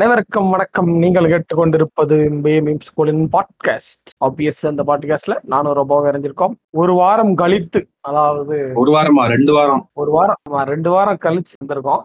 [0.00, 0.90] அனைவருக்கும் வணக்கம்.
[0.98, 8.70] நீங்கள் கேட்டுக்கொண்டிருப்பது மீம் ஸ்கூலின் பாட்காஸ்ட் ஆப்வியஸ் அந்த பாட்காஸ்ட்ல நானும் ரொம்ப இறஞ்சிருக்கோம் ஒரு வாரம் கழித்து அதாவது
[8.74, 9.26] ஒரு வாரமா?
[9.26, 9.88] ரெண்டு வாரம்.
[9.92, 12.02] ஒரு வாரம் ரெண்டு வாரம் கழிச்சு வந்திருக்கோம்.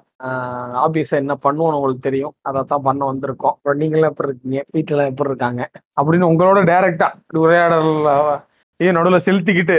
[0.86, 2.34] ஆப்வியஸா என்ன பண்ணுவோம்னு உங்களுக்கு தெரியும்.
[2.42, 3.74] அதைத்தான் பண்ண வந்திருக்கோம்.
[3.74, 4.66] நீங்களும் எப்படி இருக்கீங்க?
[4.74, 5.70] வீட்டுல எப்படி இருக்காங்க?
[6.02, 8.40] அப்படின்னு உங்களோட டைரக்டா உரையாடல்
[8.84, 9.76] ஏ நடுவுல செலுத்திக்கிட்டு.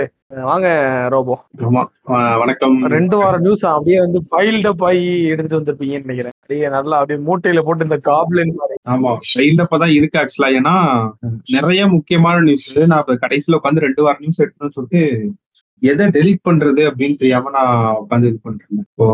[0.46, 0.68] வாங்க
[1.14, 1.34] ரோபோ.
[2.42, 2.76] வணக்கம்.
[2.94, 6.34] ரெண்டு வாரம் நியூஸ் அப்படியே வந்து பைல்டப் ஆகி எடுத்துட்டு வந்திருப்பீங்கன்னு நினைக்கிறேன்.
[6.42, 8.54] அப்படியே நல்லா அப்படியே மூட்டையில போட்டு இந்த காப்லின்
[8.94, 10.74] ஆமா சைல்டப்பா இருக்கு ஆக்சுவலா ஏன்னா
[11.56, 15.02] நிறைய முக்கியமான நியூஸ் நான் கடைசியில உட்காந்து ரெண்டு வாரம் நியூஸ் எடுக்கணும்னு சொல்லிட்டு
[15.90, 18.84] எதை டெலீட் பண்றது அப்படின்னு தெரியாம நான் உட்காந்து இது பண்றேன்.
[18.84, 19.06] இப்போ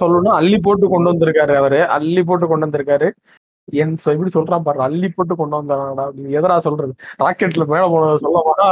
[0.00, 1.80] சொல்லணும்னா அள்ளி போட்டு கொண்டு வந்திருக்காரு அவரு.
[1.96, 3.08] அள்ளி போட்டு கொண்டு வந்திருக்காரு.
[3.72, 6.92] என் எப்படி இப்படி சொல்றான் பாரு அள்ளி போட்டு கொண்டு வந்தாடா அப்படின்னு எதரா சொல்றது?
[7.22, 8.66] ராக்கெட்ல மேல போனதை சொல்ல போனா?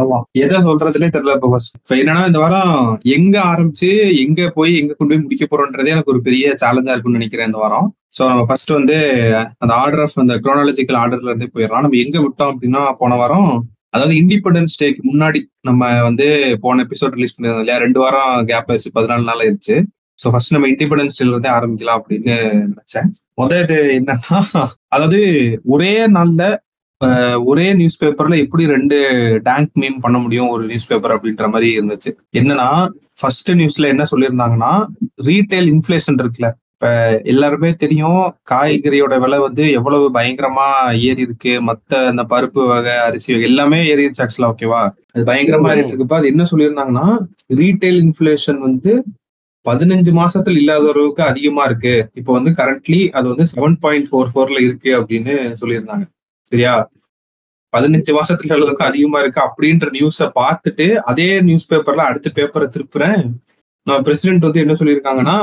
[0.00, 1.48] ஆமா எதை சொல்றதுனே தெரியல இப்ப
[1.78, 2.74] இப்ப என்னன்னா இந்த வாரம்
[3.16, 3.90] எங்க ஆரம்பிச்சு
[4.24, 7.88] எங்க போய் எங்க கொண்டு போய் முடிக்க போறோன்றதே எனக்கு ஒரு பெரிய சேலஞ்சா இருக்கும்னு நினைக்கிறேன் இந்த வாரம்.
[8.16, 8.96] சோ நம்ம ஃபர்ஸ்ட் வந்து
[9.58, 11.84] அந்த ஆர்டர் ஆஃப் அந்த குரோனாலஜிக்கல் ஆர்டர்ல இருந்தே போயிடலாம்.
[11.86, 13.50] நம்ம எங்க விட்டோம் அப்படின்னா போன வாரம்
[13.94, 16.26] அதாவது இண்டிபெண்டன்ஸ் டேக்கு முன்னாடி நம்ம வந்து
[16.64, 17.78] போன எபிசோட் ரிலீஸ் பண்ணிருந்தோம் இல்லையா?
[17.84, 19.76] ரெண்டு வாரம் கேப் ஆயிடுச்சு பதினாலு நாள் ஆயிடுச்சு.
[20.18, 22.36] ஸோ ஃபர்ஸ்ட் நம்ம இண்டிபெண்டன்ஸ் இருந்தே ஆரம்பிக்கலாம் அப்படின்னு
[22.70, 23.10] நினைச்சேன்.
[23.40, 24.38] முதல் இது என்னன்னா
[24.94, 25.20] அதாவது
[25.74, 26.44] ஒரே நாள்ல
[27.50, 28.96] ஒரே நியூஸ் பேப்பர்ல எப்படி ரெண்டு
[29.48, 32.10] டேங்க் மீம் பண்ண முடியும் ஒரு நியூஸ் பேப்பர் அப்படின்ற மாதிரி இருந்துச்சு.
[32.38, 32.68] என்னன்னா
[33.20, 34.72] ஃபர்ஸ்ட் நியூஸ்ல என்ன சொல்லியிருந்தாங்கன்னா
[35.28, 36.50] ரீட்டைல் இன்ஃபிளேஷன் இருக்குல்ல.
[36.74, 36.90] இப்ப
[37.32, 38.18] எல்லாருமே தெரியும்
[38.50, 40.66] காய்கறியோட விலை வந்து எவ்வளவு பயங்கரமா
[41.08, 41.52] ஏறி இருக்கு.
[41.68, 44.82] மத்த அந்த பருப்பு வகை அரிசி வகை எல்லாமே ஏறிடுச்சு ஆக்சுவலா ஓகேவா
[45.14, 47.06] அது பயங்கரமா ஏறிட்டு இருக்குப்ப அது என்ன சொல்லியிருந்தாங்கன்னா
[47.62, 48.92] ரீட்டைல் இன்ஃபிளேஷன் வந்து
[49.64, 52.10] பதினஞ்சு மாசத்துல இல்லாத அளவுக்கு அதிகமா இருக்கு.
[52.14, 56.06] இப்போ வந்து கரண்ட்லி அது வந்து செவன் பாயிண்ட் ஃபோர் ஃபோர்ல இருக்கு அப்படின்னு சொல்லியிருந்தாங்க.
[56.42, 56.90] சரியா?
[57.76, 63.26] பதினஞ்சு மாசத்துல அளவுக்கு அதிகமா இருக்கு அப்படின்ற நியூஸ பார்த்துட்டு அதே நியூஸ் பேப்பர்ல அடுத்த பேப்பரை திருப்புறேன்.
[63.82, 65.36] நம்ம பிரசிடென்ட் வந்து என்ன சொல்லியிருக்காங்கன்னா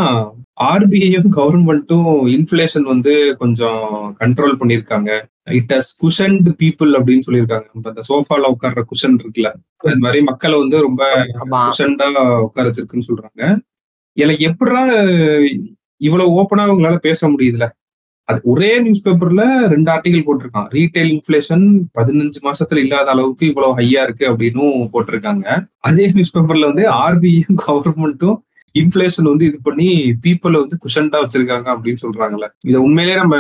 [0.62, 5.12] ஆர்பிஐயும் கவர்மெண்ட்டும் இன்ஃபிளேஷன் வந்து கொஞ்சம் கண்ட்ரோல் பண்ணியிருக்காங்க.
[5.44, 7.68] இட் ஹஸ் குஷன்டு பீப்புள் அப்படின்னு சொல்லியிருக்காங்க.
[7.74, 11.04] அந்த சோஃபால உட்கார்ற குஷன் இருக்குல்ல அது மாதிரி மக்களை வந்து ரொம்ப
[11.70, 12.08] குஷன்டா
[12.40, 13.60] உட்கார வச்சிருக்குன்னு சொல்றாங்க.
[14.18, 14.82] எனக்கு எப்படா
[16.02, 17.66] இவ்வளவு ஓப்பனா உங்களால பேச முடியுதுல?
[18.30, 20.68] அது ஒரே நியூஸ் பேப்பர்ல ரெண்டு ஆர்டிகல் போட்டிருக்கான்.
[20.76, 21.66] ரீட்டைல் இன்ஃபிளேஷன்
[21.98, 25.46] பதினஞ்சு மாசத்துல இல்லாத அளவுக்கு இவ்வளவு ஹையா இருக்கு அப்படின்னும் போட்டிருக்காங்க.
[25.80, 28.38] அதே நியூஸ் பேப்பர்ல வந்து ஆர்பிஐயும் கவர்மெண்ட்டும்
[28.76, 29.88] இன்ஃபிளேஷன் வந்து இது பண்ணி
[30.24, 32.48] பீப்புளை வந்து குஷன்டா வச்சிருக்காங்க அப்படின்னு சொல்றாங்கல்ல.
[32.66, 33.36] இதை உண்மையிலேயே நம்ம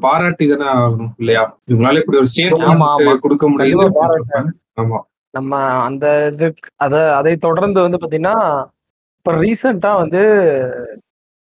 [0.00, 1.42] பாராட்டி தானே ஆகணும் இல்லையா?
[1.70, 2.26] இவங்களால இப்படி ஒரு.
[2.26, 3.86] ஸ்டேட் கொடுக்க முடியுது.
[4.80, 4.98] ஆமா.
[5.34, 5.52] நம்ம
[5.84, 6.46] அந்த இது
[6.76, 8.36] அத அதை தொடர்ந்து வந்து பாத்தீங்கன்னா
[9.26, 10.20] இப்ப ரீசெண்டா வந்து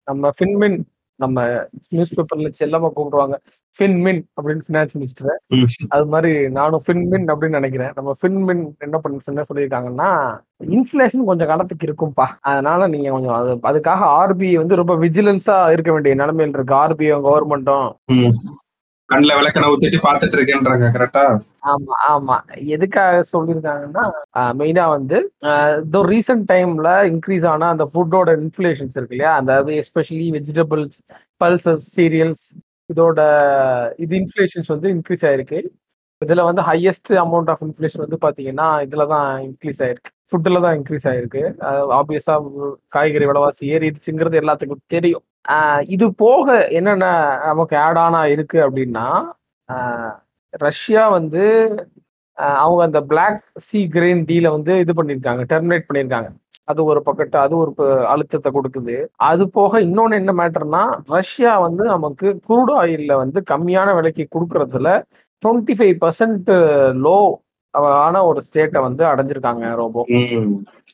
[0.08, 0.78] நம்ம ஃபின்மின்
[1.20, 3.36] நம்ம நியூஸ் பேப்பர்ல செல்லமா கூப்பிடுவாங்க.
[3.80, 5.36] ஃபின்மின் அப்படின்னு ஃபினான்ஸ் மினிஸ்டர்.
[5.90, 7.92] அது மாதிரி நானும் ஃபின்மின் அப்படின்னு நினைக்கிறேன்.
[7.96, 10.10] நம்ம ஃபின்மின் என்ன பண்ண என்ன சொல்லியிருக்காங்கன்னா
[10.68, 12.28] இன்ஃபிளேஷன் கொஞ்சம் காலத்துக்கு இருக்கும்பா.
[12.42, 16.76] அதனால நீங்க கொஞ்சம் அது அதுக்காக ஆர்பிஐ வந்து ரொம்ப விஜிலன்ஸா இருக்க வேண்டிய நிலைமையில் இருக்கு.
[16.76, 17.90] ஆர்பிஐ கவர்மெண்ட்டும்.
[19.10, 21.24] கண்ணுல விளக்கணை ஊத்திட்டு பாத்துட்டு இருக்கேன்றாங்க கரெக்டா
[21.72, 22.36] ஆமா ஆமா.
[22.76, 24.06] எதுக்காக சொல்லியிருக்காங்கன்னா
[24.60, 25.18] மெயினா வந்து
[25.84, 29.34] இதோ ரீசெண்ட் டைம்ல இன்க்ரீஸ் ஆன அந்த ஃபுட்டோட இன்ஃப்ளேஷன்ஸ் இருக்கு இல்லையா?
[29.40, 29.52] அந்த
[29.82, 30.98] எஸ்பெஷலி வெஜிடபிள்ஸ்
[31.42, 32.46] பல்சஸ் சீரியல்ஸ்
[32.90, 33.20] இதோட
[34.00, 35.60] இது இன்ஃப்ளேஷன்ஸ் வந்து இன்க்ரீஸ் ஆயிருக்கு.
[36.22, 40.12] இதுல வந்து ஹையஸ்ட் அமௌண்ட் ஆஃப் இன்ஃப்ளேஷன் வந்து பாத்தீங்கன்னா இதுல தான் இன்க்ரீஸ் ஆயிருக்கு.
[40.30, 41.44] ஃபுட்டில் தான் இன்க்ரீஸ் ஆகிருக்கு
[42.00, 45.26] ஆப்வியஸாக காய்கறி விலைவாசி ஏறிடுச்சுங்கிறது எல்லாத்துக்கும் தெரியும்.
[45.96, 47.08] இது போக என்னென்ன
[47.50, 49.08] நமக்கு ஆட் ஆனா இருக்கு அப்படின்னா
[50.66, 51.44] ரஷ்யா வந்து
[52.64, 56.30] அவங்க அந்த பிளாக் சி கிரீன் டீல வந்து இது பண்ணியிருக்காங்க டெர்மினேட் பண்ணியிருக்காங்க.
[56.72, 57.72] அது ஒரு பக்கத்து அது ஒரு
[58.14, 58.96] அழுத்தத்தை கொடுக்குது.
[59.30, 60.84] அது போக இன்னொன்று என்ன மேட்டர்னா
[61.16, 64.90] ரஷ்யா வந்து நமக்கு குரூட் ஆயிலில் வந்து கம்மியான விலைக்கு கொடுக்கறதுல
[65.44, 66.50] டுவெண்ட்டி ஃபைவ் பர்சன்ட்
[67.06, 67.18] லோ
[68.06, 70.02] ஆன ஒரு ஸ்டேட்டை வந்து அடைஞ்சிருக்காங்க ரோபோ.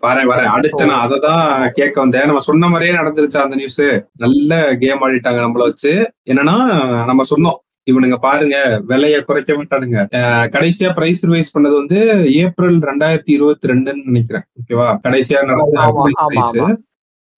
[0.06, 0.52] வரேன் வரேன்.
[0.56, 2.28] அடுத்து நான் அதை தான் கேட்க வந்தேன்.
[2.30, 3.84] நம்ம சொன்ன மாதிரியே நடந்துருச்சு அந்த நியூஸ்
[4.24, 5.94] நல்ல கேம் ஆடிட்டாங்க நம்மள வச்சு.
[6.32, 6.56] என்னன்னா
[7.10, 7.60] நம்ம சொன்னோம்.
[7.92, 8.58] இவனுங்க பாருங்க
[8.90, 10.00] விலைய குறைக்க மாட்டானுங்க.
[10.56, 12.00] கடைசியா பிரைஸ் ரிவைஸ் பண்ணது வந்து
[12.44, 14.46] ஏப்ரல் ரெண்டாயிரத்தி இருபத்தி ரெண்டுன்னு நினைக்கிறேன்.
[14.60, 16.78] ஓகேவா கடைசியா நடந்த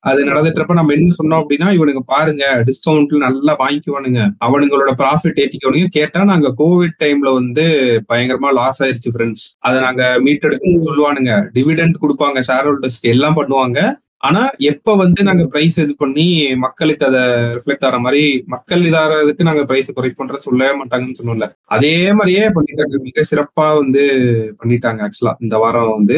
[0.09, 4.21] அது நடந்துட்டப்ப நம்ம என்ன சொன்னோம் அப்படின்னா இவனுங்க பாருங்க டிஸ்கவுண்ட்ல நல்லா வாங்கிக்குவானுங்க.
[4.47, 5.89] அவனுங்களோட ப்ராஃபிட் ஏத்திக்கவனுங்க.
[5.97, 7.65] கேட்டா நாங்க கோவிட் டைம்ல வந்து
[8.11, 11.33] பயங்கரமா லாஸ் ஆயிருச்சு ஃப்ரெண்ட்ஸ் அதை நாங்க மீட்டெடுக்கணும்னு சொல்லுவானுங்க.
[11.57, 13.79] டிவிடெண்ட் கொடுப்பாங்க ஷேர் ஹோல்டர்ஸ்க்கு எல்லாம் பண்ணுவாங்க.
[14.27, 14.41] ஆனா
[14.71, 16.27] எப்ப வந்து நாங்க பிரைஸ் இது பண்ணி
[16.65, 17.23] மக்களுக்கு அதை
[17.55, 18.21] ரிஃப்ளெக்ட் ஆகிற மாதிரி
[18.53, 21.47] மக்கள் இதாகிறதுக்கு நாங்க பிரைஸ் குறைப்போன்ற சொல்லவே மாட்டாங்கன்னு சொன்னோம்ல.
[21.75, 22.95] அதே மாதிரியே பண்ணிட்டாங்க.
[23.07, 24.03] மிக சிறப்பா வந்து
[24.61, 26.17] பண்ணிட்டாங்க ஆக்சுவலா இந்த வாரம் வந்து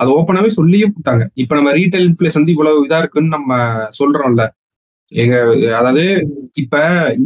[0.00, 1.24] அது ஓப்பனாவே சொல்லியே போட்டாங்க.
[1.34, 3.58] இப்ப நம்ம ரீட்டைல் இன்ஃபிளேஷன் வந்து இவ்வளவு இதா இருக்குன்னு நம்ம
[4.00, 4.44] சொல்றோம்ல.
[5.22, 5.34] எங்க
[5.78, 6.04] அதாவது
[6.52, 6.76] இப்ப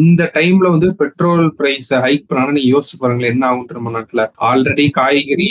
[0.05, 4.23] இந்த டைம்ல வந்து பெட்ரோல் பிரைஸ் ஹைக் பண்ணாலும் நீங்க யோசிச்சு பாருங்களேன் என்ன ஆகும் நம்ம நாட்டுல?
[4.51, 5.49] ஆல்ரெடி காய்கறி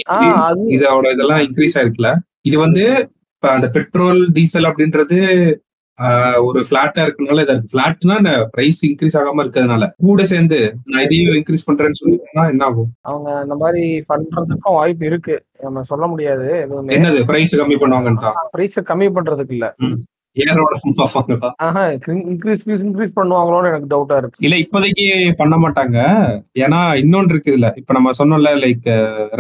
[0.75, 2.11] இதோட இதெல்லாம் இன்க்ரீஸ் ஆயிருக்குல்ல.
[2.41, 2.83] இது வந்து
[3.35, 5.17] இப்ப அந்த பெட்ரோல் டீசல் அப்படின்றது
[6.47, 8.15] ஒரு பிளாட்டா இருக்கனால இதை பிளாட்னா
[8.51, 10.59] பிரைஸ் இன்க்ரீஸ் ஆகாம இருக்கிறதுனால கூட சேர்ந்து
[10.91, 12.91] நான் இதையும் இன்க்ரீஸ் பண்றேன்னு சொல்லிட்டோம்னா என்ன ஆகும்?
[13.03, 15.35] அவங்க அந்த மாதிரி பண்றதுக்கும் வாய்ப்பு இருக்கு.
[15.63, 16.47] நம்ம சொல்ல முடியாது
[16.97, 17.21] என்னது?
[17.31, 19.67] பிரைஸ் கம்மி பண்ணுவாங்கன்ட்டா பிரைஸ் கம்மி பண்றதுக்கு இல்ல.
[20.37, 21.83] ஏரோட பார்ப்பாங்களா ஆஹா
[22.31, 24.43] இன்க்ரீஸ் இன்க்ரீஸ் பண்ணுவாங்களோன்னு எனக்கு டவுட்டா இருக்கு.
[24.45, 25.05] இல்ல இப்போதைக்கு
[25.39, 25.97] பண்ண மாட்டாங்க.
[26.65, 28.87] ஏன்னா இன்னொன்று இருக்கு இதுல இப்ப நம்ம சொன்னோம்ல லைக்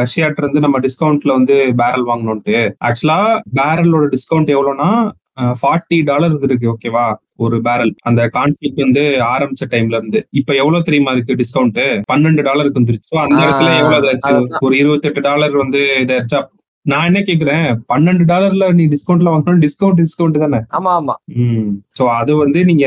[0.01, 2.57] ரஷ்யாட்ட இருந்து நம்ம டிஸ்கவுண்ட்ல வந்து பேரல் வாங்கணும்ட்டு
[2.89, 3.19] ஆக்சுவலா
[3.59, 4.89] பேரலோட டிஸ்கவுண்ட் எவ்வளவுனா
[5.37, 7.05] ஃபார்ட்டி டாலர் இருக்கு ஓகேவா
[7.35, 10.27] ஒரு பேரல் அந்த கான்ஃபிளிக் வந்து ஆரம்பிச்ச டைம்ல இருந்து.
[10.31, 11.79] இப்ப எவ்வளவு தெரியுமா இருக்கு டிஸ்கவுண்ட்
[12.11, 13.17] பன்னெண்டு டாலருக்கு வந்துருச்சு.
[13.17, 14.57] அந்த இடத்துல எவ்வளவு.
[14.59, 16.39] ஒரு இருபத்தெட்டு டாலர் வந்து இதாச்சா
[16.85, 17.65] நான் என்ன கேக்குறேன்?
[17.93, 20.59] பன்னெண்டு டாலர்ல நீ டிஸ்கவுண்ட்ல வாங்கணும் டிஸ்கவுண்ட் டிஸ்கவுண்ட் தானே?
[20.77, 21.15] ஆமா ஆமா.
[21.25, 21.71] ம்.
[21.99, 22.85] சோ அது வந்து நீங்க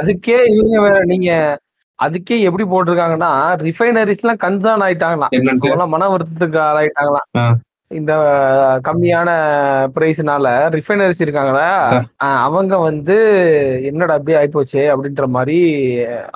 [0.00, 1.30] அதுக்கே இவங்க நீங்க
[1.98, 3.30] அதுக்கே எப்படி போட்டிருக்காங்கன்னா
[3.66, 5.88] ரிஃபைனரிஸ் எல்லாம் கன்சர்ன் ஆயிட்டாங்களாம்.
[5.88, 7.54] மன வருத்தத்துக்கு ஆளாயிட்டாங்களாம்.
[7.94, 8.12] இந்த
[8.86, 9.30] கம்மியான
[9.94, 10.46] பிரைஸ்னால
[10.76, 11.66] ரிஃபைனரிஸ் இருக்காங்களா?
[12.46, 13.16] அவங்க வந்து
[13.90, 15.58] என்னடா அப்படியே ஆயிப்போச்சே அப்படின்ற மாதிரி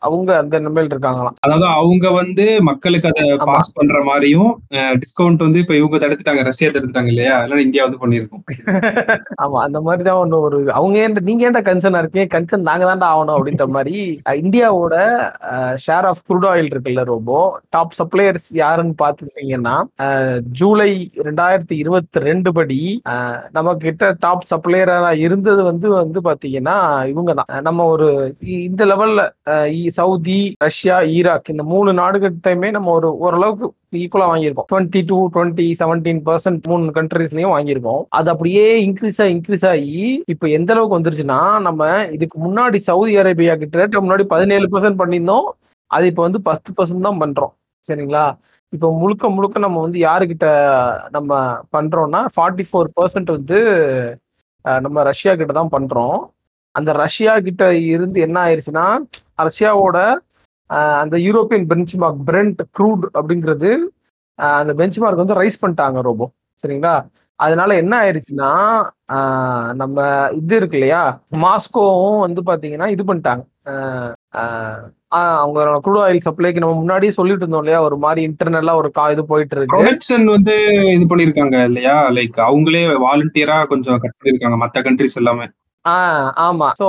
[0.07, 1.37] அவங்க அந்த நிலைமையில இருக்காங்களாம்.
[1.47, 3.25] அதாவது அவங்க வந்து மக்களுக்கு அதை.
[3.51, 4.51] பாஸ் பண்ற மாதிரியும்
[5.03, 7.35] டிஸ்கவுண்ட் வந்து இப்ப இவங்க தடுத்துட்டாங்க ரஷ்யா தடுத்துட்டாங்க இல்லையா?
[7.41, 8.45] அதனால இந்தியா வந்து பண்ணிருக்கோம்
[9.43, 12.29] ஆமா அந்த மாதிரி தான் ஒண்ணு ஒரு அவங்க ஏன் நீங்க ஏன்டா கன்சர்ன் இருக்கீங்க?
[12.35, 13.97] கன்சர்ன் நாங்க தான்டா ஆகணும் அப்படின்ற மாதிரி
[14.43, 14.95] இந்தியாவோட
[15.85, 17.39] ஷேர் ஆஃப் குரூட் ஆயில் இருக்குல்ல ரோபோ
[17.77, 19.77] டாப் சப்ளையர்ஸ் யாருன்னு பாத்துக்கிட்டீங்கன்னா
[20.59, 20.91] ஜூலை
[21.49, 22.79] ரெண்டாயிரத்தி இருபத்தி ரெண்டு படி
[23.50, 26.75] நம்ம கிட்ட டாப் சப்ளையரா இருந்தது வந்து வந்து பாத்தீங்கன்னா
[27.06, 28.09] இவங்க தான் நம்ம ஒரு
[28.45, 29.23] இ- இந்த லெவல்ல
[29.91, 33.67] சவுதி ரஷ்யா ஈராக் இந்த மூணு நாடுகிட்டயுமே நம்ம ஒரு ஓரளவுக்கு
[33.97, 34.69] ஈக்குவலா வாங்கியிருக்கோம்.
[34.73, 38.03] Twenty two twenty seventeen percent மூணு கண்ட்ரீஸ்லயும் வாங்கியிருக்கோம்.
[38.11, 39.95] அது அப்படியே இன்க்ரீஸ் ஆகி இன்க்ரீஸ் ஆகி
[40.27, 45.49] இப்ப எந்த அளவுக்கு வந்துருச்சுன்னா நம்ம இதுக்கு முன்னாடி சவுதி அரேபியா கிட்ட முன்னாடி பதினேழு பர்சன்ட் பண்ணியிருந்தோம்.
[45.91, 47.55] அது இப்ப வந்து பத்து பர்சன்ட் தான் பண்றோம்.
[47.85, 48.25] சரிங்களா?
[48.73, 50.47] இப்போ முழுக்க முழுக்க நம்ம வந்து யாருக்கிட்ட
[51.17, 51.31] நம்ம
[51.75, 53.59] பண்றோம்னா ஃபார்ட்டி ஃபோர் பர்சன்ட் வந்து
[54.65, 56.19] நம்ம ரஷ்யா கிட்ட தான் பண்றோம்.
[56.75, 58.87] அந்த ரஷ்யா கிட்ட இருந்து என்ன ஆயிருச்சுன்னா
[59.49, 59.99] ரஷ்யாவோட
[61.03, 63.70] அந்த European benchmark Brent crude அப்படிங்கிறது
[64.61, 66.26] அந்த பெஞ்ச் மார்க் வந்து ரைஸ் பண்ணிட்டாங்க ரோபோ
[66.62, 66.94] சரிங்களா?
[67.41, 68.50] அதனால என்ன ஆயிருச்சுன்னா
[69.81, 69.99] நம்ம
[70.41, 71.03] இது இருக்கு இல்லையா?
[71.44, 73.44] மாஸ்கோவும் வந்து பாத்தீங்கன்னா இது பண்ணிட்டாங்க.
[75.19, 77.81] அவங்க குரூட் ஆயில் சப்ளைக்கு நம்ம முன்னாடியே சொல்லிட்டு இருந்தோம் இல்லையா?
[77.81, 80.55] ஒரு மாதிரி இன்டர்னலா ஒரு கா இது போயிட்டு இருக்கு ப்ரொடக்ஷன் வந்து
[80.97, 81.95] இது பண்ணிருக்காங்க இல்லையா?
[82.11, 85.47] லைக் அவங்களே வாலண்டியரா கொஞ்சம் கட் பண்ணிருக்காங்க மத்த கண்ட்ரிஸ் எல்லாமே.
[85.85, 86.69] ஆஹ் ஆமா.
[86.81, 86.89] ஸோ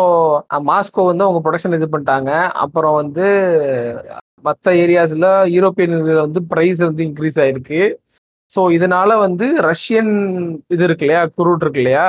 [0.70, 2.32] மாஸ்கோ வந்து அவங்க ப்ரொடக்ஷன் இது பண்ணிட்டாங்க.
[2.64, 3.28] அப்புறம் வந்து
[4.42, 7.82] மற்ற ஏரியாஸ்ல யூரோப்பியன் வந்து ப்ரைஸ் வந்து இன்க்ரீஸ் ஆயிருக்கு.
[8.50, 10.14] ஸோ இதனால வந்து ரஷ்யன்
[10.68, 11.24] இது இருக்கு இல்லையா?
[11.38, 12.08] குரூட் இருக்கு இல்லையா?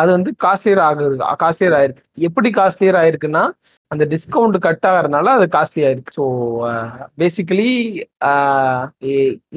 [0.00, 2.04] அது வந்து காஸ்ட்லியர் ஆகுது காஸ்ட்லியர் ஆயிருக்கு.
[2.28, 3.44] எப்படி காஸ்ட்லியர் ஆயிருக்குன்னா
[3.90, 6.14] அந்த டிஸ்கவுண்ட் கட் ஆகிறதுனால அது காஸ்ட்லி ஆயிருக்கு.
[6.18, 6.24] ஸோ
[7.20, 7.70] பேசிக்கலி
[8.30, 8.80] uh,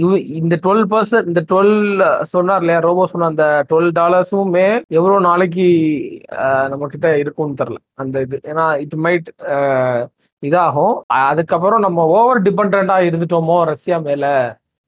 [0.06, 1.76] uh, இந்த டுவெல் பர்சன்ட் இந்த டுவெல்
[2.08, 4.68] uh, சொன்னார் இல்லையா ரோபோ சொன்ன அந்த டுவெல் டாலர்ஸுமே
[4.98, 5.68] எவ்வளோ நாளைக்கு
[6.72, 8.40] நம்ம கிட்ட இருக்கும்னு தெரில அந்த இது.
[8.52, 9.30] ஏன்னா இட் மைட்
[10.44, 10.96] இதாகும்.
[11.30, 14.26] அதுக்கப்புறம் நம்ம ஓவர் டிபெண்டா இருந்துட்டோமோ ரஷ்யா மேல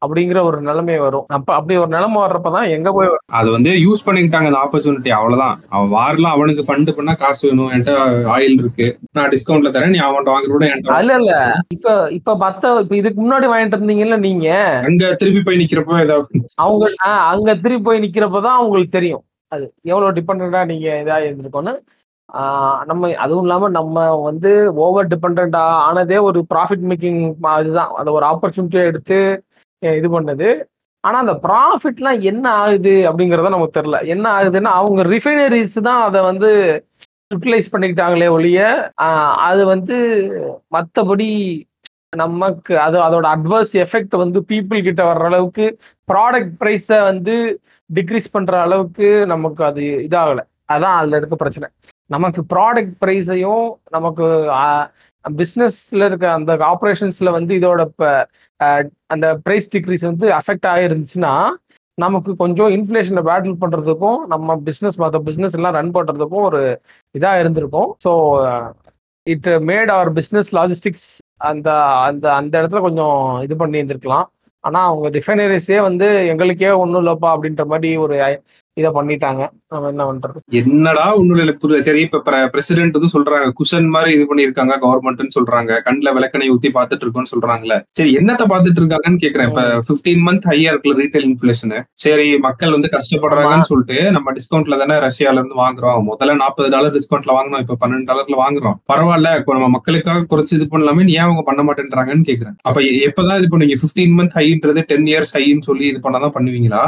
[0.02, 1.26] அப்படிங்கிற ஒரு நிலைமை வரும்.
[1.36, 3.08] அப்ப அப்படி ஒரு நிலைமை வர்றப்பதான் எங்க போய்
[3.40, 5.56] அது வந்து யூஸ் பண்ணிக்கிட்டாங்க அந்த ஆப்பர்ச்சுனிட்டி அவ்வளவுதான்.
[5.70, 7.72] அவன் வாரலாம் அவனுக்கு ஃபண்ட் பண்ணா காசு வேணும்.
[7.72, 7.96] என்கிட்ட
[8.36, 8.88] ஆயில் இருக்கு.
[9.12, 9.94] நான் டிஸ்கவுண்ட்ல தரேன்.
[9.96, 10.66] நீ அவன்கிட்ட வாங்குற கூட.
[10.72, 11.34] என்கிட்ட இல்ல இல்ல.
[11.76, 14.50] இப்ப இப்ப மத்த இப்ப இதுக்கு முன்னாடி வாங்கிட்டு இருந்தீங்கல்ல நீங்க?
[14.90, 16.86] அங்க திருப்பி போய் நிக்கிறப்போ ஏதாவது அவங்க
[17.34, 19.24] அங்க திருப்பி போய் நிக்கிறப்பதான் அவங்களுக்கு தெரியும்.
[19.52, 21.74] அது எவ்வளவு டிபெண்டா நீங்க இதா இருந்திருக்கோன்னு
[22.86, 24.50] நம்ம அதுவும் இல்லாம நம்ம வந்து
[24.86, 27.92] ஓவர் டிபெண்டா ஆனதே ஒரு ப்ராஃபிட் மேக்கிங் அதுதான்.
[28.00, 29.20] அதை ஒரு ஆப்பர்ச்சுனிட்டியா எடுத்து
[29.82, 30.50] இது பண்ணது.
[31.04, 34.00] ஆனா அந்த ப்ராஃபிட்லாம் என்ன ஆகுது அப்படிங்கறத நமக்கு தெரியல.
[34.14, 36.50] என்ன ஆகுதுன்னா அவங்க ரிஃபைனரிஸ் தான் அதை வந்து
[37.34, 38.60] யூட்டிலைஸ் பண்ணிக்கிட்டாங்களே ஒழிய
[39.50, 39.96] அது வந்து
[40.76, 41.30] மற்றபடி
[42.22, 45.66] நமக்கு அது அதோட அட்வர்ஸ் எஃபெக்ட் வந்து பீப்புள் கிட்ட வர்ற அளவுக்கு
[46.12, 47.36] ப்ராடக்ட் ப்ரைஸை வந்து
[47.90, 50.44] டிக்ரீஸ் பண்ற அளவுக்கு நமக்கு அது இதாகலை.
[50.76, 51.68] அதான் அதில் இருக்க பிரச்சனை.
[52.16, 53.66] நமக்கு ப்ராடக்ட் ப்ரைஸையும்
[53.96, 54.26] நமக்கு
[55.36, 57.82] பிஸ்னஸ்ல இருக்க அந்த ஆப்ரேஷன்ஸ்ல வந்து இதோட
[59.10, 61.34] அந்த ப்ரைஸ் டிக்ரீஸ் வந்து அஃபெக்ட் ஆயிருந்துச்சுன்னா
[61.98, 66.62] நமக்கு கொஞ்சம் இன்ஃப்ளேஷனை பேட்டில் பண்றதுக்கும் நம்ம பிஸ்னஸ் மற்ற பிஸ்னஸ் எல்லாம் ரன் பண்றதுக்கும் ஒரு
[67.16, 67.90] இதா இருந்திருக்கும்.
[68.04, 68.12] So
[69.28, 71.70] it made our business logistics அந்த
[72.08, 74.28] அந்த அந்த இடத்துல கொஞ்சம் இது பண்ணி இருந்திருக்கலாம்
[74.64, 78.16] ஆனா அவங்க ரிஃபைனரிஸே வந்து எங்களுக்கே ஒன்றும் இல்லப்பா அப்படின்ற மாதிரி ஒரு
[78.80, 79.44] இதை பண்ணிட்டாங்க.
[79.74, 80.40] நம்ம என்ன பண்றது?
[80.62, 83.48] என்னடா ஒண்ணு சரி இப்ப பிரசிடென்ட் வந்து சொல்றாங்க.
[83.60, 85.72] குஷன் மாதிரி இது பண்ணிருக்காங்க கவர்மெண்ட்னு சொல்றாங்க.
[85.88, 87.76] கண்ணுல விளக்கணை ஊத்தி பாத்துட்டு இருக்கோம்னு சொல்றாங்கல்ல.
[88.00, 89.50] சரி என்னத்த பாத்துட்டு இருக்காங்கன்னு கேக்குறேன்.
[89.52, 91.74] இப்ப பிப்டீன் மந்த் ஹையா இருக்குல்ல ரீட்டைல் இன்ஃபிளேஷன்
[92.06, 96.06] சரி மக்கள் வந்து கஷ்டப்படுறாங்கன்னு சொல்லிட்டு நம்ம டிஸ்கவுண்ட்ல தானே ரஷ்யால இருந்து வாங்குறோம்.
[96.12, 98.78] முதல்ல நாற்பது டாலர் டிஸ்கவுண்ட்ல வாங்கணும் இப்ப பன்னெண்டு டாலர்ல வாங்குறோம்.
[98.94, 101.08] பரவாயில்ல இப்ப நம்ம மக்களுக்காக குறைச்சு இது பண்ணலாமே.
[101.18, 102.56] ஏன் அவங்க பண்ண மாட்டேன்றாங்கன்னு கேக்குறேன்.
[102.62, 103.78] அப்ப எப்பதான் இது பண்ணுவீங்க?
[103.84, 106.84] பிப்டீன் மந்த் ஹைன்றது டென் இயர்ஸ் ஹைன்னு சொல்லி இது பண்ணாதான் பண்ணுவீங்களா?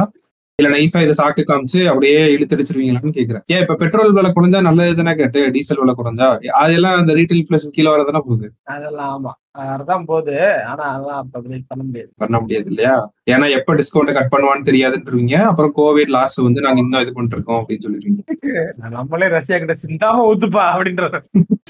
[0.59, 3.43] இல்ல நைஸா இதை சாக்கு காமிச்சு அப்படியே இழுத்தடிச்சிருவீங்களான்னு கேக்குறேன்.
[3.45, 6.27] ஏன் இப்ப பெட்ரோல் விலை குறைஞ்சா நல்லது தானே கேட்டு டீசல் விலை குறைஞ்சா?
[6.53, 8.49] அதெல்லாம் அந்த ரீட்டைல் இன்ஃபிளேஷன் கீழே வரதானே போகுது?
[8.63, 9.33] அதெல்லாம் ஆமா.
[9.51, 10.35] அதுதான் போகுது.
[10.63, 12.09] ஆனா அதெல்லாம் பண்ண முடியாது.
[12.17, 12.95] பண்ண முடியாது இல்லையா?
[13.33, 15.35] ஏன்னா எப்ப டிஸ்கவுண்ட் கட் பண்ணுவான்னு தெரியாதுன்றீங்க.
[15.51, 20.63] அப்புறம் கோவிட் லாஸ் வந்து நாங்க இன்னும் இது பண்ணிருக்கோம் அப்படின்னு சொல்லிருக்கீங்க நம்மளே ரஷ்யா கிட்ட சிந்தாம ஊத்துப்பா
[20.73, 21.07] அப்படின்ற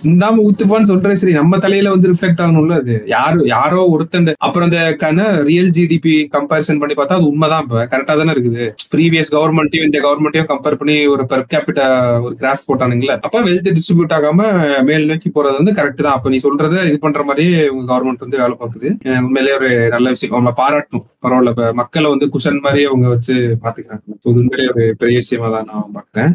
[0.01, 1.20] சிந்தாம ஊத்துப்பான்னு சொல்றேன்.
[1.22, 2.94] சரி நம்ம தலையில வந்து ரிஃப்ளெக்ட் ஆகணும்ல அது.
[3.13, 7.84] யாரு யாரோ ஒருத்தன் அப்புறம் இந்த கன ரியல் ஜிடிபி கம்பேரிசன் பண்ணி பார்த்தா அது உண்மைதான் இப்ப.
[7.92, 8.66] கரெக்டா தானே இருக்குது.
[8.94, 11.88] ப்ரீவியஸ் கவர்மெண்ட்டையும் இந்த கவர்மெண்ட்டையும் கம்பேர் பண்ணி ஒரு பெர் கேபிட்டா
[12.28, 14.48] ஒரு கிராஃப் போட்டானுங்களே அப்ப வெல்த் டிஸ்ட்ரிபியூட் ஆகாம
[14.89, 16.18] மேல் நோக்கி போறது வந்து கரெக்ட் தான்.
[16.18, 18.89] அப்ப நீ சொல்றத இது பண்ற மாதிரி உங்க கவர்மெண்ட் வந்து வேலை பார்க்குது.
[19.28, 20.36] உண்மையிலேயே ஒரு நல்ல விஷயம்.
[20.36, 21.06] அவங்கள பாராட்டணும்.
[21.23, 24.29] பரவாயில்ல இப்ப மக்களை வந்து குஷன் மாதிரி அவங்க வச்சு பாத்துக்கிறாங்க So,
[24.69, 26.31] ஒரு பெரிய விஷயமா தான் நான் பாக்குறேன்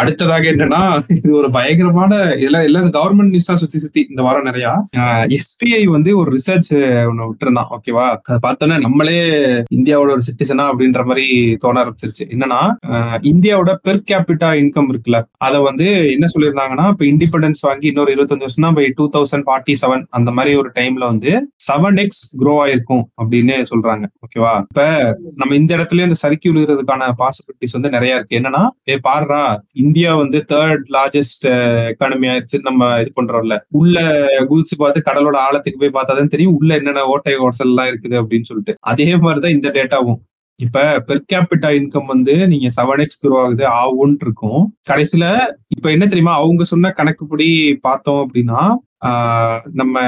[0.00, 0.80] அடுத்ததாக என்னன்னா
[1.16, 4.66] இது ஒரு பயங்கரமான எல்லாம் எல்லாம் கவர்மெண்ட் நியூஸா சுத்தி சுத்தி இந்த வாரம் நிறைய
[5.36, 6.70] எஸ்பிஐ வந்து ஒரு ரிசர்ச்
[7.10, 9.16] ஒண்ணு விட்டுருந்தான் ஓகேவா அதை பார்த்தோன்னா நம்மளே
[9.76, 11.26] இந்தியாவோட ஒரு சிட்டிசனா அப்படின்ற மாதிரி
[11.56, 12.24] தோண ஆரம்பிச்சிருச்சு.
[12.30, 12.60] என்னன்னா
[13.30, 18.72] இந்தியாவோட பெர் கேபிட்டா இன்கம் இருக்குல்ல அதை வந்து என்ன சொல்லியிருந்தாங்கன்னா இப்ப இண்டிபெண்டன்ஸ் வாங்கி இன்னொரு இருபத்தஞ்சு வருஷம்னா
[18.74, 21.32] by two thousand forty seven அந்த மாதிரி ஒரு டைம்ல வந்து
[21.66, 24.82] செவன் எக்ஸ் க்ரோ ஆயிருக்கும் அப்படின்னு சொல்றாங்க ஓகேவா இப்ப
[25.36, 28.38] நம்ம இந்த இடத்துல இந்த சறுக்கி விழுகிறதுக்கான பாசிபிலிட்டிஸ் வந்து நிறைய இருக்கு.
[28.38, 29.42] என்னன்னா ஏ பாருடா
[29.90, 31.46] இந்தியா வந்து தேர்ட் லார்ஜஸ்ட்
[31.92, 33.54] எக்கானமி ஆயிடுச்சு நம்ம இது பண்றோம்ல.
[33.80, 33.98] உள்ள
[34.50, 36.56] குதிச்சு பார்த்து கடலோட ஆழத்துக்கு போய் பார்த்தா தான் தெரியும்.
[36.58, 38.74] உள்ள என்னென்ன ஓட்டை ஓட்டல் எல்லாம் இருக்குது அப்படின்னு சொல்லிட்டு.
[38.92, 40.20] அதே மாதிரிதான் இந்த டேட்டாவும்
[40.60, 44.62] இப்ப பெர் கேபிட்டா இன்கம் வந்து நீங்க செவன் எக்ஸ் குரோ ஆகுது ஆகும்னு இருக்கும்.
[44.90, 45.24] கடைசியில
[45.76, 46.34] இப்ப என்ன தெரியுமா?
[46.40, 47.48] அவங்க சொன்ன கணக்குப்படி
[47.86, 48.62] பார்த்தோம் அப்படின்னா
[49.80, 50.02] நம்ம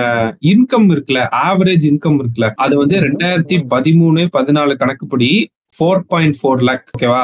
[0.51, 5.31] இன்கம் இருக்குல்ல ஆவரேஜ் இன்கம் இருக்குல்ல அது வந்து ரெண்டாயிரத்தி பதிமூணு பதினாலு கணக்குப்படி
[5.73, 7.23] ஃபோர் பாயிண்ட் ஃபோர் லேக் ஓகேவா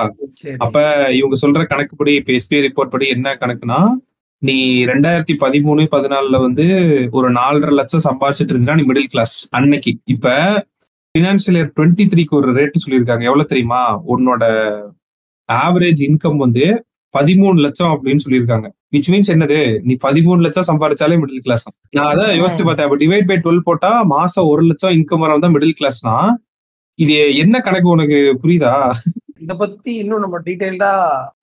[0.58, 0.78] அப்ப
[1.18, 3.80] இவங்க சொல்ற கணக்குப்படி இப்ப எஸ்பிஐ ரிப்போர்ட் படி என்ன கணக்குனா
[4.42, 6.64] நீ ரெண்டாயிரத்தி பதிமூணு பதினாலுல வந்து
[7.10, 9.92] ஒரு நாலரை லட்சம் சம்பாதிச்சிட்டு இருந்தா நீ மிடில் கிளாஸ் அன்னைக்கு.
[10.14, 10.34] இப்ப
[11.14, 13.24] பினான்சியல் இயர் டுவெண்ட்டி த்ரீக்கு ஒரு ரேட் சொல்லியிருக்காங்க.
[13.28, 13.80] எவ்வளவு தெரியுமா?
[14.14, 14.44] உன்னோட
[15.48, 16.64] ஆவரேஜ் இன்கம் வந்து
[17.14, 18.66] பதிமூணு லட்சம் அப்படின்னு சொல்லியிருக்காங்க.
[18.94, 19.58] விச் மீன்ஸ் என்னது?
[19.86, 21.64] நீ பதிமூணு லட்சம் சம்பாதிச்சாலே மிடில் கிளாஸ்
[21.96, 22.88] நான் அதான் யோசிச்சு பார்த்தேன்.
[22.88, 26.14] அப்ப டிவைட் பை டுவெல் போட்டா மாசம் ஒரு லட்சம் இன்கம் வரவன் தான் மிடில் கிளாஸ்னா
[26.98, 28.72] இது என்ன கணக்கு உனக்கு புரியுதா?
[29.44, 30.92] இத பத்தி இன்னும் நம்ம டீடைல்டா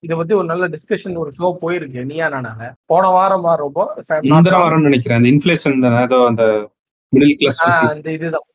[0.05, 2.61] இத பத்தி ஒரு நல்ல டிஸ்கஷன் ஒரு ஷோ போயிருக்கு நீயா நானால.
[2.91, 3.79] போன வாரம் ரொம்ப
[4.23, 5.19] wrong, வாரம்னு நினைக்கிறேன்.
[5.19, 6.01] அந்த இன்ஃபிளேஷன் தானே?
[6.07, 6.43] ஏதோ அந்த
[7.13, 7.61] மிடில் கிளாஸ்
[7.93, 8.45] அந்த இதுதான்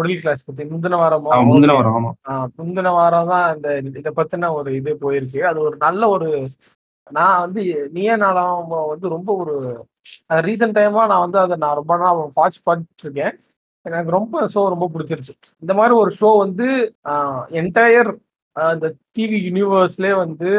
[0.00, 0.62] மிடில் கிளாஸ் பத்தி.
[0.72, 2.12] முந்தின வாரமோ முந்தின வாரம் ஆமா.
[2.60, 3.68] முந்தின வாரம் தான் இந்த
[4.02, 5.40] இத பத்தின ஒரு இது போயிருக்கு.
[5.50, 6.28] அது ஒரு நல்ல ஒரு
[7.06, 7.62] நான் வந்து
[7.96, 8.62] நீயே நாளாம்
[8.92, 9.54] வந்து ரொம்ப ஒரு
[10.46, 13.34] ரீசெண்ட் டைமா நான் வந்து அதை நான் ரொம்ப நாள் வாட்ச் பண்ணிட்டு இருக்கேன்.
[13.88, 15.32] எனக்கு ரொம்ப ஷோ ரொம்ப பிடிச்சிருச்சு.
[15.64, 16.68] இந்த மாதிரி ஒரு ஷோ வந்து
[17.60, 18.10] என்டையர்
[18.56, 20.50] இந்த டிவி யூனிவர்ஸ்லே வந்து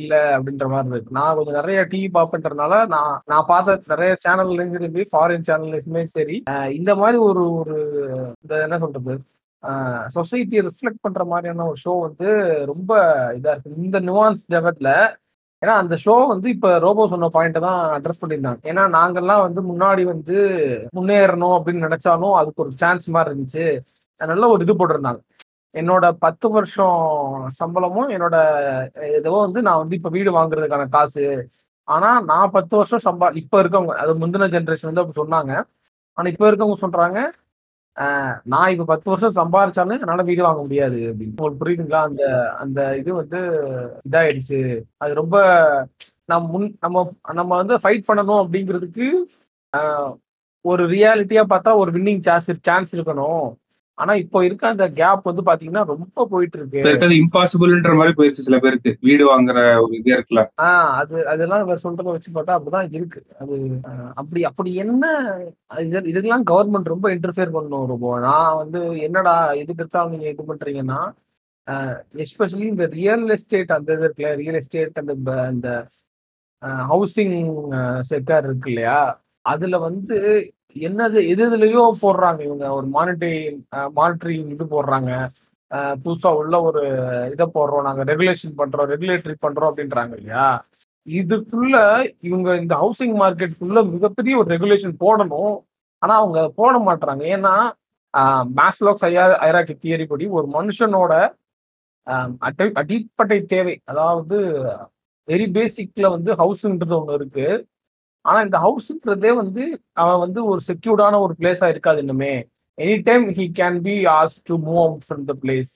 [0.00, 1.16] இல்லை அப்படின்ற மாதிரி இருக்கு.
[1.18, 6.36] நான் கொஞ்சம் நிறைய டிவி பார்ப்பேன்றதுனால நான் நான் பார்த்த நிறைய சேனல்லையும் சரி ஃபாரின் சேனல்லையுமே சரி.
[6.78, 7.76] இந்த மாதிரி ஒரு ஒரு
[8.42, 9.14] இந்த என்ன சொல்றது?
[10.16, 12.28] சொசைட்டியை ரிஃப்ளெக்ட் பண்ற மாதிரியான ஒரு ஷோ வந்து
[12.72, 12.92] ரொம்ப
[13.38, 13.82] இதா இருக்கு.
[13.86, 14.90] இந்த நுவான்ஸ் லெவல்ல
[15.62, 18.60] ஏன்னா அந்த ஷோ வந்து இப்ப ரோபோ சொன்ன பாயிண்ட்டை தான் அட்ரஸ் பண்ணியிருந்தாங்க.
[18.70, 20.36] ஏன்னா நாங்கெல்லாம் வந்து முன்னாடி வந்து
[20.98, 23.64] முன்னேறணும் அப்படின்னு நினைச்சாலும் அதுக்கு ஒரு சான்ஸ் மாதிரி இருந்துச்சு.
[24.20, 25.20] நல்ல ஒரு இது போட்டிருந்தாங்க.
[25.74, 26.96] என்னோட பத்து வருஷம்
[27.58, 28.36] சம்பளமும் என்னோட
[29.18, 31.26] ஏதோ வந்து நான் வந்து இப்ப வீடு வாங்குறதுக்கான காசு.
[31.88, 35.52] ஆனா நான் பத்து வருஷம் சம்பா இப்ப இருக்கவங்க அது முந்தின ஜென்ரேஷன் வந்து அப்படி சொன்னாங்க.
[36.18, 37.18] ஆனா இப்ப இருக்கவங்க சொல்றாங்க
[38.44, 41.34] நான் இப்ப பத்து வருஷம் சம்பாரிச்சாலும் என்னால வீடு வாங்க முடியாது அப்படின்னு.
[41.36, 42.02] உங்களுக்கு புரியுதுங்களா?
[42.10, 42.22] அந்த
[42.58, 43.40] அந்த இது வந்து
[44.08, 44.60] இதாயிடுச்சு.
[44.96, 45.36] அது ரொம்ப
[46.24, 49.06] நம்ம முன் நம்ம நம்ம வந்து ஃபைட் பண்ணணும் அப்படிங்கிறதுக்கு
[50.64, 53.44] ஒரு ரியாலிட்டியா பார்த்தா ஒரு வின்னிங் சான்ஸ் சான்ஸ் இருக்கணும்.
[54.00, 58.92] ஆனா இப்போ இருக்க அந்த கேப் வந்து பாத்தீங்கன்னா ரொம்ப போயிட்டு இருக்கு இம்பாசிபிள்ன்ற மாதிரி போயிருச்சு சில பேருக்கு.
[59.00, 60.42] வீடு வாங்குற ஒரு இது இருக்குல்ல.
[60.66, 63.22] ஆஹ் அது அதெல்லாம் இவர் சொல்றத வச்சு பார்த்தா அப்படிதான் இருக்கு.
[63.42, 63.56] அது
[64.16, 65.04] அப்படி அப்படி என்ன
[65.84, 71.00] இது இதுக்கெல்லாம் கவர்மெண்ட் ரொம்ப இன்டர்ஃபியர் பண்ணணும் ரொம்ப நான் வந்து என்னடா எதுக்கு எடுத்தாலும் நீங்க இது பண்றீங்கன்னா
[72.22, 75.14] எஸ்பெஷலி இந்த ரியல் எஸ்டேட் அந்த இது இருக்குல்ல ரியல் எஸ்டேட் அந்த
[75.46, 75.68] அந்த
[76.88, 77.36] ஹவுசிங்
[78.08, 78.98] செக்டர் இருக்கு இல்லையா?
[79.44, 80.16] அதுல வந்து
[80.88, 82.66] என்னது எது எதுலயோ போடுறாங்க இவங்க.
[82.78, 83.32] ஒரு மானிட்டரி
[83.98, 85.10] மானிட்டரி இது போடுறாங்க.
[86.04, 86.82] புதுசா உள்ள ஒரு
[87.34, 87.86] இதை போடுறோம்.
[87.88, 90.46] நாங்க ரெகுலேஷன் பண்றோம் ரெகுலேட்டரி பண்றோம் அப்படின்றாங்க இல்லையா?
[91.06, 91.76] இதுக்குள்ள
[92.28, 95.54] இவங்க இந்த ஹவுசிங் மார்க்கெட்டுக்குள்ள மிகப்பெரிய ஒரு ரெகுலேஷன் போடணும்.
[96.02, 97.54] ஆனா அவங்க அதை போட மாட்டாங்க ஏன்னா
[98.58, 101.12] மேஸ்லாக்ஸ் ஐயா ஐராக்கி தியரி படி ஒரு மனுஷனோட
[102.80, 103.74] அடிப்படை தேவை.
[103.90, 104.36] அதாவது
[105.28, 107.46] வெரி பேசிக்ல வந்து ஹவுஸ்ன்றது ஒன்று இருக்கு.
[108.24, 109.62] ஆனா இந்த ஹவுஸ்ன்றதே வந்து
[110.02, 112.32] அவன் வந்து ஒரு செக்யூர்டான ஒரு பிளேஸா இருக்காது இன்னுமே.
[112.78, 115.72] Any time he can be as to move out from the place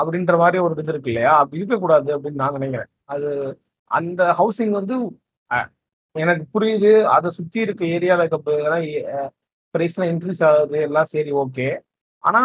[0.00, 1.32] அப்படின்ற மாதிரி ஒரு இது இருக்கு இல்லையா?
[1.40, 2.90] அப்படி இருக்கக்கூடாது அப்படின்னு நான் நினைக்கிறேன்.
[3.14, 3.28] அது
[3.90, 4.96] அந்த ஹவுசிங் வந்து
[6.16, 6.92] எனக்கு புரியுது.
[7.16, 8.38] அதை சுத்தி இருக்க ஏரியால இருக்க
[9.74, 10.78] பிரைஸ்லாம் இன்க்ரீஸ் ஆகுது.
[10.88, 11.68] எல்லாம் சரி ஓகே
[12.24, 12.40] ஆனா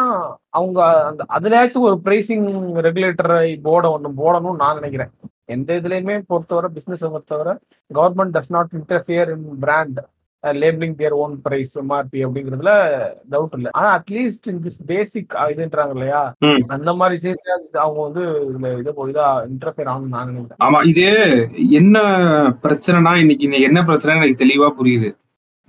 [0.57, 2.45] அவங்க அந்த அதுலயாச்சும் ஒரு பிரைசிங்
[2.87, 5.11] ரெகுலேட்டரை போர்டை ஒன்று போடணும்னு நான் நினைக்கிறேன்.
[5.49, 7.53] எந்த இதுலயுமே பொறுத்தவரை பிசினஸ் பொறுத்தவரை
[7.91, 9.99] government does not interfere in brand
[10.43, 12.71] labelling their own price MRP அப்படிங்கிறதுல
[13.33, 13.69] டவுட் இல்லை.
[13.77, 16.21] ஆனா அட்லீஸ்ட் இந்த பேசிக் இதுன்றாங்க இல்லையா.
[16.75, 20.61] அந்த மாதிரி விஷயத்துல அவங்க வந்து இதுல இதை இதா இன்டர்ஃபியர் ஆகணும்னு நான் நினைக்கிறேன்.
[20.65, 21.05] ஆமா இது
[21.79, 21.97] என்ன
[22.65, 25.11] பிரச்சனைனா இன்னைக்கு என்ன பிரச்சனை எனக்கு தெளிவா புரியுது.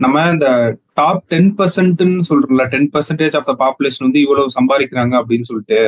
[0.00, 0.48] நம்ம இந்த
[1.00, 5.80] டாப் டென் பர்சன்ட்னு சொல்றோம்ல ten percentage of the population வந்து இவ்வளவு சம்பாதிக்கிறாங்க அப்படின்னு சொல்லிட்டு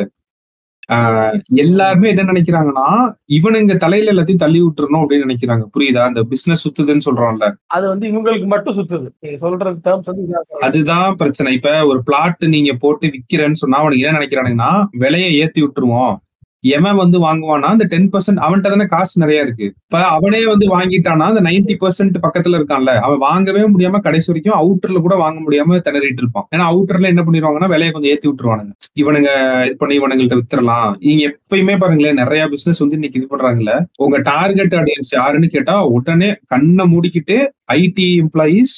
[1.49, 5.65] எல்லாருமே என்ன நினைக்கிறாங்கன்னா இவனுங்க தலையில எல்லாத்தையும் தள்ளி விட்டுறணும் அப்படின்னு நினைக்கிறாங்க.
[5.79, 6.07] புரியுதா?
[6.07, 7.55] இந்த பிசினஸ் சுத்துதுன்னு சொல்றோம்ல.
[7.67, 9.09] அது வந்து இவங்களுக்கு மட்டும் சுத்துது.
[9.21, 10.61] நீங்க சொல்ற டேர்ம்ஸ் வந்து இதா இருக்கு.
[10.61, 11.53] அதுதான் பிரச்சனை.
[11.53, 16.17] இப்ப ஒரு பிளாட் நீங்க போட்டு விக்கிறேன்னு சொன்னா அவனுக்கு என்ன நினைக்கிறானுங்கன்னா விலையை ஏத்தி விட்டுருவோம்.
[16.65, 17.69] எவன் வந்து வாங்குவானா?
[17.75, 19.67] அந்த டென் பர்சன்ட் அவன்கிட்ட தானே காசு நிறைய இருக்கு.
[19.85, 21.27] இப்ப அவனே வந்து வாங்கிட்டானா?
[21.33, 22.93] அந்த நைன்டி பர்சன்ட் பக்கத்துல இருக்கான்ல.
[23.07, 26.47] அவன் வாங்கவே முடியாம கடைசி வரைக்கும் அவுட்டர்ல கூட வாங்க முடியாம திணறிட்டு இருப்பான்.
[26.55, 28.73] ஏன்னா அவுட்டர்ல என்ன பண்ணிடுவாங்கன்னா விலையை கொஞ்சம் ஏத்தி விட்டுருவானுங்க.
[29.03, 29.31] இவனுங்க
[29.67, 33.75] இது பண்ணி இவனுங்கள்ட்ட வித்துறலாம் நீங்க எப்பயுமே பாருங்களேன் நிறைய பிசினஸ் வந்து இன்னைக்கு இது பண்றாங்கல்ல.
[34.05, 37.39] உங்க டார்கெட் ஆடியன்ஸ் யாருன்னு கேட்டா உடனே கண்ணை மூடிக்கிட்டு
[37.73, 38.75] IT employees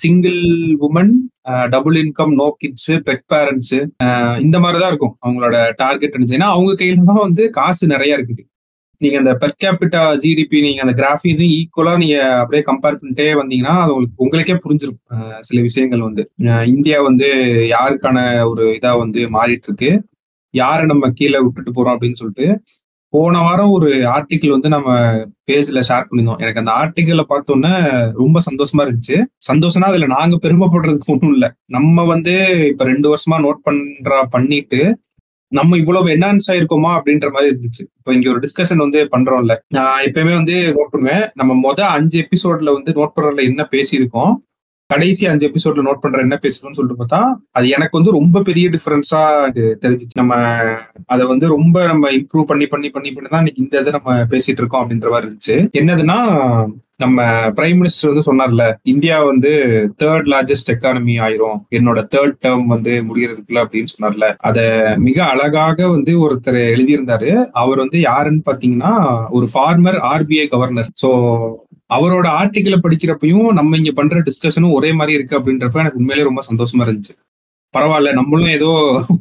[0.00, 0.40] single
[0.86, 1.12] woman
[1.70, 3.74] double income no kids peg parents
[4.40, 8.42] இந்த மாதிரிதான் இருக்கும் அவங்களோட டார்கெட் இருந்துச்சுன்னா அவங்க கையில தான் வந்து காசு நிறைய இருக்குது.
[9.00, 13.74] நீங்க அந்த பெர் கேபிட்டா ஜிடிபி நீங்க அந்த கிராஃபி இதுவும் ஈக்குவலா நீங்க அப்படியே கம்பேர் பண்ணிட்டே வந்தீங்கன்னா
[13.82, 16.22] அது உங்களுக்கு உங்களுக்கே புரிஞ்சிருக்கும் சில விஷயங்கள் வந்து.
[16.74, 17.28] இந்தியா வந்து
[17.74, 18.18] யாருக்கான
[18.50, 19.90] ஒரு இதா வந்து மாறிட்டு இருக்கு?
[20.54, 22.46] யாரை நம்ம கீழே விட்டுட்டு போறோம் அப்படின்னு சொல்லிட்டு
[23.08, 24.88] போன வாரம் ஒரு ஆர்டிக்கிள் வந்து நம்ம
[25.50, 26.38] பேஜ்ல ஷேர் பண்ணியிருந்தோம்.
[26.38, 27.72] எனக்கு அந்த ஆர்டிக்கிள பார்த்தோன்னே
[28.12, 29.16] ரொம்ப சந்தோஷமா இருந்துச்சு.
[29.52, 31.50] சந்தோஷம்னா அதுல நாங்க பெருமைப்படுறதுக்கு ஒன்றும் இல்லை.
[31.66, 32.34] நம்ம வந்து
[32.68, 34.98] இப்ப ரெண்டு வருஷமா நோட் பண்ற பண்ணிட்டு
[35.52, 37.82] நம்ம இவ்வளவு என்ஹான்ஸ் ஆயிருக்கோமா அப்படின்ற மாதிரி இருந்துச்சு.
[37.98, 39.56] இப்போ இங்க ஒரு டிஸ்கஷன் வந்து பண்றோம்ல.
[39.68, 41.28] நான் எப்பயுமே வந்து நோட் பண்ணுவேன்.
[41.34, 44.34] நம்ம மொதல் அஞ்சு எபிசோட்ல வந்து நோட் பண்றதுல என்ன பேசியிருக்கோம்?
[44.92, 47.18] கடைசி அஞ்சு எபிசோட்ல நோட் பண்ற என்ன பேசணும்னு சொல்லிட்டு பார்த்தா
[47.58, 49.22] அது எனக்கு வந்து ரொம்ப பெரிய டிஃபரன்ஸா
[49.82, 50.18] தெரிஞ்சிச்சு.
[50.20, 50.34] நம்ம
[51.14, 54.62] அதை வந்து ரொம்ப நம்ம இம்ப்ரூவ் பண்ணி பண்ணி பண்ணி பண்ணி தான் இன்னைக்கு இந்த இதை நம்ம பேசிட்டு
[54.62, 55.56] இருக்கோம் அப்படின்ற மாதிரி இருந்துச்சு.
[55.80, 56.18] என்னதுன்னா
[57.04, 57.26] நம்ம
[57.58, 59.50] பிரைம் மினிஸ்டர் வந்து சொன்னார்ல இந்தியா வந்து
[60.02, 61.58] தேர்ட் லார்ஜஸ்ட் எக்கானமி ஆயிரும்.
[61.78, 64.26] என்னோட தேர்ட் டேர்ம் வந்து முடியறதுக்குள்ள அப்படின்னு சொன்னார்ல.
[64.48, 64.58] அத
[65.06, 67.30] மிக அழகாக வந்து ஒருத்தர் எழுதியிருந்தாரு.
[67.62, 68.92] அவர் வந்து யாருன்னு பாத்தீங்கன்னா
[69.38, 71.10] ஒரு ஃபார்மர் ஆர்பிஐ கவர்னர் சோ
[71.90, 76.84] அவரோட ஆர்டிக்கிளை படிக்கிறப்பையும் நம்ம இங்க பண்ற டிஸ்கஷனும் ஒரே மாதிரி இருக்கு அப்படின்றப்ப எனக்கு உண்மையிலேயே ரொம்ப சந்தோஷமா
[76.86, 77.14] இருந்துச்சு.
[77.74, 78.68] பரவாயில்ல நம்மளும் ஏதோ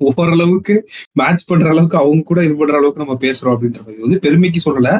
[0.09, 0.75] ஓரளவுக்கு
[1.11, 4.91] மேட்ச் பண்ற அளவுக்கு அவங்க கூட இது பண்ற அளவுக்கு நம்ம பேசுறோம் அப்படின்றது இது வந்து பெருமைக்கு சொல்லல.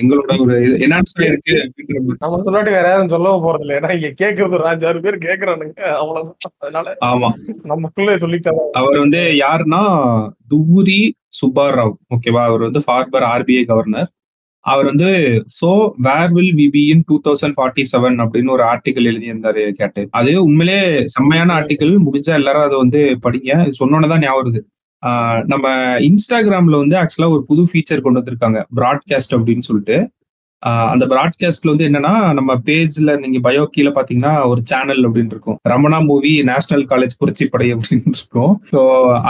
[0.00, 2.18] எங்களோட ஒரு என்ஹான்ஸ் இருக்கு அப்படின்ற மாதிரி.
[2.18, 5.74] நம்ம சொல்லாட்டி வேற யாரும் சொல்லவும் போறது இல்லை ஏன்னா இங்க கேக்குறது ஒரு அஞ்சாறு பேர் கேக்குறானுங்க.
[5.94, 6.36] அவ்வளவுதான்.
[6.58, 7.30] அதனால ஆமா.
[7.64, 9.82] நமக்குள்ளே சொல்லிட்டாங்க அவர் வந்து யாருன்னா
[10.54, 11.00] துவுரி
[11.40, 11.94] சுப்பாராவ்.
[12.14, 12.42] ஓகேவா?
[12.44, 14.10] அவர் வந்து ஃபார்மர் ஆர்பிஐ கவர்னர்
[14.70, 15.08] அவர் வந்து
[15.60, 15.70] so
[16.06, 20.02] where will we be in two thousand forty seven அப்படின்னு ஒரு ஆர்டிக்கல் எழுதியிருந்தாரு கேட்டு.
[20.10, 20.80] அது உண்மையிலே
[21.14, 23.52] செம்மையான ஆர்டிக்கல் முடிஞ்சா எல்லாரும் அதை வந்து படிங்க.
[23.80, 24.62] சொன்னோன்னதான் தான் ஞாபகம் வருது.
[25.52, 25.68] நம்ம
[26.08, 28.60] இன்ஸ்டாகிராம்ல வந்து ஆக்சுவலா ஒரு புது ஃபீச்சர் கொண்டு வந்திருக்காங்க.
[28.76, 29.96] ப்ராட்காஸ்ட் அப்படின்னு சொல்லிட்டு.
[30.92, 35.58] அந்த ப்ராட்காஸ்ட்ல வந்து என்னன்னா நம்ம பேஜ்ல நீங்க பயோ கீழே பாத்தீங்கன்னா ஒரு சேனல் அப்படின்னு இருக்கும்.
[35.72, 38.52] ரமணா மூவி நேஷனல் காலேஜ் புரட்சிப்படை அப்படின்னு இருக்கும்.
[38.72, 38.80] ஸோ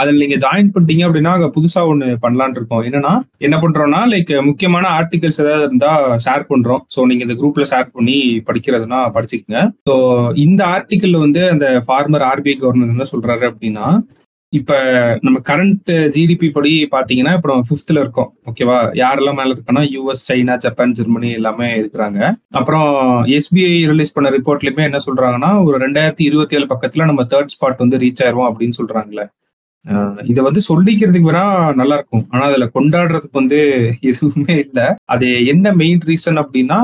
[0.00, 2.84] அதில் நீங்க ஜாயின் பண்ணிட்டீங்க அப்படின்னா அங்க புதுசா ஒண்ணு பண்ணலான் இருக்கோம்.
[2.90, 3.14] என்னன்னா
[3.48, 5.92] என்ன பண்றோம்னா லைக் முக்கியமான ஆர்டிகல்ஸ் ஏதாவது இருந்தா
[6.26, 6.82] ஷேர் பண்றோம்.
[6.96, 8.18] ஸோ நீங்க இந்த குரூப்ல ஷேர் பண்ணி
[8.48, 9.62] படிக்கிறதுனா படிச்சுக்கோங்க.
[9.88, 9.94] ஸோ
[10.46, 13.86] இந்த ஆர்டிக்கல் வந்து அந்த ஃபார்மர் ஆர்பிஐ கவர்னர் என்ன சொல்றாரு அப்படின்னா
[14.58, 14.72] இப்ப
[15.20, 18.30] நம்ம கரண்ட் ஜிடிபி படி பாத்தீங்கன்னா இப்ப நம்ம ஃபிஃப்த்ல இருக்கோம்.
[18.50, 22.20] ஓகேவா யாரெல்லாம் மேல இருக்கோம்னா யூஎஸ் சைனா ஜப்பான் ஜெர்மனி எல்லாமே இருக்கிறாங்க.
[22.50, 22.90] அப்புறம்
[23.36, 28.02] எஸ்பிஐ ரிலீஸ் பண்ண ரிப்போர்ட்லயுமே என்ன சொல்றாங்கன்னா ஒரு ரெண்டாயிரத்தி இருபத்தி ஏழு பக்கத்துல நம்ம தேர்ட் ஸ்பாட் வந்து
[28.04, 29.26] ரீச் ஆயிருவோம் அப்படின்னு சொல்றாங்களே
[30.30, 32.26] இதை வந்து சொல்லிக்கிறதுக்கு வேணா நல்லா இருக்கும்.
[32.30, 33.60] ஆனா அதுல கொண்டாடுறதுக்கு வந்து
[34.00, 34.86] எதுவுமே இல்லை.
[35.04, 36.78] அது என்ன மெயின் ரீசன் அப்படின்னா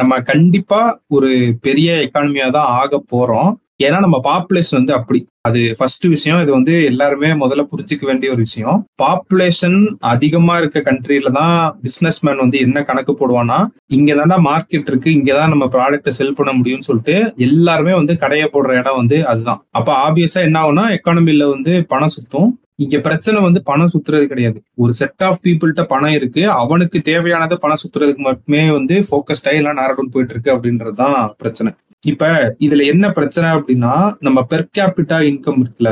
[0.00, 3.50] நம்ம கண்டிப்பா ஒரு பெரிய எக்கானமியா தான் ஆக போறோம்.
[3.82, 5.20] ஏன்னா நம்ம பாப்புலேஷன் வந்து அப்படி.
[5.48, 6.40] அது ஃபர்ஸ்ட் விஷயம்.
[6.42, 8.78] இது வந்து எல்லாருமே முதல்ல புரிஞ்சுக்க வேண்டிய ஒரு விஷயம்.
[9.02, 9.78] பாப்புலேஷன்
[10.12, 13.58] அதிகமா இருக்க கண்ட்ரில தான் பிசினஸ் மேன் வந்து என்ன கணக்கு போடுவான்னா
[13.98, 17.16] இங்க தானே மார்க்கெட் இருக்கு இங்க தான் நம்ம ப்ராடக்ட்டை செல் பண்ண முடியும்னு சொல்லிட்டு
[17.48, 19.62] எல்லாருமே வந்து கடையை போடுற இடம் வந்து அதுதான்.
[19.70, 22.50] அப்ப ஆப்வியஸா என்ன ஆகும்னா எக்கானமில வந்து பணம் சுத்தும்.
[22.76, 24.58] இங்க பிரச்சனை வந்து பணம் சுத்துறது கிடையாது.
[24.74, 26.42] ஒரு செட் ஆஃப் பீப்புள்கிட்ட பணம் இருக்கு.
[26.62, 31.72] அவனுக்கு தேவையானதை பணம் சுத்துறதுக்கு மட்டுமே வந்து ஃபோக்கஸ்டா எல்லாம் நேரடும் போயிட்டு இருக்கு அப்படின்றதுதான் பிரச்சனை.
[32.02, 35.90] இப்ப இதுல என்ன பிரச்சனை அப்படின்னா நம்ம பெர் கேபிட்டா இன்கம் இருக்குல்ல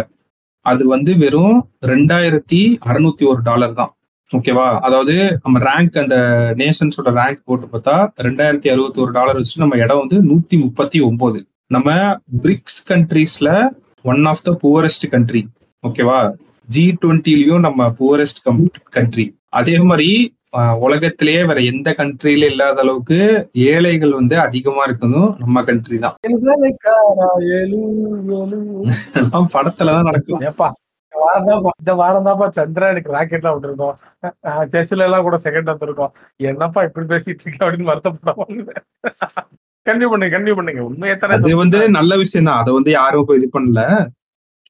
[0.66, 3.92] அது வந்து வெறும் ரெண்டாயிரத்தி அறுநூத்தி ஒரு டாலர் தான்.
[4.37, 6.16] ஓகேவா அதாவது நம்ம ரேங்க் அந்த
[6.57, 11.38] நேஷன்ஸோட ரேங்க் போட்டு பார்த்தா ரெண்டாயிரத்தி அறுபத்தி ஒரு டாலர் வச்சு நம்ம இடம் வந்து நூத்தி முப்பத்தி ஒன்பது.
[11.66, 11.88] நம்ம
[12.42, 13.51] BRICS கண்ட்ரீஸ்ல
[14.05, 15.42] one of the poorest country
[15.85, 16.21] ஓகேவா
[16.68, 18.42] ஜி டுவெண்ட்டிலையும் நம்ம புவரஸ்ட்
[18.90, 20.11] கண்ட்ரி அதே மாதிரி
[20.84, 23.18] உலகத்திலேயே வேற எந்த கண்ட்ரில இல்லாத அளவுக்கு
[23.72, 26.16] ஏழைகள் வந்து அதிகமா இருக்கணும் நம்ம கண்ட்ரி தான்.
[29.22, 30.44] எல்லாம் படத்துலதான் நடக்கும்.
[30.50, 30.68] ஏப்பா
[31.12, 33.96] இந்த வாரம் தான்ப்பா வாரம் தான்ப்பா சந்திரனுக்கு ராக்கெட்லாம் விட்டுருக்கோம்.
[34.74, 36.12] செஸ்ல எல்லாம் கூட செகண்ட் வந்திருக்கோம்.
[36.50, 38.74] என்னப்பா இப்படி பேசிட்டு இருக்க அப்படின்னு வருத்தப்படுவாங்க
[39.87, 40.82] கண்டிப்பா பண்ணுங்க கண்டிப்பா பண்ணுங்க.
[40.90, 41.61] உண்மையை அது சொல்றேன்.
[41.62, 43.82] வந்து நல்ல விஷயம் தான் அதை வந்து யாரும் இது பண்ணல.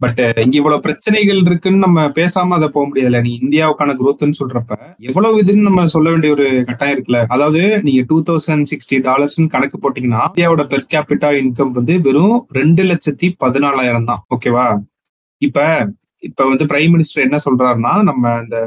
[0.00, 3.20] பட் uh, இங்க இவ்வளவு பிரச்சனைகள் இருக்குன்னு நம்ம பேசாம அதை போக முடியாதுல்ல.
[3.20, 4.76] நீ இந்தியாவுக்கான குரோத்னு சொல்றப்ப
[5.08, 7.20] எவ்வளவு இதுன்னு நம்ம சொல்ல வேண்டிய ஒரு கட்டாயம் இருக்குல்ல?
[7.28, 12.84] அதாவது நீங்க டூ தௌசண்ட் சிக்ஸ்டி டாலர்ஸ்னு கணக்கு போட்டீங்கன்னா இந்தியாவோட பெர் கேபிட்டா இன்கம் வந்து வெறும் ரெண்டு
[12.84, 14.22] லட்சத்தி பதினாலாயிரம் தான்.
[14.36, 14.66] ஓகேவா
[15.42, 15.66] இப்ப
[16.22, 18.58] இப்ப வந்து பிரைம் மினிஸ்டர் என்ன சொல்றாருன்னா நம்ம இந்த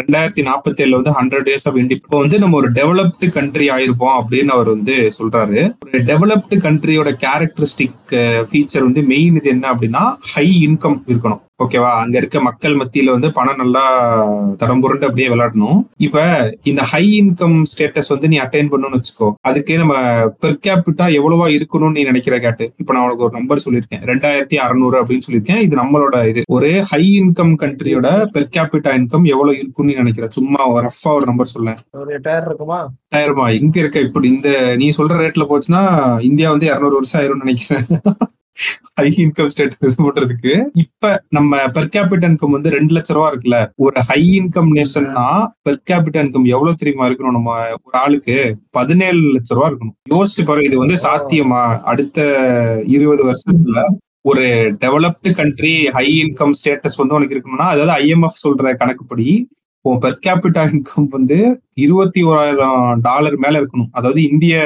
[0.00, 4.16] ரெண்டாயிரத்தி நாற்பத்தி ஏழுல வந்து ஹண்ட்ரட் டேஸ் ஆஃப் இண்டி இப்போ வந்து நம்ம ஒரு டெவலப்டு கண்ட்ரி ஆயிருப்போம்
[4.20, 5.58] அப்படின்னு அவர் வந்து சொல்றாரு.
[5.86, 8.14] ஒரு டெவலப்டு கண்ட்ரியோட கேரக்டரிஸ்டிக்
[8.50, 10.04] ஃபீச்சர் வந்து மெயின் இது என்ன அப்படின்னா
[10.34, 11.42] ஹை இன்கம் இருக்கணும்.
[11.64, 11.90] ஓகேவா?
[11.90, 13.84] அங்க இருக்க மக்கள் மத்தியில வந்து பணம் நல்லா
[14.56, 15.86] தடம் புரண்டு அப்படியே விளையாடணும்.
[15.96, 16.24] இப்ப
[16.62, 19.32] இந்த ஹை இன்கம் ஸ்டேட்டஸ் வந்து நீ அட்டைன் பண்ணணும்னு வச்சுக்கோ.
[19.40, 19.94] அதுக்கு நம்ம
[20.42, 22.72] பெர் கேபிட்டா எவ்வளவா இருக்கணும்னு நீ நினைக்கிற கேட்டு.
[22.76, 24.04] இப்ப நான் உனக்கு ஒரு நம்பர் சொல்லியிருக்கேன்.
[24.04, 25.56] ரெண்டாயிரத்தி அறுநூறு அப்படின்னு சொல்லியிருக்கேன்.
[25.56, 26.42] இது நம்மளோட இது.
[26.48, 30.28] ஒரு ஹை இன்கம் கண்ட்ரியோட பெர் கேபிட்டா இன்கம் எவ்வளவு இருக்கும்னு நீ நினைக்கிற?
[30.28, 31.76] சும்மா ரஃபா ஒரு நம்பர் சொல்லேன்.
[31.90, 32.90] ஒரு எட்டாயிரம் இருக்குமா?
[33.14, 35.82] ஆயிரமா எங்க இருக்க இப்படி இந்த நீ சொல்ற ரேட்ல போச்சுன்னா
[36.20, 37.84] இந்தியா வந்து இருநூறு வருஷம் ஆயிரும்னு நினைக்கிறேன்.
[38.98, 40.52] ஹை இன்கம் ஸ்டேட்டஸ் போடுறதுக்கு.
[40.74, 43.70] இப்ப நம்ம பெர் கேபிட்டல் இன்கம் வந்து ரெண்டு லட்ச ரூபா இருக்குல்ல.
[43.76, 45.24] ஒரு ஹை இன்கம் நேஷன்னா
[45.68, 48.36] பெர் கேபிட்டல் இன்கம் எவ்வளவு தெரியுமா இருக்கணும் நம்ம ஒரு ஆளுக்கு?
[48.70, 49.94] பதினேழு லட்ச ரூபா இருக்கணும்.
[50.14, 51.62] யோசிச்சு பாரு இது வந்து சாத்தியமா?
[51.82, 52.18] அடுத்த
[52.86, 53.84] இருபது வருஷத்துல
[54.20, 54.46] ஒரு
[54.80, 59.28] developed country high income status வந்து உனக்கு இருக்கணும்னா அதாவது ஐஎம்எஃப் சொல்ற கணக்குப்படி
[59.84, 63.90] உன் பெர் கேபிட்டா இன்கம் வந்து இருபத்தி ஓராயிரம் டாலர் மேல இருக்கணும்.
[63.92, 64.56] அதாவது இந்திய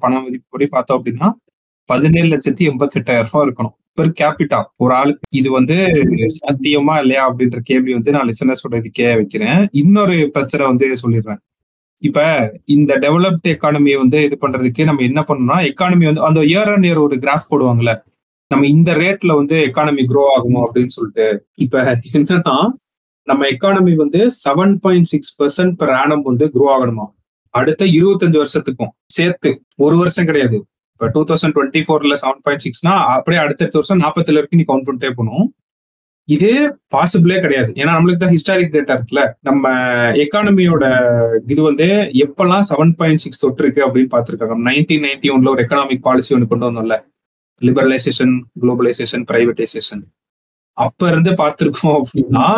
[0.00, 1.28] பண மதிப்புப்படி பார்த்தோம் அப்படின்னா
[1.88, 3.74] பதினேழு லட்சத்தி எண்பத்தி எட்டாயிரம் ரூபாய் இருக்கணும்.
[3.96, 5.20] பெர் கேபிட்டா ஒரு ஆளுக்கு.
[5.30, 5.74] இது வந்து
[6.36, 9.68] சாத்தியமா இல்லையா அப்படின்ற கேள்வி வந்து நான் லிசனர்ஸோட இதுக்கே வைக்கிறேன்.
[9.72, 11.40] இன்னொரு பிரச்சனை வந்து சொல்லிடுறேன்.
[12.02, 12.18] இப்ப
[12.64, 17.00] இந்த டெவலப்டு எக்கானமியை வந்து இது பண்றதுக்கு நம்ம என்ன பண்ணணும்னா எக்கானமி வந்து அந்த இயர் அண்ட் இயர்
[17.00, 17.94] ஒரு கிராஃப் போடுவாங்கல்ல.
[18.48, 21.46] நம்ம இந்த ரேட்ல வந்து எக்கானமி க்ரோ ஆகும் அப்படின்னு சொல்லிட்டு.
[21.54, 22.66] இப்ப என்னன்னா
[23.22, 27.06] நம்ம எக்கானமி வந்து seven point six percent per annum வந்து க்ரோ ஆகணுமா?
[27.54, 29.50] அடுத்த இருபத்தஞ்சு வருஷத்துக்கும் சேர்த்து.
[29.76, 30.66] ஒரு வருஷம் கிடையாது.
[30.98, 34.86] இப்போ டூ தௌசண்ட் டுவெண்ட்டி ஃபோர்ல செவன் பாயிண்ட் சிக்ஸ்னா அப்படியே அடுத்தடுத்த வருஷம் நாற்பத்துல வரைக்கும் நீ கவுண்ட்
[34.86, 35.44] பண்ணிட்டே போகணும்.
[36.28, 36.48] இது
[36.94, 37.70] பாசிபிளே கிடையாது.
[37.80, 39.22] ஏன்னா நம்மளுக்கு தான் ஹிஸ்டாரிக் டேட்டா இருக்குல்ல.
[39.48, 39.70] நம்ம
[40.22, 40.84] எக்கானமியோட
[41.52, 41.86] இது வந்து
[42.24, 44.56] எப்பெல்லாம் செவன் பாயிண்ட் சிக்ஸ் தொட்டு இருக்கு அப்படின்னு பார்த்துருக்காங்க.
[44.68, 46.96] நைன்டீன் நைன்டி ஒன்ல ஒரு எக்கனாமிக் பாலிசி ஒன்று கொண்டு வந்தோம்ல.
[47.60, 50.02] லிபரலைசேஷன் குளோபலைசேஷன் பிரைவேடைசேஷன்
[50.78, 52.48] அப்ப இருந்து பார்த்திருக்கோம் அப்படின்னா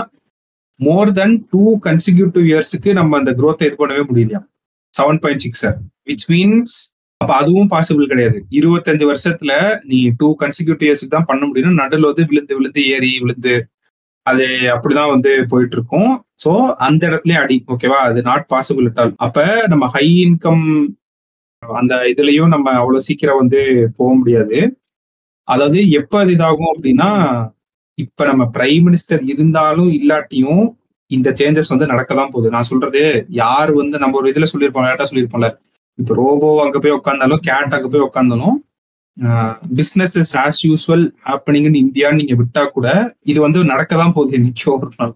[0.81, 4.41] மோர் தென் டூ கன்சிக்யூட்டிவ் இயர்ஸுக்கு நம்ம அந்த குரோத்தை இது பண்ணவே முடியலையா?
[4.95, 5.65] Seven point six
[6.09, 6.75] which means
[7.21, 8.39] அப்ப அதுவும் பாசிபிள் கிடையாது.
[8.59, 9.53] இருபத்தஞ்சு வருஷத்துல
[9.91, 13.55] நீ டூ கன்சிக்யூட்டிவ் இயர்ஸ்க்கு தான் பண்ண முடியும் நடுவில் வந்து விழுந்து விழுந்து ஏறி விழுந்து
[14.27, 16.11] அது அப்படிதான் வந்து போயிட்டு இருக்கும்
[16.45, 16.51] ஸோ
[16.87, 19.39] அந்த இடத்துலயே அடி ஓகேவா அது நாட் பாசிபிள் இட்டால் அப்ப
[19.73, 20.65] நம்ம ஹை இன்கம்
[21.63, 23.61] அந்த இதுலயும் நம்ம அவ்வளவு சீக்கிரம் வந்து
[23.99, 24.59] போக முடியாது.
[25.49, 27.09] அதாவது எப்ப அது இதாகும் அப்படின்னா
[27.99, 30.63] இப்ப நம்ம பிரைம் மினிஸ்டர் இருந்தாலும் இல்லாட்டியும்
[31.11, 32.49] இந்த சேஞ்சஸ் வந்து நடக்க தான் போகுது.
[32.55, 33.03] நான் சொல்றது
[33.43, 35.49] யார் வந்து நம்ம ஒரு இதுல சொல்லியிருப்போம் லேட்டா சொல்லியிருப்போம்ல
[35.99, 38.57] இப்ப ரோபோ அங்க போய் உட்காந்தாலும் கேட் அங்க போய் உட்காந்தாலும்
[39.79, 42.89] business is as usual happening in இந்தியான்னு நீங்க விட்டா கூட
[43.31, 45.13] இது வந்து நடக்க தான் போகுது என்னைக்கோ ஒரு நாள்.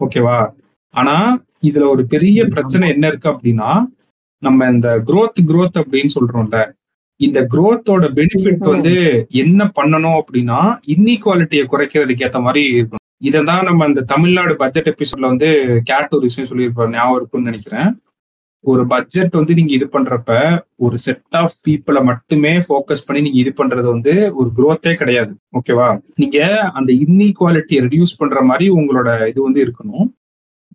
[0.00, 0.38] ஓகேவா
[0.94, 1.14] ஆனா
[1.68, 3.70] இதுல ஒரு பெரிய பிரச்சனை என்ன இருக்கு அப்படின்னா
[4.42, 6.58] நம்ம இந்த growth growth அப்படின்னு சொல்றோம்ல
[7.20, 8.94] இந்த growthோட பெனிஃபிட் வந்து
[9.42, 10.58] என்ன பண்ணணும் அப்படின்னா
[10.94, 13.04] இன்இக்வாலிட்டியை குறைக்கிறதுக்கு ஏத்த மாதிரி இருக்கணும்.
[13.22, 15.48] இதை தான் நம்ம அந்த தமிழ்நாடு பட்ஜெட் எபிசோட்ல வந்து
[15.90, 17.88] கேட் ஒரு விஷயம் சொல்லியிருப்பாரு ஞாபகம் இருக்கும்னு நினைக்கிறேன்.
[18.66, 23.52] ஒரு பட்ஜெட் வந்து நீங்க இது பண்றப்ப ஒரு செட் ஆஃப் பீப்புளை மட்டுமே ஃபோக்கஸ் பண்ணி நீங்க இது
[23.56, 25.32] பண்றது வந்து ஒரு குரோத்தே கிடையாது.
[25.58, 26.38] ஓகேவா நீங்க
[26.78, 30.06] அந்த இன்இக்வாலிட்டியை ரெடியூஸ் பண்ற மாதிரி உங்களோட இது வந்து இருக்கணும்.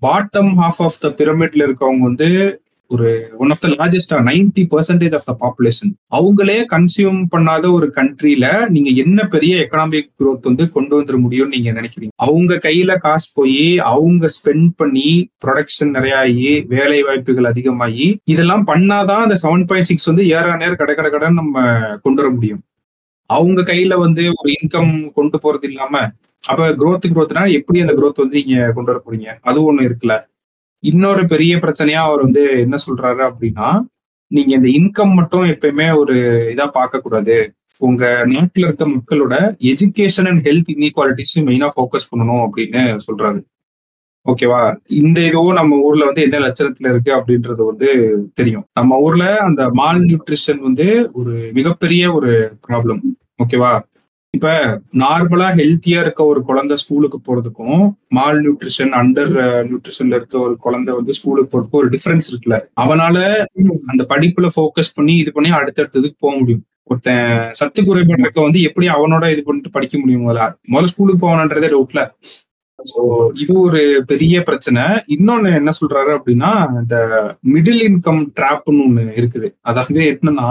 [0.01, 2.60] பாட்டம் ஹாஃப் ஆஃப் த பிரமிட்ல இருக்கவங்க வந்து
[2.91, 8.45] ஒரு one of the லார்ஜஸ்டா ninety percentage of the population அவங்களே கன்சியூம் பண்ணாத ஒரு கண்ட்ரில
[8.67, 12.13] நீங்க என்ன பெரிய எக்கனாமிக் குரோத் வந்து கொண்டு வந்துட முடியும்னு நீங்க நினைக்கிறீங்க?
[12.17, 15.07] அவங்க கையில காசு போய் அவங்க ஸ்பெண்ட் பண்ணி
[15.45, 20.75] ப்ரொடக்ஷன் நிறைய ஆகி வேலை வாய்ப்புகள் அதிகமாகி இதெல்லாம் பண்ணாதான் அந்த செவன் பாயிண்ட் சிக்ஸ் வந்து ஏற நேரம்
[20.75, 21.55] கடை கடை கடன் நம்ம
[22.01, 22.61] கொண்டு வர முடியும்.
[23.29, 25.95] அவங்க கையில வந்து ஒரு இன்கம் கொண்டு போறது இல்லாம
[26.43, 29.27] அப்ப குரோத் குரோத்னா எப்படி அந்த குரோத் வந்து நீங்க கொண்டு வர போறீங்க?
[29.41, 30.15] அது ஒண்ணு இருக்குல்ல.
[30.83, 33.81] இன்னொரு பெரிய பிரச்சனையா அவர் வந்து என்ன சொல்றாரு அப்படின்னா
[34.31, 36.15] நீங்க இந்த இன்கம் மட்டும் எப்பயுமே ஒரு
[36.55, 39.35] இதா பார்க்க கூடாது உங்க நாட்டுல இருக்க மக்களோட
[39.71, 43.39] எஜுகேஷன் அண்ட் ஹெல்த் இன்இக்வாலிட்டிஸும் மெயினா ஃபோக்கஸ் பண்ணணும் அப்படின்னு சொல்றாரு.
[44.25, 47.89] ஓகேவா இந்த இதுவும் நம்ம ஊர்ல வந்து என்ன லட்சணத்துல இருக்கு அப்படின்றது வந்து
[48.33, 48.65] தெரியும்.
[48.73, 52.31] நம்ம ஊர்ல அந்த மால் நியூட்ரிஷன் வந்து ஒரு மிகப்பெரிய ஒரு
[52.67, 53.01] ப்ராப்ளம்
[53.43, 53.71] ஓகேவா
[54.33, 54.49] இப்ப
[55.01, 57.81] நார்மலா ஹெல்த்தியா இருக்க ஒரு குழந்தை ஸ்கூலுக்கு போறதுக்கும்
[58.17, 59.33] மால் நியூட்ரிஷன் அண்டர்
[59.69, 62.57] நியூட்ரிஷன்ல இருக்க ஒரு குழந்தை வந்து ஸ்கூலுக்கு போறதுக்கும் ஒரு டிஃபரன்ஸ் இருக்குல்ல.
[62.83, 63.17] அவனால
[63.91, 66.63] அந்த படிப்புல ஃபோக்கஸ் பண்ணி இது பண்ணி அடுத்தடுத்ததுக்கு போக முடியும்.
[66.91, 67.27] ஒருத்தன்
[67.59, 70.47] சத்து குறைபாடு இருக்க வந்து எப்படி அவனோட இது பண்ணிட்டு படிக்க முடியும் முதல்ல?
[70.71, 72.01] முதல்ல ஸ்கூலுக்கு போவானன்றதே டவுட்ல
[72.79, 72.99] ஸோ
[73.43, 73.79] இது ஒரு
[74.11, 74.83] பெரிய பிரச்சனை.
[75.15, 76.95] இன்னொன்னு என்ன சொல்றாரு அப்படின்னா இந்த
[77.53, 79.49] மிடில் இன்கம் ட்ராப்னு ஒண்ணு இருக்குது.
[79.69, 80.47] அதாவது என்னன்னா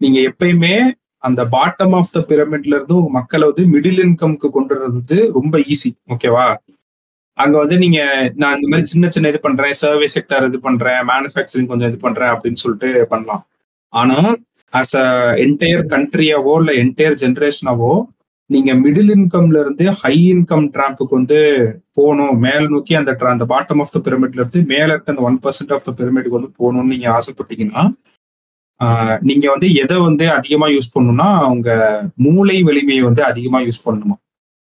[0.00, 0.74] நீங்க எப்பயுமே
[1.22, 5.56] அந்த பாட்டம் ஆஃப் த பிரமிட்ல இருந்து உங்க மக்களை வந்து மிடில் இன்கம்க்கு கொண்டு வர்றது வந்து ரொம்ப
[5.72, 6.46] ஈஸி ஓகேவா
[7.38, 7.98] அங்க வந்து நீங்க
[8.36, 12.32] நான் இந்த மாதிரி சின்ன சின்ன இது பண்றேன் சர்வீஸ் செக்டர் இது பண்றேன் மேனுஃபேக்சரிங் கொஞ்சம் இது பண்றேன்
[12.34, 13.42] அப்படின்னு சொல்லிட்டு பண்ணலாம்.
[13.92, 14.16] ஆனா
[14.72, 15.06] ஆஸ் அ
[15.44, 17.92] என்டையர் கண்ட்ரியாவோ இல்ல என்டையர் ஜென்ரேஷனாவோ
[18.50, 21.38] நீங்க மிடில் இன்கம்ல இருந்து ஹை இன்கம் ட்ராப்புக்கு வந்து
[21.98, 22.34] போகணும்.
[22.46, 25.86] மேல் நோக்கி அந்த அந்த பாட்டம் ஆஃப் த பிரமிட்ல இருந்து மேல இருக்க அந்த ஒன் பர்சன்ட் ஆஃப்
[25.88, 27.84] த பிரமிட்க்கு வந்து போகணும்னு நீங்க ஆசைப்பட்டீங்கன்னா
[29.28, 31.70] நீங்க வந்து எதை வந்து அதிகமா யூஸ் பண்ணணும்னா உங்க
[32.26, 34.16] மூளை வலிமையை வந்து அதிகமா யூஸ் பண்ணணுமா?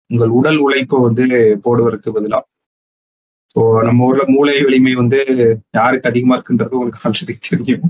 [0.10, 1.24] உங்கள் உடல் உழைப்பை வந்து
[1.66, 2.40] போடுவதற்கு பதிலா.
[3.56, 5.20] ஸோ நம்ம ஊர்ல மூளை வலிமை வந்து
[5.78, 7.86] யாருக்கு அதிகமா இருக்குன்றது உங்களுக்கு ஆல்ரெடி தெரியும்.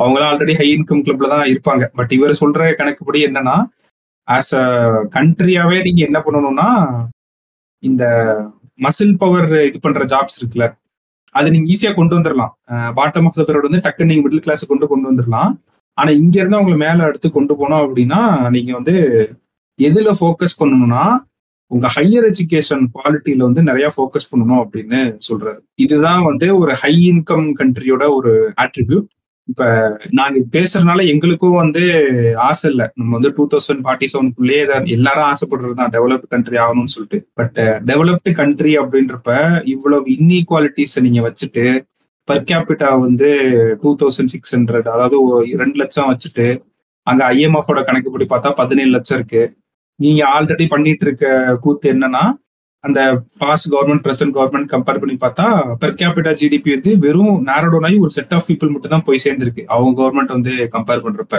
[0.00, 1.84] அவங்களாம் ஆல்ரெடி ஹை இன்கம் கிளப்ல தான் இருப்பாங்க.
[1.98, 3.56] பட் இவர் சொல்ற கணக்குப்படி என்னன்னா
[4.28, 4.66] ஆஸ் அ
[5.16, 6.68] கண்ட்ரியாவே நீங்க என்ன பண்ணணும்னா
[7.82, 8.04] இந்த
[8.78, 10.66] மசில் பவர் இது பண்ற ஜாப்ஸ் இருக்குல்ல
[11.30, 12.52] அதை நீங்க ஈஸியா கொண்டு வந்துடலாம்
[12.94, 15.58] பாட்டம் ஆஃப் த பீரியட் வந்து டக்குன்னு நீங்க மிடில் கிளாஸ் கொண்டு கொண்டு வந்துடலாம்
[15.94, 18.94] ஆனா இங்க இருந்து அவங்களை மேல எடுத்து கொண்டு போனோம் அப்படின்னா நீங்க வந்து
[19.78, 21.18] எதுல ஃபோக்கஸ் பண்ணணும்னா
[21.66, 25.58] உங்க ஹையர் எஜுகேஷன் குவாலிட்டியில வந்து நிறைய ஃபோக்கஸ் பண்ணணும் அப்படின்னு சொல்றாரு.
[25.74, 29.06] இதுதான் வந்து ஒரு ஹை இன்கம் கண்ட்ரியோட ஒரு ஆட்ரிபியூட்
[29.50, 29.66] இப்ப
[30.10, 31.82] நாங்க பேசுறதுனால எங்களுக்கும் வந்து
[32.48, 32.86] ஆசை இல்லை.
[32.94, 34.64] நம்ம வந்து டூ தௌசண்ட் ஃபார்ட்டி செவனுக்குள்ளேயே
[34.96, 37.20] எல்லாரும் ஆசைப்படுறது தான் டெவலப்டு கண்ட்ரி ஆகணும்னு சொல்லிட்டு.
[37.34, 37.58] பட்
[37.90, 39.30] டெவலப்டு கண்ட்ரி அப்படின்றப்ப
[39.74, 41.64] இவ்வளவு இன்இக்வாலிட்டிஸை நீங்க வச்சுட்டு
[42.28, 43.28] பர் கேபிட்டா வந்து
[43.82, 45.18] டூ தௌசண்ட் சிக்ஸ் ஹண்ட்ரட் அதாவது
[45.62, 46.46] ரெண்டு லட்சம் வச்சுட்டு
[47.06, 49.42] அங்க ஐஎம்எஃபோட கணக்குப்படி பார்த்தா பதினேழு லட்சம் இருக்கு.
[50.00, 51.26] நீங்க ஆல்ரெடி பண்ணிட்டு இருக்க
[51.60, 52.24] கூத்து என்னன்னா
[52.84, 53.00] அந்த
[53.42, 55.46] past government present government compare பண்ணி பார்த்தா
[55.82, 59.62] பெர் கேபிட்டா ஜிடிபி வந்து வெறும் நேரடோன் ஒரு செட் ஆஃப் பீப்புள் மட்டும் தான் போய் சேர்ந்திருக்கு.
[59.74, 61.38] அவங்க கவர்மெண்ட் வந்து கம்பேர் பண்றப்ப.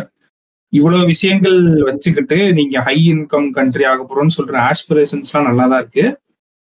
[0.73, 1.57] இவ்வளவு விஷயங்கள்
[1.89, 6.05] வச்சுக்கிட்டு நீங்க ஹை இன்கம் கண்ட்ரி ஆக போறோம்னு சொல்ற ஆஸ்பிரேஷன்ஸ்லாம் நல்லா தான் இருக்கு.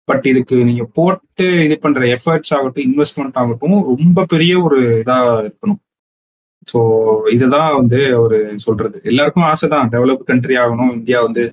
[0.08, 5.80] பட் இதுக்கு நீங்க போட்டு இது பண்ற எஃபர்ட்ஸ் ஆகட்டும் இன்வெஸ்ட்மெண்ட் ஆகட்டும் ரொம்ப பெரிய ஒரு இதா இருக்கணும்.
[6.72, 6.80] ஸோ
[7.36, 8.98] இதுதான் வந்து ஒரு சொல்றது.
[9.12, 11.44] எல்லாருக்கும் ஆசை தான் டெவலப் கண்ட்ரி ஆகணும் இந்தியா வந்து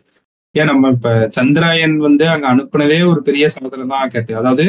[0.55, 4.33] ஏன் நம்ம இப்ப சந்திராயன் வந்து அங்க அனுப்புனதே ஒரு பெரிய சாதனை தான் கேட்டு.
[4.41, 4.65] அதாவது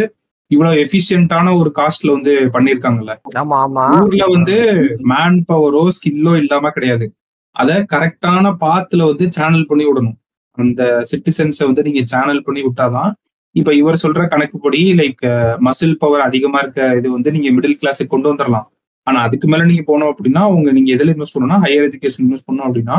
[0.51, 3.13] இவ்வளவு எஃபிஷியன்டான ஒரு காஸ்ட்ல வந்து பண்ணிருக்காங்கல்ல.
[3.99, 4.55] ஊர்ல வந்து
[5.11, 7.05] மேன் பவரோ ஸ்கில்லோ இல்லாம கிடையாது.
[7.55, 10.17] அத கரெக்டான பாத்துல வந்து சேனல் பண்ணி விடணும்.
[10.57, 13.11] அந்த சிட்டிசன்ஸை வந்து நீங்க சேனல் பண்ணி விட்டாதான்
[13.55, 15.23] இப்ப இவர் சொல்ற கணக்குப்படி லைக்
[15.67, 18.67] மசில் பவர் அதிகமா இருக்க இது வந்து நீங்க மிடில் கிளாஸுக்கு கொண்டு வந்துடலாம்
[19.07, 22.67] ஆனா அதுக்கு மேல நீங்க போனோம் அப்படின்னா உங்க நீங்க எதுல இன்வெஸ்ட் பண்ணணும்னா ஹையர் எஜுகேஷன் இன்வெஸ்ட் பண்ணோம்
[22.69, 22.97] அப்படின்னா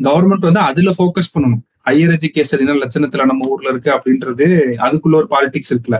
[0.00, 1.62] கவர்மெண்ட் வந்து அதுல ஃபோக்கஸ் பண்ணணும்.
[1.86, 4.46] ஹையர் எஜுகேஷன் என்ன லட்சணத்துல நம்ம ஊர்ல இருக்கு அப்படின்றது
[4.86, 5.98] அதுக்குள்ள ஒரு பாலிடிக்ஸ் இருக்குல்ல.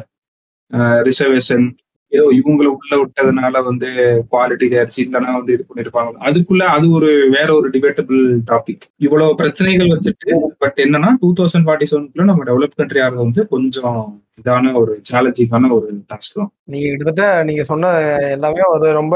[1.09, 1.65] ரிசர்வேஷன்
[2.13, 3.89] ஏதோ இவங்களை உள்ள விட்டதுனால வந்து
[4.31, 9.93] குவாலிட்டி ஆயிடுச்சு இல்லைன்னா வந்து இது பண்ணிருப்பாங்க அதுக்குள்ள அது ஒரு வேற ஒரு டிபேட்டபிள் டாபிக் இவ்வளவு பிரச்சனைகள்
[9.93, 10.31] வச்சுட்டு
[10.63, 14.01] பட் என்னன்னா டூ தௌசண்ட் ஃபார்ட்டி செவனுக்குள்ள நம்ம டெவலப் கண்ட்ரி ஆகிறது வந்து கொஞ்சம்
[14.39, 16.51] இதான ஒரு சேலஞ்சிங்கான ஒரு டாஸ்க் தான்.
[16.65, 17.93] நீங்க கிட்டத்தட்ட நீங்க சொன்ன
[18.37, 19.15] எல்லாமே ஒரு ரொம்ப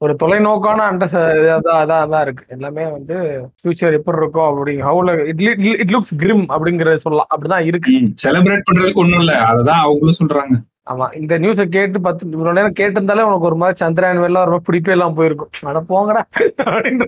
[0.00, 1.14] ஒரு தொலைநோக்கான அண்டர்
[1.56, 2.44] அதான் அதான் இருக்கு.
[2.54, 3.16] எல்லாமே வந்து
[3.60, 5.42] ஃபியூச்சர் எப்படி இருக்கும் அப்படி ஹவுல இட்
[5.82, 7.28] இட் லுக்ஸ் கிரிம் அப்படிங்கறது சொல்லலாம்.
[7.34, 7.92] அப்படிதான் இருக்கு.
[8.24, 9.34] செலிப்ரேட் பண்றதுக்கு ஒண்ணும் இல்ல.
[9.50, 10.56] அததான் அவங்களும் சொல்றாங்க.
[10.90, 14.94] ஆமா இந்த நியூஸை கேட்டு பத்து இவ்வளவு நேரம் கேட்டிருந்தாலே உனக்கு ஒரு மாதிரி சந்திரயான் வெள்ளம் ரொம்ப பிடிப்பே
[14.96, 15.52] எல்லாம் போயிருக்கும்.
[15.70, 16.22] அட போங்கடா.
[16.66, 17.04] அப்படின்ற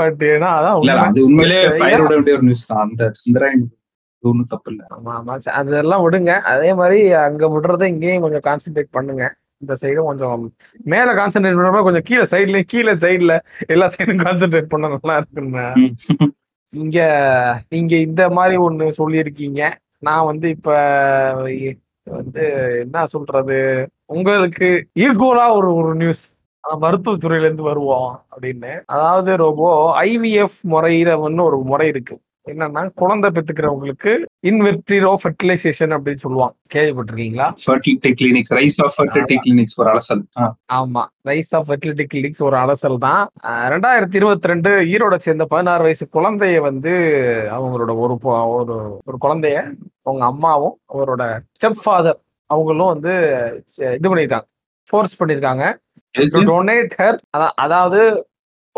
[0.00, 1.60] பட் ஏன்னா அதான் உண்மையிலே
[2.08, 2.82] ஒரு நியூஸ் தான்.
[2.86, 3.64] அந்த சந்திராயன்
[4.24, 4.82] ஒண்ணும் தப்பு இல்ல.
[4.96, 5.34] ஆமா ஆமா.
[5.60, 6.32] அதெல்லாம் விடுங்க.
[6.54, 9.24] அதே மாதிரி அங்க விடுறத இங்கேயும் கொஞ்சம் கான்சென்ட்ரேட் பண்ணுங்க.
[9.62, 10.42] இந்த சைடும் கொஞ்சம்
[10.84, 13.34] மேல கான்சென்ட்ரேட் பண்ணாம கொஞ்சம் கீழே சைடுல கீழே சைடுல
[13.68, 15.64] எல்லா சைடும் கான்சென்ட்ரேட் பண்ண நல்லா இருக்குன்னு
[16.72, 16.98] இங்க
[17.68, 19.60] நீங்க இந்த மாதிரி ஒண்ணு சொல்லியிருக்கீங்க.
[19.98, 20.70] நான் வந்து இப்ப
[22.06, 22.42] வந்து
[22.84, 23.58] என்ன சொல்றது?
[24.14, 24.68] உங்களுக்கு
[25.04, 26.24] ஈக்குவலா ஒரு ஒரு நியூஸ்
[26.64, 28.72] மருத்துவத்துறையில இருந்து வருவோம் அப்படின்னு.
[28.86, 29.64] அதாவது ரொம்ப
[30.04, 32.16] ஐவிஎஃப் முறையில ஒன்று ஒரு முறை இருக்கு.
[32.50, 34.12] என்னன்னா குழந்தை பெத்துக்கிறவங்களுக்கு
[34.46, 36.54] இன்வெர்டிரோ ஃபெர்டிலைசேஷன் அப்படின்னு சொல்லுவாங்க.
[36.74, 37.46] கேள்விப்பட்டிருக்கீங்களா?
[37.66, 40.22] Fertility clinics rise of fertility clinics ஒரு அலசல்.
[40.72, 41.04] ஆமா.
[41.28, 43.28] ரைஸ் ஆஃப் ஃபெர்டிலிட்டி கிளினிக்ஸ் ஒரு அலசல் தான்.
[43.44, 46.92] ரெண்டாயிரத்தி இருபத்தி ரெண்டு ஈரோட சேர்ந்த பதினாறு வயசு குழந்தைய வந்து
[47.52, 48.18] அவங்களோட ஒரு
[48.58, 49.56] ஒரு ஒரு குழந்தைய
[50.02, 51.22] அவங்க அம்மாவும் அவரோட
[51.58, 53.12] ஸ்டெப் ஃபாதர் அவங்களும் வந்து
[53.78, 54.46] இது பண்ணியிருக்காங்க.
[54.88, 55.64] ஃபோர்ஸ் பண்ணியிருக்காங்க?
[56.48, 57.18] டொனேட் ஹர்
[57.64, 58.00] அதாவது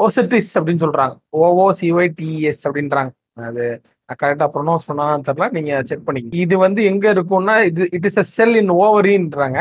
[0.01, 1.15] ஓசட்டிஸ் அப்படின்னு சொல்றாங்க.
[1.37, 3.11] ஓஓசிஒய்டிஎஸ் அப்படின்றாங்க.
[3.37, 3.65] அது
[4.21, 5.47] கரெக்டா ப்ரொனவுன்ஸ் பண்ணாதான் தெரியல.
[5.57, 9.59] நீங்க செக் பண்ணிக்க இது வந்து எங்க இருக்கும்னா இது it is a cell in ஓவரின்றாங்க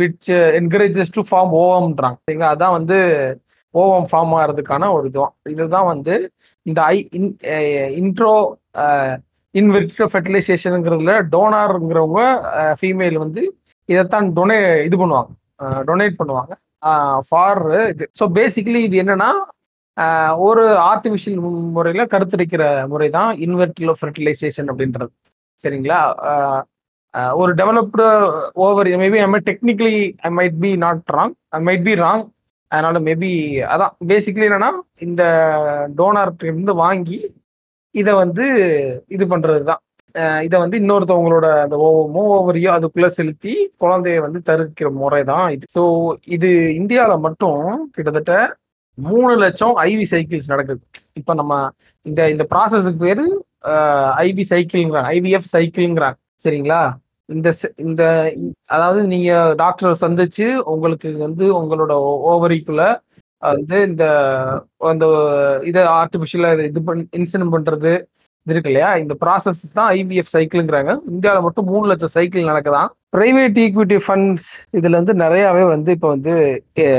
[0.00, 0.30] which
[0.60, 2.52] encourages to form ஓவம்ன்றாங்க சரிங்களா?
[2.56, 2.98] அதான் வந்து
[3.74, 6.14] ஓவம் ஃபார்ம் ஆகிறதுக்கான ஒரு இதுவான் இதுதான் வந்து
[6.66, 7.30] இந்த ஐ இன்
[8.02, 8.34] இன்ட்ரோ
[9.54, 12.22] இன்வெர்ட்ரோ ஃபெர்டிலைசேஷனுங்கிறதுல டோனாருங்கிறவங்க
[12.80, 13.42] ஃபீமேல் வந்து
[13.88, 15.30] இதைத்தான் டொனே இது பண்ணுவாங்க.
[15.64, 16.52] Uh, டொனேட் பண்ணுவாங்க.
[16.82, 17.60] Uh, ஃபார்
[17.92, 18.04] இது.
[18.18, 19.28] ஸோ பேசிக்கலி இது என்னன்னா
[20.46, 21.38] ஒரு ஆர்டிஃபிஷியல்
[21.76, 25.10] முறையில் கருத்தரிக்கிற முறை தான் இன்வெர்டிலோ ஃபெர்டிலைசேஷன் அப்படின்றது.
[25.60, 26.00] சரிங்களா?
[27.40, 28.06] ஒரு developed
[28.64, 32.24] over maybe I technically I might be not wrong I might be wrong
[32.70, 33.30] அதனால மேபி
[33.74, 34.70] அதான் பேசிக்கலி என்னன்னா
[35.06, 35.22] இந்த
[35.98, 37.18] டோனார்ட்டிருந்து வாங்கி
[37.94, 38.44] இதை வந்து
[39.16, 39.82] இது பண்ணுறது தான்
[40.46, 45.64] இதை வந்து இன்னொருத்தவங்களோட அந்த ஓவமோ ஓவரியோ அதுக்குள்ளே செலுத்தி குழந்தைய வந்து தருக்கிற முறை தான் இது.
[45.74, 45.82] ஸோ
[46.36, 47.60] இது இந்தியாவில் மட்டும்
[47.96, 48.34] கிட்டத்தட்ட
[48.98, 50.80] மூணு லட்சம் ஐவி சைக்கிள்ஸ் நடக்குது.
[51.20, 51.54] இப்போ நம்ம
[52.06, 53.24] இந்த இந்த ப்ராசஸுக்கு பேர்
[54.26, 56.80] ஐவி சைக்கிள்ங்கிறாங்க ஐவிஎஃப் சைக்கிள்ங்கிறாங்க சரிங்களா?
[57.28, 57.48] இந்த
[57.86, 58.02] இந்த
[58.74, 59.30] அதாவது நீங்க
[59.62, 61.92] டாக்டரை சந்திச்சு உங்களுக்கு வந்து உங்களோட
[62.32, 62.82] ஓவரிக்குள்ள
[63.42, 64.04] வந்து இந்த
[64.90, 65.06] அந்த
[65.70, 67.92] இதை ஆர்டிஃபிஷியலா இது பண் இன்சிடென்ட் பண்றது
[68.46, 68.90] இது இருக்கு இல்லையா?
[69.02, 72.90] இந்த ப்ராசஸ் தான் ஐவிஎஃப் சைக்கிள்ங்கிறாங்க இந்தியாவில் மட்டும் மூணு லட்சம் சைக்கிள் நடக்குதான்.
[73.16, 76.32] பிரைவேட் ஈக்விட்டி ஃபண்ட்ஸ் இதுல வந்து நிறையவே வந்து இப்போ வந்து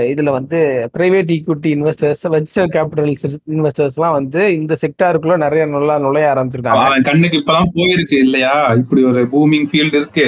[0.07, 0.59] இதுல வந்து
[0.95, 7.01] private equity investors venture capitals இன்வெஸ்டர்ஸ்லாம் வந்து இந்த செக்டாருக்குள்ள நிறைய நல்லா நுழைய ஆரம்பிச்சிருக்காங்க.
[7.01, 8.53] கண்ணுக்கு இப்பதான் போயிருக்கு இல்லையா?
[8.77, 10.27] இப்படி ஒரு பூமிங் ஃபீல்டு இருக்கு.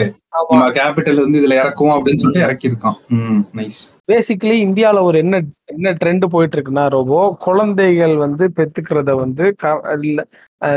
[0.75, 3.79] கேபிட்டல் வந்து இதுல இறக்கும் அப்படின்னு சொல்லிட்டு இறக்கி இருக்கான் ம் நைஸ்
[4.11, 9.45] பேசிக்கலி இந்தியாவில் ஒரு என்ன என்ன ட்ரெண்ட் போயிட்டு இருக்குன்னா ரோபோ குழந்தைகள் வந்து பெத்துக்கிறத வந்து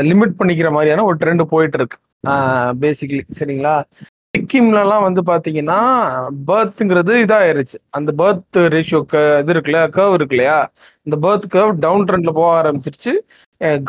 [0.03, 1.99] லிமிட் பண்ணிக்கிற மாதிரியான ஒரு ட்ரெண்ட் போயிட்டு இருக்கு
[2.79, 3.75] பேசிக்கலி சரிங்களா?
[4.33, 5.79] சிக்கிம்லலாம் வந்து பாத்தீங்கன்னா
[6.47, 7.77] பர்த்ங்கிறது இதாயிருச்சு.
[7.89, 8.99] அந்த பர்த் ரேஷியோ
[9.41, 10.57] இது இருக்குல்ல கர்வ் இருக்கு இல்லையா
[11.07, 13.13] இந்த பர்த் கர்வ் டவுன் ட்ரெண்ட்ல போக ஆரம்பிச்சிருச்சு.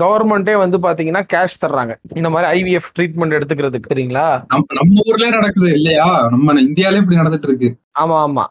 [0.00, 1.92] கவர்மெண்டே வந்து பாத்தீங்கன்னா கேஷ் தர்றாங்க.
[2.14, 6.09] இந்த மாதிரி ஐவிஎஃப் ட்ரீட்மெண்ட் எடுத்துக்கிறதுக்கு சரிங்களா நம்ம நம்ம ஊர்லயே நடக்குது இல்லையா?
[6.30, 7.70] நம்ம இந்தியாலே இப்படி நடந்துட்டு இருக்கு.
[8.02, 8.44] ஆமா ஆமா.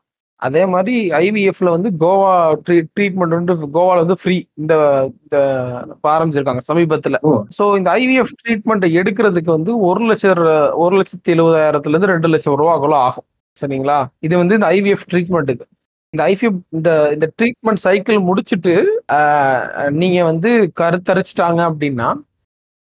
[0.44, 2.32] அதே மாதிரி ஐவிஎஃப்ல வந்து கோவா
[2.68, 4.74] ட்ரீட்மெண்ட் வந்து கோவால வந்து ஃப்ரீ இந்த
[5.18, 5.38] இந்த
[6.14, 7.20] ஆரம்பிச்சிருக்காங்க சமீபத்துல.
[7.58, 10.42] சோ இந்த ஐவிஎஃப் ட்ரீட்மெண்ட் எடுக்கிறதுக்கு வந்து ஒரு லட்சம்
[10.84, 13.28] ஒரு லட்சத்தி எழுபதாயிரத்துல இருந்து ரெண்டு லட்சம் ரூபாக்குள்ள ஆகும்.
[13.62, 13.98] சரிங்களா?
[14.22, 15.66] இது வந்து இந்த ஐவிஎஃப் ட்ரீட்மெண்ட்டுக்கு
[16.14, 18.74] இந்த ஐவிஎஃப் இந்த இந்த ட்ரீட்மெண்ட் சைக்கிள் முடிச்சுட்டு
[19.16, 19.64] ஆஹ்,
[19.96, 20.50] நீங்க வந்து
[20.82, 22.10] கருத்தரிச்சிட்டாங்க அப்படின்னா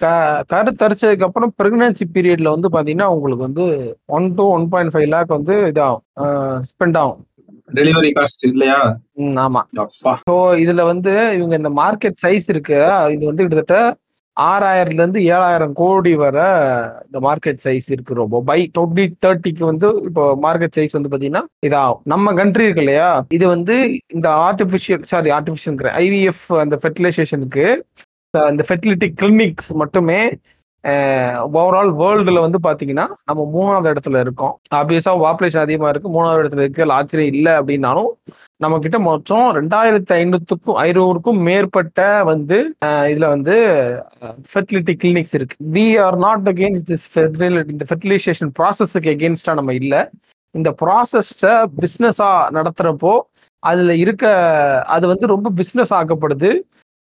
[0.00, 0.06] க
[0.52, 3.64] கருத்தரிச்சதுக்கு அப்புறம் பிரெக்னன்சி பீரியட்ல வந்து பாத்தீங்கன்னா உங்களுக்கு வந்து
[4.16, 6.02] one to one point five lakh வந்து இதாகும்.
[6.68, 7.18] ஸ்பெண்ட் ஆகும்.
[7.78, 8.78] டெலிவரி காஸ்ட் இல்லையா?
[9.46, 9.62] ஆமா.
[10.28, 12.78] ஸோ இதுல வந்து இவங்க இந்த மார்க்கெட் சைஸ் இருக்கு.
[13.14, 13.78] இது வந்து கிட்டத்தட்ட
[14.36, 16.46] ஆறாயிரம்ல இருந்து ஏழாயிரம் கோடி வரை
[17.06, 18.36] இந்த மார்க்கெட் சைஸ் இருக்கு ரொம்ப.
[18.50, 22.00] பை டுவெண்ட்டி தேர்ட்டிக்கு வந்து இப்போ மார்க்கெட் சைஸ் வந்து பாத்தீங்கன்னா இதாகும்.
[22.12, 23.08] நம்ம கண்ட்ரி இருக்கு இல்லையா?
[23.38, 23.76] இது வந்து
[24.16, 27.66] இந்த ஆர்டிஃபிஷியல் சாரி ஆர்டிஃபிஷியல் ஐவிஎஃப் அந்த ஃபெர்டிலைசேஷனுக்கு
[28.34, 30.20] இந்த ஃபெர்டிலிட்டி கிளினிக்ஸ் மட்டுமே
[30.84, 34.54] ஓவரால் வேர்ல்டுல வந்து பாத்தீங்கன்னா நம்ம மூணாவது இடத்துல இருக்கோம்.
[34.74, 36.08] ஆப்வியஸா பாப்புலேஷன் அதிகமா இருக்கு.
[36.16, 38.10] மூணாவது இடத்துல இருக்கிறது ஆச்சரியம் இல்லை அப்படின்னாலும்
[38.64, 42.58] நம்ம கிட்ட மொத்தம் ரெண்டாயிரத்தி ஐநூத்துக்கும் ஐநூறுக்கும் மேற்பட்ட வந்து
[43.12, 43.56] இதுல வந்து
[44.52, 45.56] ஃபெர்டிலிட்டி கிளினிக்ஸ் இருக்கு.
[45.76, 47.06] We are not against this
[47.74, 50.02] இந்த ஃபெர்டிலைசேஷன் ப்ராசஸுக்கு எகேன்ஸ்டா நம்ம இல்லை.
[50.54, 53.14] இந்த ப்ராசஸை பிஸ்னஸா நடத்துறப்போ
[53.62, 54.24] அதுல இருக்க
[54.96, 56.50] அது வந்து ரொம்ப பிஸ்னஸ் ஆக்கப்படுது.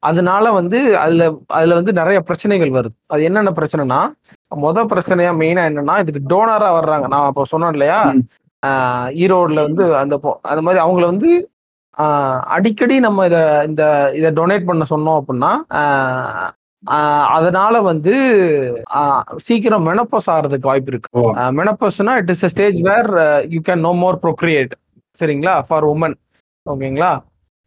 [0.04, 1.24] அதனால வந்து அதுல
[1.58, 2.96] அதுல வந்து நிறைய பிரச்சனைகள் வருது.
[3.14, 4.00] அது என்னென்ன பிரச்சனைனா
[4.64, 7.08] முத பிரச்சனையா மெயினா என்னன்னா இதுக்கு டோனரா வர்றாங்க.
[7.14, 8.00] நான் அப்போ சொன்னேன் இல்லையா?
[9.24, 10.16] ஈரோடுல வந்து அந்த
[10.52, 11.32] அந்த மாதிரி அவங்கள வந்து
[12.56, 13.38] அடிக்கடி நம்ம இத
[13.70, 13.84] இந்த
[14.20, 15.52] இதை டொனேட் பண்ண சொன்னோம் அப்படின்னா
[17.38, 18.14] அதனால வந்து
[19.48, 21.10] சீக்கிரம் மெனப்போஸ் ஆகிறதுக்கு வாய்ப்பு இருக்கு.
[21.60, 23.10] மெனப்போஸ்னா it is stage where
[23.56, 24.74] you can no more procreate
[25.18, 25.56] சரிங்களா?
[25.68, 26.16] ஃபார் உமன்
[26.66, 27.12] ஓகேங்களா?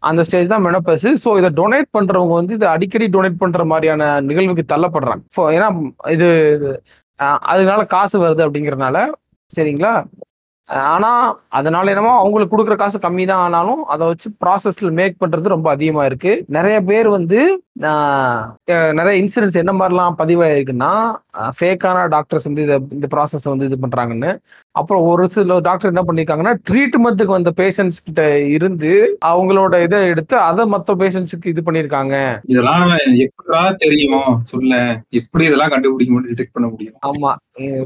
[0.03, 4.65] அந்த ஸ்டேஜ் தான் மெனப்பஸ் ஸோ இதை டொனேட் பண்றவங்க வந்து இதை அடிக்கடி டொனேட் பண்ற மாதிரியான நிகழ்வுக்கு
[4.75, 5.23] தள்ளப்படுறாங்க.
[5.37, 5.69] ஸோ ஏன்னா
[6.17, 6.29] இது
[7.53, 8.99] அதனால காசு வருது அப்படிங்கறதுனால
[9.51, 9.95] சரிங்களா?
[10.95, 11.11] ஆனா
[11.59, 16.03] அதனால என்னமோ அவங்களுக்கு கொடுக்குற காசு கம்மி தான் ஆனாலும் அதை வச்சு ப்ராசஸ்ல மேக் பண்றது ரொம்ப அதிகமா
[16.11, 16.33] இருக்கு.
[16.57, 17.41] நிறைய பேர் வந்து
[18.99, 20.91] நிறைய இன்சிடென்ட்ஸ் என்ன மாதிரிலாம் பதிவாயிருக்குன்னா
[21.59, 24.31] ஃபேக்கான டாக்டர்ஸ் வந்து இதை இந்த ப்ராசஸ் வந்து இது பண்றாங்கன்னு.
[24.75, 28.23] அப்புறம் ஒரு சில டாக்டர் என்ன பண்ணிருக்காங்கன்னா ட்ரீட்மெண்ட்டுக்கு வந்த பேஷண்ட்ஸ் கிட்ட
[28.57, 28.93] இருந்து
[29.31, 32.15] அவங்களோட இதை எடுத்து அதை மற்ற பேஷண்ட்ஸுக்கு இது பண்ணியிருக்காங்க
[32.53, 32.87] இதெல்லாம்
[33.27, 34.31] எப்படா தெரியும்?
[34.53, 34.73] சொல்ல
[35.21, 36.97] எப்படி இதெல்லாம் கண்டுபிடிக்க முடியும் டிடெக்ட் பண்ண முடியும்?
[37.11, 37.33] ஆமா.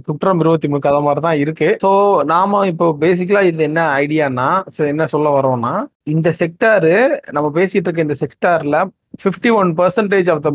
[0.07, 1.69] குற்றம் இருபத்தி மூணு கதை மாதிரி தான் இருக்கு.
[1.85, 1.91] ஸோ
[2.33, 4.49] நாம இப்போ பேசிக்கலா இது என்ன ஐடியானா
[4.93, 5.73] என்ன சொல்ல வரோம்னா
[6.15, 6.93] இந்த செக்டாரு
[7.37, 8.77] நம்ம பேசிட்டு இருக்க இந்த செக்டார்ல
[9.21, 10.53] fifty one percentage of the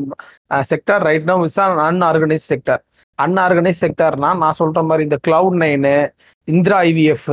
[0.71, 2.81] sector right now is unorganised sector
[3.19, 5.95] unorganised செக்டார்னா நான் சொல்ற மாதிரி இந்த cloud nine
[6.47, 7.29] Indira IVF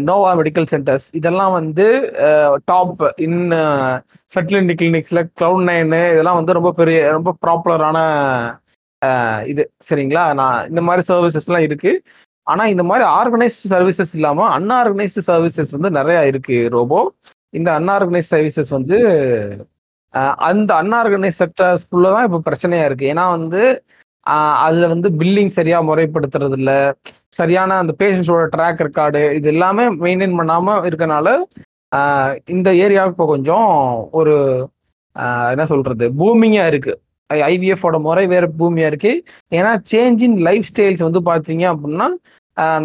[0.00, 1.86] Nova medical centres இதெல்லாம் வந்து
[2.64, 3.40] டாப் இன்
[4.32, 7.98] ஃபெர்டிலிட்டி கிளினிக்ஸில் கிளவுட் நைனு இதெல்லாம் வந்து ரொம்ப பெரிய ரொம்ப ப்ராப்புலரான
[9.02, 9.64] uh, இது.
[9.88, 10.24] சரிங்களா?
[10.34, 12.00] நான் இந்த மாதிரி சர்வீசஸ்லாம் இருக்குது
[12.46, 16.98] ஆனால் இந்த மாதிரி ஆர்கனைஸ்டு சர்வீசஸ் இல்லாமல் அன்ஆர்கனைஸ்டு சர்வீசஸ் வந்து நிறையா இருக்குது ரோபோ
[17.54, 18.98] இந்த அன்ஆர்கனைஸ் சர்வீசஸ் வந்து
[20.48, 23.06] அந்த அன்ஆர்கனைஸ் செக்டர்ஸ்குள்ள தான் இப்போ பிரச்சனையா இருக்கு.
[23.12, 23.62] ஏன்னா வந்து
[24.66, 26.72] அதுல வந்து பில்லிங் சரியா முறைப்படுத்துறது இல்ல
[27.38, 31.28] சரியான அந்த பேஷண்ட்ஸோட ட்ராக் ரெக்கார்டு இது எல்லாமே மெயின்டைன் பண்ணாம இருக்கனால
[32.54, 33.68] இந்த ஏரியாவுக்கு இப்போ கொஞ்சம்
[34.20, 34.34] ஒரு
[35.52, 36.92] என்ன சொல்றது பூமிங்கா இருக்கு.
[37.30, 39.12] ஐவிஎஃபோட முறை வேற பூமியா இருக்கு.
[39.58, 42.08] ஏன்னா சேஞ்ச் இன் லைஃப் ஸ்டைல்ஸ் வந்து பாத்தீங்க அப்படின்னா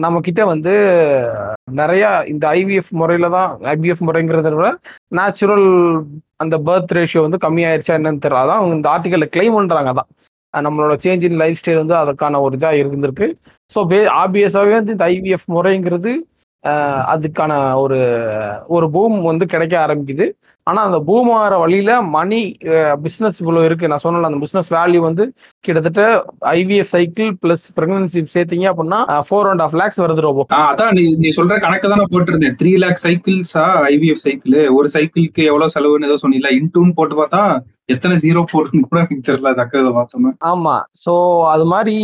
[0.03, 0.73] நம்ம கிட்ட வந்து
[1.79, 4.69] நிறைய இந்த ஐவிஎஃப் முறையில தான் ஐபிஎஃப் முறைங்கிறத விட
[5.19, 5.67] நேச்சுரல்
[6.43, 8.43] அந்த பர்த் ரேஷியோ வந்து கம்மியாயிருச்சா என்னன்னு தெரியல.
[8.43, 10.09] அதான் அவங்க இந்த ஆர்டிக்கல்ல கிளைம் பண்றாங்க தான்
[10.53, 13.27] நம்மளோட சேஞ்ச் இன் லைஃப் ஸ்டைல் வந்து அதுக்கான ஒரு இதாக இருந்திருக்கு.
[13.69, 16.13] ஸோ பே ஆப்வியஸாகவே வந்து இந்த ஐவிஎஃப் முறைங்கிறது
[17.13, 17.53] அதுக்கான
[17.83, 17.99] ஒரு
[18.75, 20.27] ஒரு பூம் வந்து கிடைக்க ஆரம்பிக்குது.
[20.67, 22.39] ஆனால் அந்த பூம் ஆகிற வழியில மணி
[23.05, 23.89] பிஸ்னஸ் இவ்வளோ இருக்கு.
[23.91, 25.23] நான் சொன்னல அந்த பிஸ்னஸ் வேல்யூ வந்து
[25.65, 26.03] கிட்டத்தட்ட
[26.59, 28.99] ஐவிஎஃப் சைக்கிள் பிளஸ் பிரெக்னன்சி சேர்த்தீங்க அப்படின்னா
[29.29, 30.43] ஃபோர் அண்ட் ஆஃப் லேக்ஸ் வருது ரோபோ.
[30.69, 32.57] அதான் நீ நீ சொல்ற கணக்கு தான் போட்டிருந்தேன்.
[32.61, 36.53] த்ரீ லேக் சைக்கிள்ஸா ஐவிஎஃப் சைக்கிள் ஒரு சைக்கிளுக்கு எவ்வளவு செலவுன்னு ஏதோ சொன்னீங்களா?
[36.59, 37.43] இன்டூன்னு போட்டு பார்த்தா
[37.93, 39.51] எத்தனை ஜீரோ போட்டுன்னு கூட எனக்கு தெரியல.
[39.59, 40.75] தக்கதை பார்த்தோமே ஆமா.
[41.05, 41.13] ஸோ
[41.53, 41.97] அது மாதிரி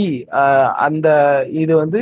[0.87, 1.07] அந்த
[1.63, 2.01] இது வந்து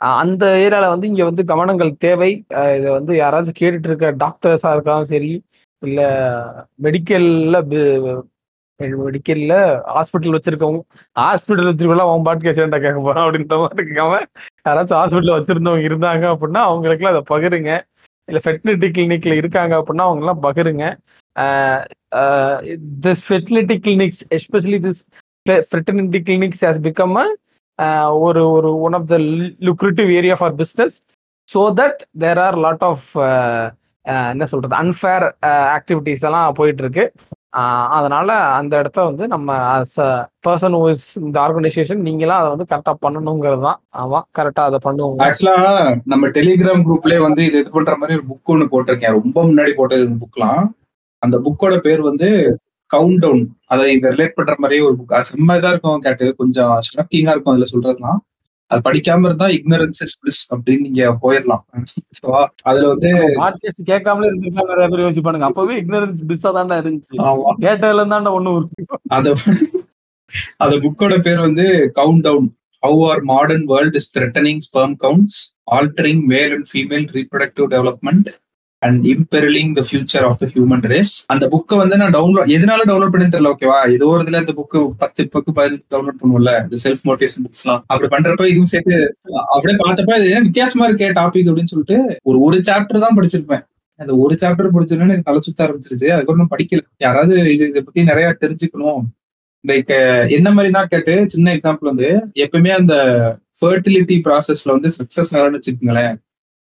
[0.00, 2.30] அந்த ஏரியால வந்து இங்க வந்து கவனங்கள் தேவை.
[2.78, 5.32] இதை வந்து யாராச்சும் கேட்டுட்டு இருக்க டாக்டர்ஸா இருக்காலும் சரி
[5.82, 6.00] இல்ல
[6.84, 7.58] மெடிக்கல்ல
[9.04, 9.54] மெடிக்கல்ல
[9.94, 10.80] ஹாஸ்பிட்டல் வச்சிருக்கவங்க
[11.16, 14.14] ஹாஸ்பிட்டல் வச்சிருக்கலாம் அவன் பாட்டு கேசண்டா கேட்க போறான் அப்படின்ற மாதிரி இருக்காம
[14.68, 17.72] யாராச்சும் ஹாஸ்பிட்டல் வச்சிருந்தவங்க இருந்தாங்க அப்படின்னா அவங்களுக்குலாம் அதை பகிருங்க.
[18.28, 20.84] இல்ல ஃபெர்டிலிட்டி கிளினிக்ல இருக்காங்க அப்படின்னா அவங்க எல்லாம் பகிருங்க
[23.06, 25.02] this fertility clinics especially this
[25.70, 27.16] fertility clinics has become
[27.80, 29.16] Uh, ஒரு ஒரு one of the
[29.66, 30.96] lucrative area for business
[31.48, 33.06] so that there are lot of
[34.30, 35.24] என்ன சொல்றது அன்ஃபேர்
[35.76, 37.04] ஆக்டிவிட்டிஸ் uh, எல்லாம் போயிட்டு இருக்கு
[37.52, 38.28] uh, அதனால
[38.58, 40.10] அந்த இடத்த வந்து நம்ம அஸ் அ
[40.46, 45.72] பர்சன் இஸ் இந்த ஆர்கனைசேஷன் நீங்களாம் அதை வந்து கரெக்டாக பண்ணணுங்கிறது தான் ஆமா கரெக்டாக அதை பண்ணுவோம் ஆக்சுவலா
[46.06, 49.16] நம்ம டெலிகிராம் குரூப்லயே வந்து இது இது பண்ற மாதிரி ஒரு புக் ஒன்று போட்டிருக்கேன்.
[49.20, 50.62] ரொம்ப முன்னாடி போட்டது இந்த புக்லாம்
[51.22, 52.28] அந்த புக்கோட பேர் வந்து
[52.94, 57.34] கவுண்ட் டவுன் அதை இதை ரிலேட் பண்ற மாதிரியே ஒரு புக் செம்ம இதா இருக்கும் கேட்டு கொஞ்சம் ஷாக்கிங்கா
[57.34, 58.20] இருக்கும் அதுல சொல்றதுலாம்.
[58.70, 61.62] அது படிக்காம இருந்தா இக்னரன்ஸ் இஸ் பிளிஸ் அப்படின்னு நீங்க போயிடலாம்.
[62.68, 63.10] அதுல வந்து
[63.40, 65.48] பாட்காஸ்ட் கேட்காமலே இருந்திருக்காங்க நிறைய பேர் யோசிப்பானுங்க.
[65.50, 67.16] அப்பவே இக்னரன்ஸ் பிஸ்ஸா தானே இருந்துச்சு.
[67.64, 68.52] கேட்டதுல இருந்தாண்டா ஒண்ணு
[69.16, 69.34] அத
[70.64, 71.66] அந்த புக்கோட பேர் வந்து
[71.98, 72.48] count down
[72.82, 75.40] how are modern world is threatening sperm counts
[75.78, 78.30] altering male and female reproductive development
[78.82, 83.14] and imperilling the future of the human race அந்த புக்கை வந்து நான் டவுன்லோட் எதனால டவுன்லோட்
[83.14, 87.04] பண்ணி தெரியல ஓகேவா ஏதோ ஒரு இதுல இந்த புக்கு பத்து புக்கு பதினஞ்சு டவுன்லோட் பண்ணுவோம்ல இந்த செல்ஃப்
[87.08, 88.96] மோட்டிவேஷன் புக்ஸ்லாம் அப்படி பண்றப்ப இதுவும் சேர்த்து
[89.54, 93.64] அப்படியே பார்த்தப்ப இது வித்தியாசமா இருக்கே டாபிக் அப்படின்னு சொல்லிட்டு ஒரு ஒரு சாப்டர் தான் படிச்சிருப்பேன்.
[94.00, 96.08] அந்த ஒரு சாப்டர் படிச்சோன்னு எனக்கு தலை சுத்த ஆரம்பிச்சிருச்சு.
[96.14, 96.82] அதுக்கப்புறம் நான் படிக்கல.
[96.98, 99.02] யாராவது இது இதை பத்தி நிறைய தெரிஞ்சுக்கணும்.
[99.64, 99.92] லைக்
[100.36, 102.08] என்ன மாதிரினா கேட்டு சின்ன எக்ஸாம்பிள் வந்து
[102.44, 102.94] எப்பயுமே அந்த
[103.60, 106.14] ஃபர்டிலிட்டி ப்ராசஸ்ல வந்து சக்சஸ் ஆகணும்னு வச்சுக்கோங்களேன்.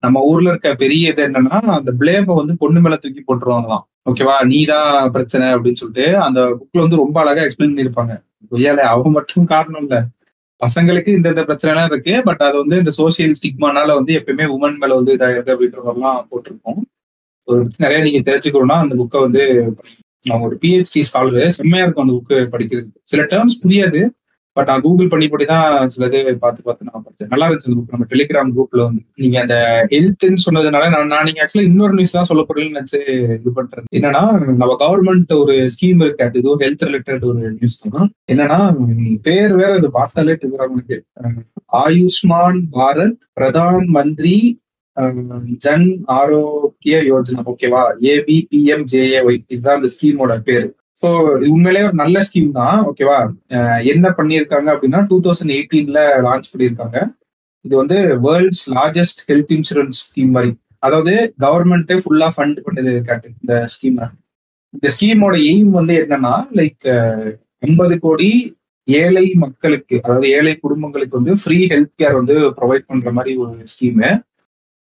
[0.02, 3.84] நம்ம ஊர்ல இருக்க பெரிய இது என்னன்னா அந்த பிளேம வந்து பொண்ணு மேல தூக்கி போட்டுருவாங்களாம்.
[4.10, 8.14] ஓகேவா நீதான் பிரச்சனை அப்படின்னு சொல்லிட்டு அந்த புக்ல வந்து ரொம்ப அழகா எக்ஸ்பிளைன் பண்ணியிருப்பாங்க.
[8.50, 9.96] கொய்யால அவங்க மட்டும் காரணம் இல்ல.
[10.60, 12.22] பசங்களுக்கு இந்த இந்த பிரச்சனை எல்லாம் இருக்கு.
[12.24, 16.80] பட் அது வந்து இந்த சோசியல் ஸ்டிக்மானால வந்து எப்பயுமே உமன் மேல வந்து இதாகிறது அப்படின்ற மாதிரிலாம் போட்டிருக்கோம்
[17.76, 19.42] நிறைய நீங்க தெரிஞ்சுக்கணும்னா அந்த புக்கை வந்து
[20.26, 24.00] அவங்க ஒரு பிஹெச்டி ஸ்காலர் செம்மையா இருக்கும் அந்த புக்கு படிக்கிறது சில டேர்ம்ஸ் புரியாது.
[24.56, 27.30] பட் நான் கூகுள் பண்ணி படி தான் சில இது பார்த்து பார்த்து நான் படிச்சேன்.
[27.32, 29.56] நல்லா இருந்துச்சு அந்த புக் நம்ம டெலிகிராம் குரூப்ல வந்து நீங்க அந்த
[29.92, 33.00] ஹெல்த்னு சொன்னதுனால நான் நான் நீங்க ஆக்சுவலா இன்னொரு நியூஸ் தான் சொல்ல போறீங்கன்னு நினைச்சு
[33.36, 33.86] இது பண்றேன்.
[33.98, 34.22] என்னன்னா
[34.62, 36.26] நம்ம கவர்மெண்ட் ஒரு ஸ்கீம் இருக்கு.
[36.28, 38.10] அது இதுவும் ஹெல்த் ரிலேட்டட் ஒரு நியூஸ் தான்.
[38.32, 38.58] என்னன்னா
[39.28, 40.98] பேர் வேற இது பார்த்தாலே டெலிகிராமுக்கு
[41.84, 44.36] ஆயுஷ்மான் பாரத் பிரதான் மந்திரி
[45.64, 45.88] ஜன்
[46.18, 47.42] ஆரோக்கிய யோஜனா.
[47.52, 47.82] ஓகேவா
[48.12, 50.68] ஏபிபிஎம்ஜேஏஒய் இதுதான் அந்த ஸ்கீமோட பேரு.
[51.02, 51.08] ஸோ
[51.52, 52.78] உண்மையிலேயே ஒரு நல்ல ஸ்கீம் தான்.
[52.88, 53.18] ஓகேவா
[53.92, 56.98] என்ன பண்ணியிருக்காங்க அப்படின்னா டூ தௌசண்ட் எயிட்டீன்ல லான்ச் பண்ணியிருக்காங்க.
[57.64, 60.52] இது வந்து world's largest health insurance scheme மாதிரி.
[60.86, 63.98] அதாவது கவர்மெண்ட்டே ஃபுல்லா ஃபண்ட் பண்ணது காட்டு இந்த ஸ்கீம்
[64.74, 66.86] இந்த ஸ்கீமோட எய்ம் வந்து என்னன்னா லைக்
[67.68, 68.30] ஐம்பது கோடி
[68.88, 74.10] ஏழை மக்களுக்கு அதாவது ஏழை குடும்பங்களுக்கு வந்து ஃப்ரீ ஹெல்த் கேர் வந்து ப்ரொவைட் பண்ற மாதிரி ஒரு ஸ்கீமு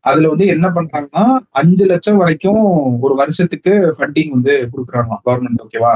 [0.05, 1.25] அதுல வந்து என்ன பண்றாங்கன்னா
[1.61, 2.63] அஞ்சு லட்சம் வரைக்கும்
[3.03, 5.93] ஒரு வருஷத்துக்கு ஃபண்டிங் வந்து கொடுக்குறாங்க கவர்மெண்ட் ஓகேவா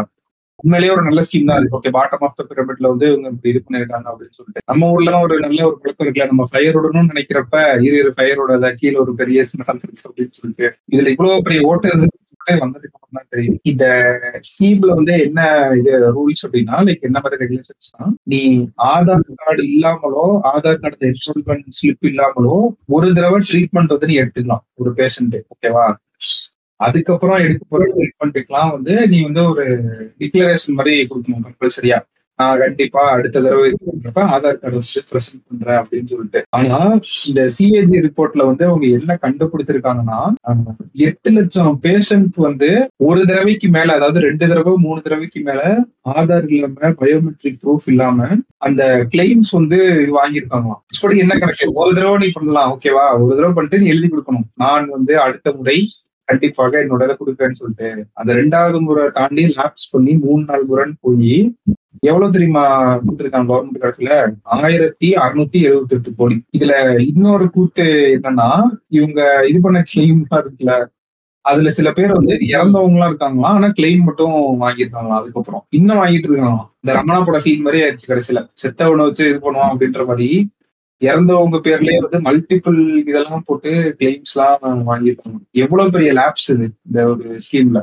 [0.59, 3.61] உண்மையிலேயே ஒரு நல்ல ஸ்கீம் தான் இருக்கு ஓகே பாட்டம் ஆஃப் த பிரமிட்ல வந்து இவங்க இப்படி இது
[3.65, 4.63] பண்ணிருக்காங்க அப்படின்னு சொல்லிட்டு.
[4.71, 8.97] நம்ம ஊர்ல ஒரு நல்ல ஒரு பழக்கம் இருக்குல்ல நம்ம ஃபயர் விடணும்னு நினைக்கிறப்ப இரு இரு ஃபயரோட கீழே
[9.05, 10.01] ஒரு பெரிய அப்படின்னு
[10.37, 10.67] சொல்லிட்டு.
[10.95, 12.09] இதுல இவ்வளவு பெரிய ஓட்டு இருந்து
[12.47, 13.85] வந்ததுக்கு அப்புறம் தான் தெரியும் இந்த
[14.49, 15.41] ஸ்கீம்ல வந்து என்ன
[15.77, 17.89] இது ரூல்ஸ் அப்படின்னா லைக் என்ன மாதிரி ரெகுலேஷன்ஸ்
[18.27, 18.41] நீ
[18.89, 22.57] ஆதார் கார்டு இல்லாமலோ ஆதார் கார்டு என்ரோல்மெண்ட் ஸ்லிப் இல்லாமலோ
[22.91, 25.87] ஒரு தடவை ட்ரீட்மெண்ட் வந்து நீ எடுத்துக்கலாம் ஒரு பேஷண்ட் ஓகேவா
[26.81, 29.65] அதுக்கப்புறம் எடுக்க போற ட்ரீட்மெண்ட்டுக்கெல்லாம் வந்து நீ வந்து ஒரு
[30.21, 31.99] டிக்ளரேஷன் மாதிரி கொடுக்கணும் கம்பல்சரியா
[32.39, 36.41] நான் கண்டிப்பா அடுத்த தடவை இது பண்றப்ப ஆதார் கார்டு வச்சு ப்ரெசென்ட் பண்றேன் அப்படின்னு சொல்லிட்டு.
[36.59, 36.79] ஆனா
[37.29, 40.19] இந்த சிஏஜி ரிப்போர்ட்ல வந்து அவங்க என்ன கண்டுபிடிச்சிருக்காங்கன்னா
[41.09, 42.71] எட்டு லட்சம் பேஷண்ட் வந்து
[43.09, 45.63] ஒரு தடவைக்கு மேல அதாவது ரெண்டு தடவை மூணு தடவைக்கு மேல
[46.15, 48.29] ஆதார் இல்லாம பயோமெட்ரிக் ப்ரூஃப் இல்லாம
[48.67, 48.83] அந்த
[49.13, 49.79] கிளைம்ஸ் வந்து
[50.19, 50.83] வாங்கியிருக்காங்களாம்.
[50.97, 51.67] இப்படி என்ன கணக்கு?
[51.83, 54.49] ஒரு தடவை நீ பண்ணலாம் ஓகேவா ஒரு தடவை பண்ணிட்டு நீ எழுதி கொடுக்கணும்.
[54.65, 55.79] நான் வந்து அடுத்த முறை
[56.29, 57.89] கண்டிப்பாக என்னோட இதை கொடுப்பேன்னு சொல்லிட்டு
[58.21, 61.35] அந்த ரெண்டாவது முறை தாண்டி லேப்ஸ் பண்ணி மூணு நாள் முறைன்னு போய்
[62.01, 64.33] எவ்வளவு தெரியுமா கொடுத்துருக்காங்க கவர்மெண்ட் கணக்குல?
[64.43, 66.43] ஆயிரத்தி அறுநூத்தி எழுபத்தி எட்டு கோடி.
[66.59, 67.85] இதுல இன்னொரு கூத்து
[68.23, 70.87] என்னன்னா இவங்க இது பண்ண கிளைம் இருக்குல்ல
[71.41, 75.67] அதுல சில பேர் வந்து இறந்தவங்களா இருக்காங்களாம் ஆனா கிளைம் மட்டும் வாங்கியிருக்காங்களா அதுக்கப்புறம்.
[75.71, 76.69] இன்னும் வாங்கிட்டு இருக்காங்களாம்.
[76.81, 78.49] இந்த ரமணா பட சீன் மாதிரி ஆயிடுச்சு கடைசியில.
[78.63, 80.49] செத்தவனை வச்சு இது பண்ணுவான் அப்படின்ற மாதிரி
[81.03, 85.39] இறந்தவங்க பேர்லயே வந்து மல்டிபிள் இதெல்லாம் போட்டு கிளைம்ஸ் எல்லாம் வாங்கியிருக்காங்க.
[85.65, 87.83] எவ்வளவு பெரிய லேப்ஸ் இது இந்த ஒரு ஸ்கீம்ல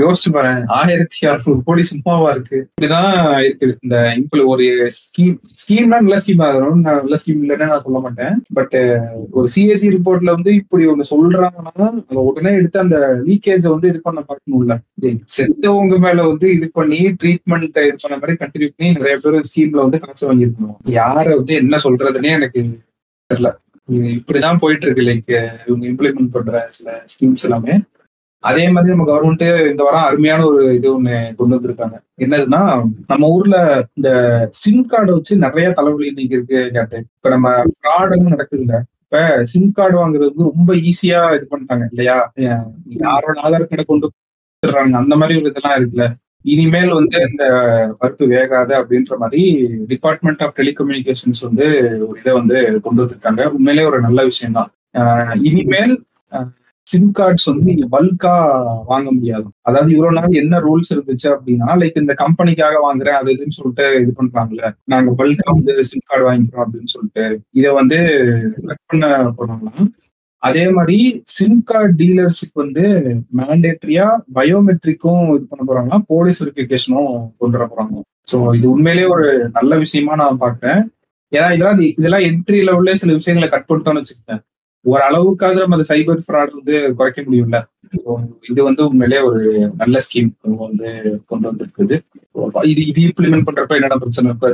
[0.00, 2.58] யோசிச்சு பாரு ஆயிரத்தி அறுநூறு கோடி சும்மாவா இருக்கு.
[2.70, 3.74] இப்படிதான் இருக்குது.
[3.82, 4.66] இந்த இம்புல ஒரு
[4.98, 8.34] ஸ்கீம் ஸ்கீம்னா நல்ல ஸ்கீம் ஆகணும் நல்ல ஸ்கீம் இல்லைன்னு நான் சொல்ல மாட்டேன்.
[8.58, 8.76] பட்
[9.38, 12.98] ஒரு சிஏஜி ரிப்போர்ட்ல வந்து இப்படி ஒண்ணு சொல்றாங்கன்னா அதை உடனே எடுத்து அந்த
[13.28, 14.76] லீக்கேஜ் வந்து இது பண்ண பார்க்கணும்ல.
[15.36, 20.00] செத்தவங்க மேல வந்து இது பண்ணி ட்ரீட்மெண்ட் இது பண்ண மாதிரி கண்டினியூ பண்ணி நிறைய பேர் ஸ்கீம்ல வந்து
[20.06, 20.76] காசு வாங்கியிருக்கணும்.
[21.00, 22.62] யாரை வந்து என்ன சொல்றதுன்னே எனக்கு
[23.30, 23.50] தெரியல.
[24.16, 25.32] இப்படிதான் போயிட்டு இருக்கு லைக்
[25.68, 27.74] இவங்க இம்ப்ளிமெண்ட் பண்ற சில ஸ்கீம்ஸ் எல்லாமே.
[28.44, 31.96] அதே மாதிரி நம்ம கவர்மெண்ட்டு இந்த வாரம் அருமையான ஒரு இது ஒண்ணு கொண்டு வந்திருக்காங்க.
[32.18, 32.60] என்னதுன்னா
[33.06, 33.56] நம்ம ஊர்ல
[33.94, 34.10] இந்த
[34.60, 39.20] சிம் கார்டை வச்சு நிறைய தலைவலி இன்னைக்கு இருக்கு கேட்டேன் இப்ப நம்ம ஃப்ராட் எல்லாம் நடக்குது இல்ல இப்ப
[39.44, 42.16] சிம் கார்டு வாங்குறது வந்து ரொம்ப ஈஸியா இது பண்ணிட்டாங்க இல்லையா?
[43.04, 44.08] யாரோட ஆதார் கார்டை கொண்டு
[45.00, 46.06] அந்த மாதிரி ஒரு இதெல்லாம் இருக்குல்ல.
[46.44, 47.44] இனிமேல் வந்து இந்த
[48.00, 49.42] பருப்பு வேகாது அப்படின்ற மாதிரி
[49.92, 51.66] டிபார்ட்மெண்ட் ஆஃப் டெலிகம்யூனிகேஷன்ஸ் வந்து
[52.08, 53.44] ஒரு இதை வந்து கொண்டு வந்திருக்காங்க.
[53.56, 54.70] உண்மையிலே ஒரு நல்ல விஷயம் தான்
[55.50, 55.94] இனிமேல்
[56.86, 58.32] சிம் கார்ட்ஸ் வந்து நீங்க பல்கா
[58.90, 59.46] வாங்க முடியாது.
[59.68, 64.12] அதாவது இவ்வளவு நாள் என்ன ரூல்ஸ் இருந்துச்சு அப்படின்னா லைக் இந்த கம்பெனிக்காக வாங்குறேன் அது இதுன்னு சொல்லிட்டு இது
[64.20, 64.68] பண்றாங்கல்ல.
[64.92, 67.24] நாங்க பல்கா வந்து சிம் கார்டு வாங்கிக்கிறோம் அப்படின்னு சொல்லிட்டு
[67.60, 67.98] இதை வந்து
[68.70, 69.06] கட் பண்ண
[69.38, 69.90] போறாங்களாம்
[70.42, 70.96] அதே மாதிரி
[71.34, 72.84] சிம் கார்டு டீலர்ஸுக்கு வந்து
[73.40, 74.06] மேண்டேட்ரியா
[74.38, 77.94] பயோமெட்ரிக்கும் இது பண்ண போறாங்கன்னா போலீஸ் வெரிஃபிகேஷனும் கொண்டு வர போறாங்க.
[78.30, 79.26] ஸோ இது உண்மையிலேயே ஒரு
[79.58, 80.80] நல்ல விஷயமா நான் பாக்குறேன்
[81.32, 84.42] ஏன்னா இதெல்லாம் இதெல்லாம் என்ட்ரி லெவல்ல சில விஷயங்களை கட் பண்ணிட்டோம்னு வச்சுக்கிட்டேன்
[84.84, 87.58] ஒரு அளவுக்காவது நம்ம அந்த சைபர் ஃப்ராட் வந்து குறைக்க முடியும்ல.
[88.50, 89.40] இது வந்து உண்மையிலேயே ஒரு
[89.82, 90.30] நல்ல ஸ்கீம்
[90.66, 90.88] வந்து
[91.30, 91.96] கொண்டு வந்திருக்குது.
[92.72, 94.48] இது இது இம்ப்ளிமெண்ட் பண்றப்ப என்னென்ன பிரச்சனை இப்போ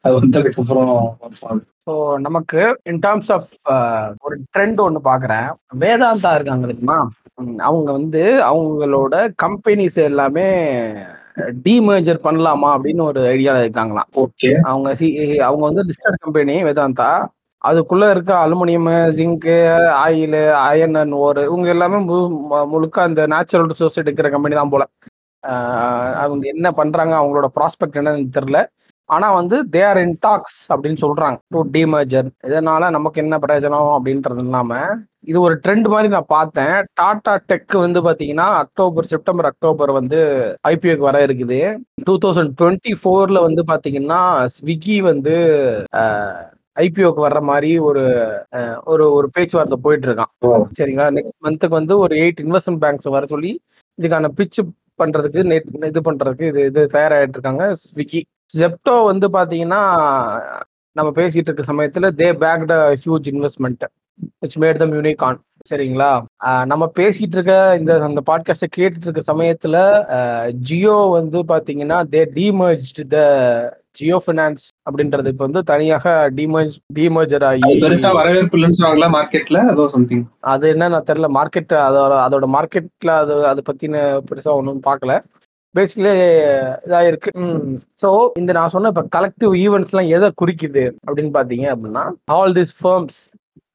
[0.00, 1.16] அது வந்ததுக்கு அப்புறம்
[1.90, 7.08] ஸோ நமக்கு இன் டேர்ம்ஸ் ஆஃப் ஒரு ட்ரெண்ட் ஒன்று பார்க்குறேன் வேதாந்தா இருக்காங்க தெரியுமா?
[7.56, 10.72] அவங்க வந்து அவங்களோட கம்பெனிஸ் எல்லாமே
[11.62, 14.24] டிமேஜர் பண்ணலாமா அப்படின்னு ஒரு ஐடியாவில் இருக்காங்களாம்.
[14.24, 17.26] ஓகே அவங்க சி- அவங்க வந்து லிஸ்டட் கம்பெனி வேதாந்தா.
[17.64, 19.56] அதுக்குள்ள இருக்க aluminium zinc
[20.06, 24.86] oil iron and ore இவங்க எல்லாமே மு- முழுக்க அந்த நேச்சுரல் ரிசோர்ஸ் எடுக்கிற கம்பெனி தான் போல.
[26.14, 28.66] அவங்க என்ன பண்றாங்க அவங்களோட ப்ராஸ்பெக்ட் என்னன்னு தெரியல.
[29.10, 31.38] ஆனா வந்து தே ஆர் இன் டாக்ஸ் அப்படின்னு சொல்றாங்க.
[31.48, 34.72] டு டிமர்ஜர் இதனால நமக்கு என்ன பிரயோஜனம் அப்படின்றது இல்லாம
[35.22, 36.76] இது ஒரு ட்ரெண்ட் மாதிரி நான் பார்த்தேன்.
[36.94, 40.18] டாடா டெக் வந்து பாத்தீங்கன்னா அக்டோபர் செப்டம்பர் அக்டோபர் வந்து
[40.68, 41.58] ஐபிஓக்கு வர இருக்குது.
[42.04, 44.20] டூ தௌசண்ட் டுவெண்ட்டி ஃபோர்ல வந்து பாத்தீங்கன்னா
[44.56, 45.34] ஸ்விக்கி வந்து
[46.76, 48.02] ஐபிஓக்கு வர்ற மாதிரி ஒரு
[48.84, 50.32] ஒரு ஒரு பேச்சுவார்த்தை போயிட்டு இருக்கான்
[50.78, 51.06] சரிங்களா?
[51.16, 53.52] நெக்ஸ்ட் மந்த்துக்கு வந்து ஒரு எயிட் இன்வெஸ்ட்மெண்ட் பேங்க்ஸ் வர சொல்லி
[53.98, 54.60] இதுக்கான பிட்ச்
[54.98, 58.20] பண்றதுக்கு net- இது பண்றதுக்கு இது இது தயாராகிட்டு இருக்காங்க ஸ்விக்கி
[58.54, 59.80] ஜெப்டோ வந்து பாத்தீங்கன்னா
[60.96, 62.72] நம்ம பேசிட்டு இருக்க சமயத்துல they backed
[63.02, 63.84] huge investment
[64.42, 66.10] which made them unicorn சரிங்களா?
[66.64, 69.76] நம்ம பேசிட்டு இருக்க இந்த அந்த பாட்காஸ்ட்டை கேட்டுட்டு இருக்க சமயத்துல
[70.62, 73.18] ஜியோ வந்து பாத்தீங்கன்னா they demerge the
[73.92, 80.24] Jio Finance அப்படின்றது இப்போ வந்து தனியாக டிமர்ஜ் டிமர்ஜர் ஆகி பெருசா வரவேற்பு இல்லைன்னு மார்க்கெட்ல அதோ சம்திங்
[80.40, 81.28] அது என்ன நான் தெரியல.
[81.30, 83.96] மார்க்கெட் அதோட அதோட மார்க்கெட்ல அது அதை பத்தின
[84.30, 85.14] பெருசா ஒன்றும் பார்க்கல.
[85.74, 86.12] பேசிக்கலி
[86.86, 87.30] இதா இருக்கு
[88.02, 88.08] ஸோ
[88.40, 92.04] இந்த நான் சொன்ன இப்போ கலெக்டிவ் ஈவெண்ட்ஸ்லாம் எதை குறிக்குது அப்படின்னு பார்த்தீங்க அப்படின்னா
[92.36, 93.18] all this firms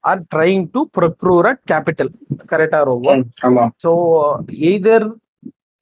[0.04, 2.12] are trying to procure a capital
[2.52, 3.10] கரெக்டா ரொம்ப
[3.48, 3.64] ஆமா.
[3.84, 3.92] ஸோ
[4.72, 5.08] எய்தர்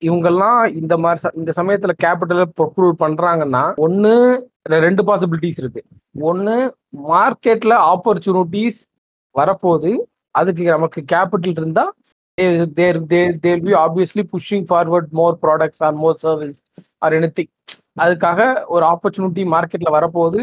[0.01, 4.13] இவங்கெல்லாம் இந்த மாதிரி இந்த சமயத்துல கேபிட்டலை ப்ரொக்ரூட் பண்றாங்கன்னா ஒன்னு
[4.85, 5.81] ரெண்டு பாசிபிலிட்டிஸ் இருக்கு.
[6.29, 6.55] ஒன்னு
[7.09, 8.79] மார்க்கெட்ல ஆப்பர்ச்சுனிட்டிஸ்
[9.35, 9.91] வரப்போகுது.
[10.35, 11.85] அதுக்கு நமக்கு கேபிட்டல்
[12.37, 16.57] இருந்தா there there there be obviously pushing forward more products or more service
[17.05, 17.45] or any
[18.03, 20.39] அதுக்காக ஒரு ஆப்பர்ச்சுனிட்டி மார்க்கெட்ல வரப்போகுது.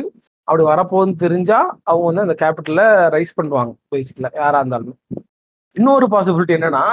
[0.48, 2.82] அப்படி வரப்போகுதுன்னு தெரிஞ்சா அவங்க வந்து அந்த கேபிட்டல
[3.14, 4.94] ரைஸ் பண்ணுவாங்க பேசிக்கல யாரா இருந்தாலுமே.
[5.76, 6.84] இன்னொரு பாசிபிலிட்டி என்னன்னா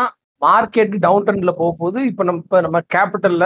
[0.42, 3.46] மார்க்கெட் டவுன் ட்ரெண்ட்ல போகும்போது இப்போ நம்ம இப்ப நம்ம கேபிட்டல்ல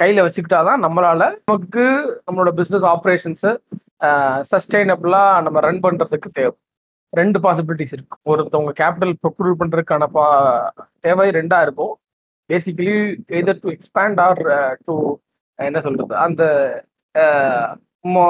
[0.00, 1.84] கையில வச்சுக்கிட்டாதான் நம்மளால நமக்கு
[2.26, 3.46] நம்மளோட பிசினஸ் ஆப்ரேஷன்ஸ்
[4.52, 6.56] சஸ்டைனபிளா நம்ம ரன் பண்றதுக்கு தேவை.
[7.10, 8.36] ரெண்டு பாசிபிலிட்டிஸ் இருக்கு.
[8.36, 11.98] ஒருத்தவங்க கேபிட்டல் ப்ரொக்யூர் பண்றதுக்கான பா- தேவை ரெண்டா இருக்கும்.
[12.52, 15.16] Basically either to expand or to
[15.54, 16.16] என்ன சொல்றது?
[16.16, 16.74] அந்த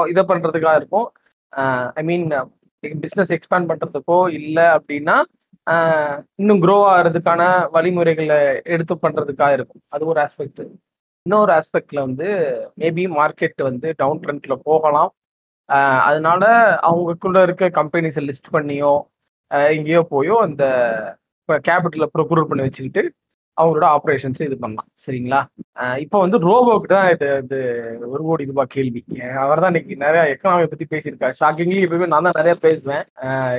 [0.07, 1.11] இதை பண்றதுக்காக இருக்கும்.
[1.93, 2.27] ஐ மீன்
[2.87, 5.21] பிஸ்னஸ் எக்ஸ்பேண்ட் பண்றதுக்கோ இல்லை அப்படின்னா
[6.35, 9.81] இன்னும் க்ரோ ஆகிறதுக்கான வழிமுறைகளை எடுத்து பண்றதுக்காக இருக்கும்.
[9.87, 10.71] அது ஒரு ஆஸ்பெக்ட்
[11.21, 12.25] இன்னொரு ஆஸ்பெக்ட்ல வந்து
[12.77, 15.13] மேபி மார்க்கெட் வந்து டவுன் ட்ரெண்ட்ல போகலாம்.
[16.07, 16.43] அதனால
[16.89, 18.93] அவங்களுக்குள்ள இருக்க கம்பெனிஸை லிஸ்ட் பண்ணியோ
[19.75, 20.63] எங்கேயோ போயோ அந்த
[21.67, 23.03] கேபிட்டலை ப்ரொக்யூர் பண்ணி வச்சுக்கிட்டு
[23.57, 24.87] அவங்களோட ஆப்ரேஷன்ஸ் இது பண்ணலாம்.
[25.05, 25.39] சரிங்களா?
[26.03, 27.57] இப்போ வந்து ரோபோக்கு தான் இது இது
[28.11, 29.01] ஒரு கோடி ரூபாய் கேள்வி.
[29.43, 31.35] அவர் தான் இன்னைக்கு நிறைய எக்கனாமி பத்தி பேசியிருக்காரு.
[31.41, 33.03] ஷாக்கிங்லி எப்பவுமே நான் தான் நிறைய பேசுவேன்.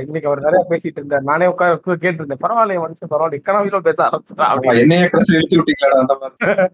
[0.06, 1.28] இன்னைக்கு அவர் நிறைய பேசிட்டு இருந்தார்.
[1.30, 4.48] நானே உட்கார கேட்டு இருந்தேன் பரவாயில்ல மனுஷன் பரவாயில்ல எக்கனாமில பேச ஆரம்பிச்சுட்டா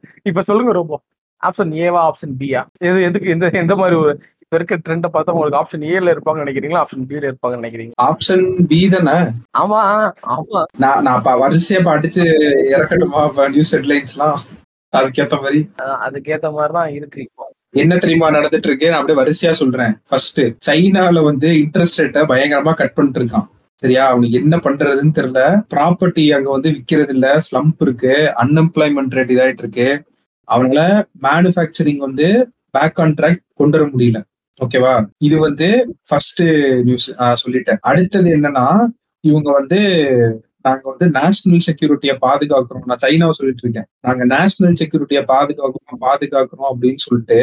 [0.30, 0.99] இப்ப சொல்லுங்க robo
[1.43, 4.12] option Ava option Pia எது எதுக்கு எந்த எந்த மாதிரி ஒரு
[4.47, 6.80] இப்ப இருக்க ட்ரெண்டை பார்த்தா உங்களுக்கு ஆப்ஷன் ஏல இருப்பாங்கன்னு நினைக்கிறீங்களா?
[6.82, 7.92] ஆப்ஷன் பில இருப்பாங்கன்னு நினைக்கிறீங்க?
[8.03, 9.14] ஆப்ஷன் பி தானே?
[9.59, 9.80] ஆமா
[10.34, 10.61] ஆமா.
[10.76, 12.24] நான் நான் இப்ப வரிசையா இப்ப அடிச்சு
[12.74, 14.36] இறக்கட்டுமா நியூஸ் ஹெட்லைன்ஸ்லாம்
[14.92, 15.61] அதுக்கேத்த மாதிரி.
[16.07, 17.44] அதுக்கேத்த மாதிரி தான் இருக்கு இப்போ.
[17.74, 18.90] என்ன தெரியுமா நடந்துட்டு இருக்கு?
[18.90, 19.92] நான் அப்படியே வரிசையா சொல்றேன்.
[20.09, 23.47] ஃபர்ஸ்ட் சைனால வந்து இன்ட்ரெஸ்ட் ரேட்டை பயங்கரமா கட் பண்ணிட்டு இருக்கான்.
[23.82, 24.07] சரியா?
[24.07, 25.42] அவனுக்கு என்ன பண்றதுன்னு தெரியல.
[25.74, 27.26] ப்ராப்பர்ட்டி அங்க வந்து விக்கிறது இல்ல.
[27.49, 28.14] ஸ்லம்ப் இருக்கு.
[28.42, 29.88] அன்எம்ப்ளாய்மெண்ட் ரேட் இதாயிட்டு இருக்கு.
[30.49, 30.80] அவனால
[31.22, 32.28] மேனுஃபேக்சரிங் வந்து
[32.70, 34.18] பேக் ஆன் ட்ராக் கொண்டு வர முடியல.
[34.61, 34.93] ஓகேவா
[35.27, 35.67] இது வந்து
[36.09, 36.43] ஃபர்ஸ்ட்
[36.87, 37.09] நியூஸ்
[37.43, 37.81] சொல்லிட்டேன்.
[37.91, 38.67] அடுத்தது என்னன்னா
[39.25, 39.81] இவங்க வந்து
[40.67, 43.89] நாங்க வந்து நேஷனல் செக்யூரிட்டியை பாதுகாக்கிறோம் நான் சைனாவை சொல்லிட்டு இருக்கேன்.
[44.07, 47.39] நாங்க நேஷனல் செக்யூரிட்டியை பாதுகாக்கிறோம் பாதுகாக்கிறோம் அப்படின்னு சொல்லிட்டு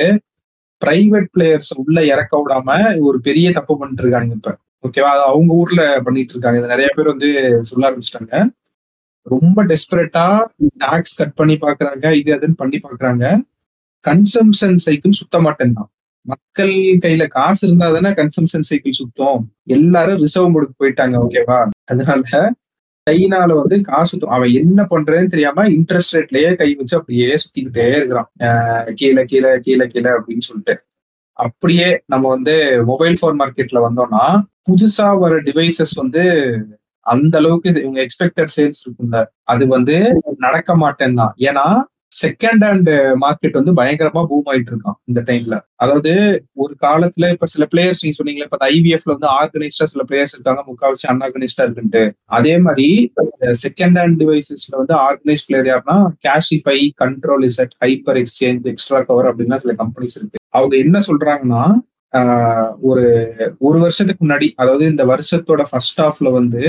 [0.82, 2.70] பிரைவேட் பிளேயர்ஸ் உள்ள இறக்க விடாம
[3.09, 4.51] ஒரு பெரிய தப்பு பண்ணிட்டு இருக்காங்க இப்ப.
[4.88, 6.57] ஓகேவா அது அவங்க ஊர்ல பண்ணிட்டு இருக்காங்க.
[6.61, 7.30] இது நிறைய பேர் வந்து
[7.70, 8.36] சொல்ல ஆரம்பிச்சிட்டாங்க.
[9.34, 10.26] ரொம்ப டெஸ்பரேட்டா
[10.84, 13.26] டாக்ஸ் கட் பண்ணி பாக்குறாங்க இது அதுன்னு பண்ணி பாக்குறாங்க.
[14.05, 15.89] கன்சம்ஷன் சைக்கிள் சுத்த மாட்டேன் தான்
[16.26, 19.41] மக்கள் கையில காசு இருந்தா தானே கன்சம்ஷன் சைக்கிள் சுத்தம்.
[19.78, 21.59] எல்லாரும் ரிசர்வ் மோடுக்கு போயிட்டாங்க ஓகேவா
[21.91, 22.21] அதனால
[23.07, 24.34] சைனால வந்து காசு சுத்தம்.
[24.36, 28.30] அவன் என்ன பண்றேன்னு தெரியாம இன்ட்ரெஸ்ட் ரேட்லயே கை வச்சு அப்படியே சுத்திக்கிட்டே இருக்கிறான்.
[28.99, 30.76] கீழே கீழே கீழே கீழே அப்படின்னு சொல்லிட்டு.
[31.39, 32.53] அப்படியே நம்ம வந்து
[32.91, 34.24] மொபைல் ஃபோன் மார்க்கெட்ல வந்தோம்னா
[34.67, 36.24] புதுசா வர டிவைசஸ் வந்து
[37.05, 39.17] அந்த அளவுக்கு இது இவங்க எக்ஸ்பெக்டட் சேல்ஸ் இருக்குல்ல
[39.53, 39.95] அது வந்து
[40.45, 41.65] நடக்க மாட்டேன் தான் ஏன்னா
[42.22, 42.89] செகண்ட் ஹேண்ட்
[43.22, 46.11] மார்க்கெட் வந்து பயங்கரமா பூம் ஆயிட்டு இருக்கான் இந்த டைம்ல அதாவது
[46.53, 51.07] ஒரு காலத்துல இப்ப சில பிளேயர்ஸ் நீங்க சொன்னீங்களா இப்ப ஐபிஎஃப்ல வந்து ஆர்கனைஸ்டா சில பிளேயர்ஸ் இருக்காங்க முக்கால்வாசி
[51.14, 52.03] அன்ஆர்கனைஸ்டா இருக்குன்ட்டு.
[52.38, 52.88] அதே மாதிரி
[53.64, 55.97] செகண்ட் ஹேண்ட் டிவைசஸ்ல வந்து ஆர்கனைஸ் பிளேயர் யாருன்னா
[56.28, 60.38] Cashify control Z hyper exchange extra cover அப்படின்னா சில கம்பெனிஸ் இருக்கு.
[60.49, 61.64] அவங்க என்ன சொல்றாங்கன்னா
[62.82, 63.05] ஒரு
[63.59, 66.64] ஒரு வருஷத்துக்கு முன்னாடி அதாவது இந்த வருஷத்தோட ஃபர்ஸ்ட் ஹாஃப்ல வந்து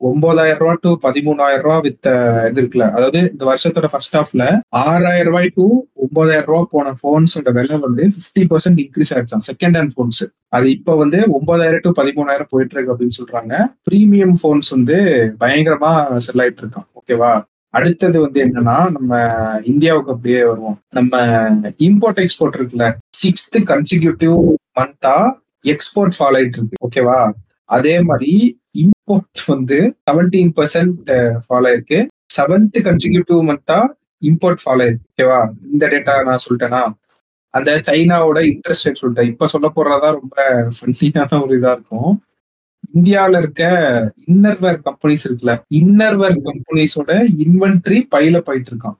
[0.00, 2.08] ஒன்பதாயிரம் ரூபாய் டு பதிமூணாயிரம் ரூபாய் வித்
[2.50, 2.86] இது இருக்குல்ல.
[2.96, 4.44] அதாவது இந்த வருஷத்தோட ஃபர்ஸ்ட் ஹாஃப்ல
[4.82, 5.64] ஆறாயிரம் ரூபாய் டு
[6.04, 10.22] ஒன்பதாயிரம் ரூபாய் போன போன்ஸோட விலை வந்து பிப்டி பர்சன்ட் இன்க்ரீஸ் ஆயிடுச்சான் செகண்ட் ஹேண்ட் போன்ஸ்
[10.56, 13.54] அது இப்ப வந்து ஒன்பதாயிரம் டு பதிமூணாயிரம் போயிட்டு இருக்கு அப்படின்னு சொல்றாங்க.
[13.90, 14.98] பிரீமியம் போன்ஸ் வந்து
[15.42, 15.92] பயங்கரமா
[16.26, 17.32] செல் ஆயிட்டு இருக்கான் ஓகேவா
[17.74, 19.18] அடுத்தது வந்து என்னன்னா நம்ம
[19.64, 20.78] இந்தியாவுக்கு அப்படியே வருவோம்.
[20.90, 21.20] நம்ம
[21.88, 22.86] இம்போர்ட் எக்ஸ்போர்ட் இருக்குல்ல.
[23.20, 24.38] சிக்ஸ்த் கன்சிக்யூட்டிவ்
[24.80, 25.16] மந்தா
[25.72, 26.80] எக்ஸ்போர்ட் ஃபாலோ ஆயிட்டு இருக்கு.
[26.86, 27.18] ஓகேவா
[27.64, 28.32] அதே மாதிரி
[29.08, 31.08] இம்போர்ட் வந்து செவன்டீன் பர்சன்ட்
[31.48, 32.06] ஃபாலோ ஆயிருக்கு.
[32.36, 33.86] செவன்த் கன்சிக்யூட்டிவ் மந்தா
[34.22, 35.06] இம்போர்ட் ஃபாலோ ஆயிருக்கு.
[35.16, 35.48] ஓகேவா?
[35.72, 36.94] இந்த டேட்டா நான் சொல்லிட்டேனா?
[37.50, 39.26] அந்த சைனாவோட இன்ட்ரெஸ்ட் ரேட் சொல்லிட்டேன்.
[39.26, 42.22] இப்ப சொல்ல போறதா ரொம்ப ஃபன்னியான ஒரு இதா இருக்கும்.
[42.94, 43.64] இந்தியால இருக்க
[44.26, 48.96] இன்னர்வேர் கம்பெனிஸ் இருக்குல்ல இன்னர்வேர் கம்பெனிஸோட இன்வென்ட்ரி பையில போயிட்டு இருக்கான்.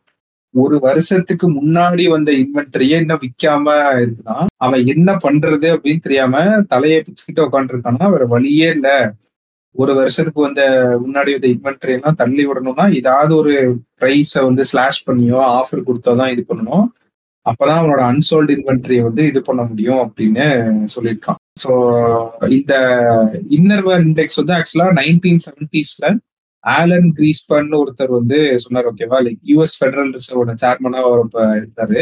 [0.53, 3.67] ஒரு வருஷத்துக்கு முன்னாடி வந்த இன்வென்ட்ரியே இன்னும் விற்காம
[4.01, 9.11] இருக்குன்னா அவன் என்ன பண்றது அப்படின்னு தெரியாம தலையை பிச்சுக்கிட்டு உட்காந்துருக்கான்னா வேற வழியே இல்லை.
[9.79, 10.63] ஒரு வருஷத்துக்கு வந்த
[11.03, 13.53] முன்னாடி வந்த இன்வென்ட்ரி எல்லாம் தள்ளி விடணும்னா ஏதாவது ஒரு
[14.01, 16.87] ப்ரைஸை வந்து ஸ்லாஷ் பண்ணியோ ஆஃபர் கொடுத்தோ தான் இது பண்ணணும்.
[17.47, 20.47] அப்பதான் அவனோட அன்சோல்டு இன்வென்ட்ரியை வந்து இது பண்ண முடியும் அப்படின்னு
[20.95, 21.39] சொல்லியிருக்கான்.
[21.63, 21.71] ஸோ
[22.59, 22.75] இந்த
[23.59, 26.09] இன்னர்வேர் இண்டெக்ஸ் வந்து ஆக்சுவலா நைன்டீன் செவன்டிஸ்ல
[26.65, 32.01] ஆலன் கிரீஸ்பன் ஒருத்தர் வந்து சொன்னார் ஓகேவா லைக் யூஎஸ் ஃபெடரல் ரிசர்வோட சேர்மனா அவர் இப்போ இருந்தாரு.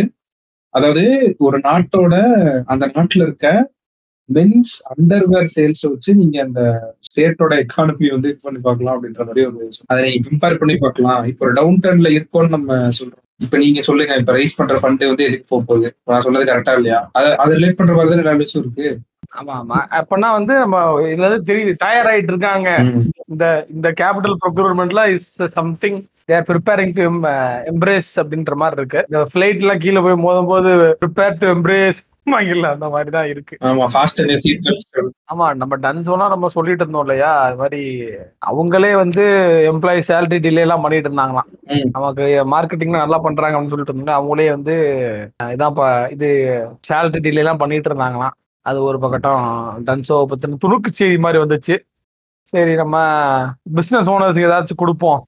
[0.74, 1.04] அதாவது
[1.46, 2.14] ஒரு நாட்டோட
[2.72, 3.48] அந்த நாட்டில் இருக்க
[4.28, 6.62] மென்ஸ் அண்டர்வேர் சேல்ஸ் வச்சு நீங்க அந்த
[7.08, 11.22] ஸ்டேட்டோட எக்கானமி வந்து இது பண்ணி பார்க்கலாம் அப்படின்ற மாதிரி ஒரு அதை நீங்க கம்பேர் பண்ணி பார்க்கலாம்.
[11.32, 13.22] இப்போ டவுன் டர்ன்ல இருக்கோம்னு நம்ம சொல்றோம்.
[13.44, 15.88] இப்ப நீங்க சொல்லுங்க இப்ப ரைஸ் பண்ற ஃபண்ட் வந்து எதுக்கு போக போகுது?
[16.10, 17.00] நான் சொல்றது கரெக்டா இல்லையா?
[17.18, 18.88] அதை அதை ரிலேட் பண்ற மாதிரி தான் விஷயம் இருக்கு?
[19.38, 19.78] ஆமா ஆமா.
[19.98, 20.76] அப்பனா வந்து நம்ம
[21.12, 22.68] இதுல இருந்து தெரியுது தயாராயிட்டு இருக்காங்க.
[23.32, 25.98] இந்த இந்த capital ப்ரொக்யூர்மெண்ட்ல is something
[26.30, 27.02] there preparing to
[27.72, 29.02] embrace அப்படின்ற மாதிரி இருக்கு.
[29.10, 30.70] இந்த ஃபிளைட் எல்லாம் கீழே போய் மோதும் போது
[31.02, 32.00] ப்ரிப்பேர் டு எம்ப்ரேஸ்
[32.34, 33.54] வாங்கிடல அந்த மாதிரி தான் இருக்கு.
[33.68, 34.68] ஆமா ஃபாஸ்ட் அண்ட் சீட்
[35.32, 37.30] ஆமா நம்ம டன்சோனா நம்ம சொல்லிட்டு இருந்தோம் இல்லையா?
[37.44, 37.82] அது மாதிரி
[38.50, 39.24] அவங்களே வந்து
[39.70, 41.48] எம்ப்ளாயி சேலரி டிலே எல்லாம் பண்ணிட்டு இருந்தாங்களாம்.
[41.96, 44.76] நமக்கு மார்க்கெட்டிங் நல்லா பண்றாங்க அப்படின்னு சொல்லிட்டு இருந்தோம் அவங்களே வந்து
[45.54, 45.80] இதான்
[46.16, 46.28] இது
[46.90, 48.36] சேலரி டிலே எல்லாம் பண்ணிட்டு இருந்தாங்களாம்.
[48.66, 49.44] அது ஒரு பக்கட்டம்
[49.88, 51.74] டன்சோ பத்தின துணுக்கு செய்தி மாதிரி வந்துச்சு.
[52.52, 52.96] சரி நம்ம
[53.78, 55.20] பிசினஸ் ஓனர்ஸ்க்கு ஏதாச்சும் கொடுப்போம்.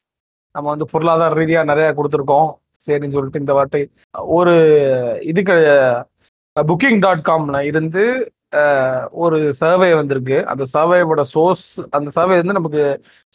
[0.55, 2.49] நம்ம வந்து பொருளாதார ரீதியா நிறைய கொடுத்துருக்கோம்.
[2.87, 3.81] சரின்னு சொல்லிட்டு இந்த வாட்டி
[4.39, 4.53] ஒரு
[5.31, 5.55] இதுக்கு
[6.71, 8.05] புக்கிங் டாட் காம்ல இருந்து
[9.25, 10.37] ஒரு சர்வே வந்திருக்கு.
[10.53, 12.83] அந்த சர்வேவோட சோர்ஸ் அந்த சர்வே வந்து நமக்கு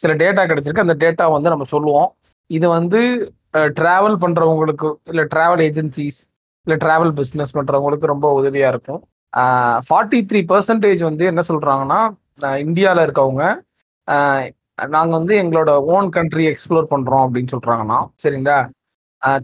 [0.02, 0.84] சில டேட்டா கிடைச்சிருக்கு.
[0.86, 2.08] அந்த டேட்டா வந்து நம்ம சொல்லுவோம்.
[2.50, 3.00] இது வந்து
[3.80, 6.20] டிராவல் பண்றவங்களுக்கு இல்லை டிராவல் ஏஜென்சிஸ்
[6.66, 9.00] இல்லை டிராவல் பிஸ்னஸ் பண்றவங்களுக்கு ரொம்ப உதவியா இருக்கும்.
[9.88, 12.00] ஃபார்ட்டி த்ரீ பர்சன்டேஜ் வந்து என்ன சொல்றாங்கன்னா
[12.66, 13.44] இந்தியாவில் இருக்கவங்க
[14.94, 18.58] நாங்கள் வந்து எங்களோட ஓன் கண்ட்ரி எக்ஸ்ப்ளோர் பண்ணுறோம் அப்படின்னு சொல்கிறாங்கன்னா சரிங்களா?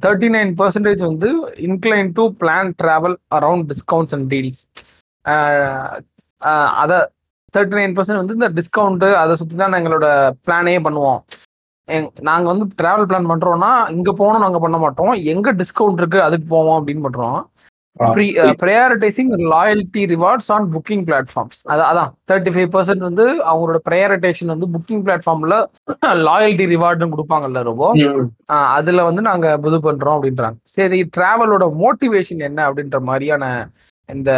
[0.04, 1.28] தேர்ட்டி நைன் பர்சன்டேஜ் வந்து
[1.68, 4.62] incline to plan travel around discounts and deals
[6.82, 6.98] அதை
[7.54, 10.06] தேர்ட்டி நைன் பர்சன்ட் வந்து இந்த டிஸ்கவுண்ட்டு அதை சுற்றி தான் எங்களோட
[10.46, 11.20] பிளானே பண்ணுவோம்.
[11.94, 15.14] எங் நாங்கள் வந்து ட்ராவல் பிளான் பண்ணுறோன்னா இங்கே போகணும் நாங்கள் பண்ண மாட்டோம்.
[15.32, 17.40] எங்கே டிஸ்கவுண்ட் இருக்குது அதுக்கு போவோம் அப்படின்னு பண்ணுறோம்
[18.60, 24.66] prioritising loyalty rewards on booking platforms அது அதான் தேர்ட்டி ஃபைவ் பர்சன்ட் வந்து அவங்களோட ப்ரையாரிட்டேஷன் வந்து
[24.66, 25.56] புக்கிங் பிளாட்ஃபார்ம்ல
[26.22, 27.86] லாயல்ட்டி ரிவார்டுன்னு கொடுப்பாங்கல்ல ரொம்ப
[28.76, 30.58] அதுல வந்து நாங்க இது பண்றோம் அப்படின்றாங்க.
[30.68, 33.44] சரி டிராவலோட மோட்டிவேஷன் என்ன அப்படின்ற மாதிரியான
[34.08, 34.30] இந்த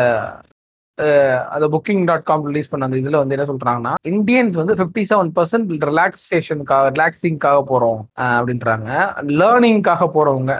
[1.50, 5.32] அந்த புக்கிங் டாட் காம் ரிலீஸ் பண்ண அந்த இதுல வந்து என்ன சொல்றாங்கன்னா இந்தியன்ஸ் வந்து ஃபிஃப்டி செவன்
[5.36, 9.14] பர்சன்ட் ரிலாக்ஸேஷனுக்காக ரிலாக்ஸிங்காக போறோம் அப்படின்றாங்க.
[9.40, 10.58] லேர்னிங்காக போறவங்க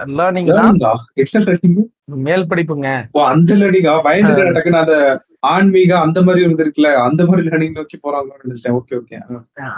[1.32, 3.08] ட்ரெக்கிங் மேல் படிப்புங்க.
[3.12, 3.54] ஓ அந்த
[5.42, 9.16] ஆன்மீக அந்த மாதிரி ஒரு இருக்குல்ல அந்த மாதிரி லேர்னிங் நோக்கி போறாங்கன்னு நினைச்சேன் ஓகே ஓகே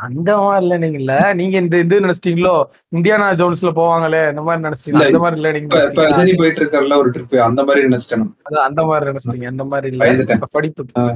[0.06, 1.12] அந்த மாதிரி லேர்னிங் இல்ல.
[1.34, 2.54] நீங்க இந்த இது நினைச்சிட்டீங்களோ?
[2.92, 5.06] இந்தியானா ஜோன்ஸ்ல போவாங்களே இந்த மாதிரி நினைச்சிட்டீங்களா?
[5.06, 9.10] அந்த மாதிரி லேர்னிங் இப்ப ரஜினி போயிட்டு இருக்காருல்ல ஒரு ட்ரிப் அந்த மாதிரி நினைச்சிட்டேன் அது அந்த மாதிரி
[9.10, 10.48] நினைச்சிட்டீங்க அந்த மாதிரி இல்ல.
[10.52, 10.94] படிப்புக்கு.
[11.00, 11.06] ஆ.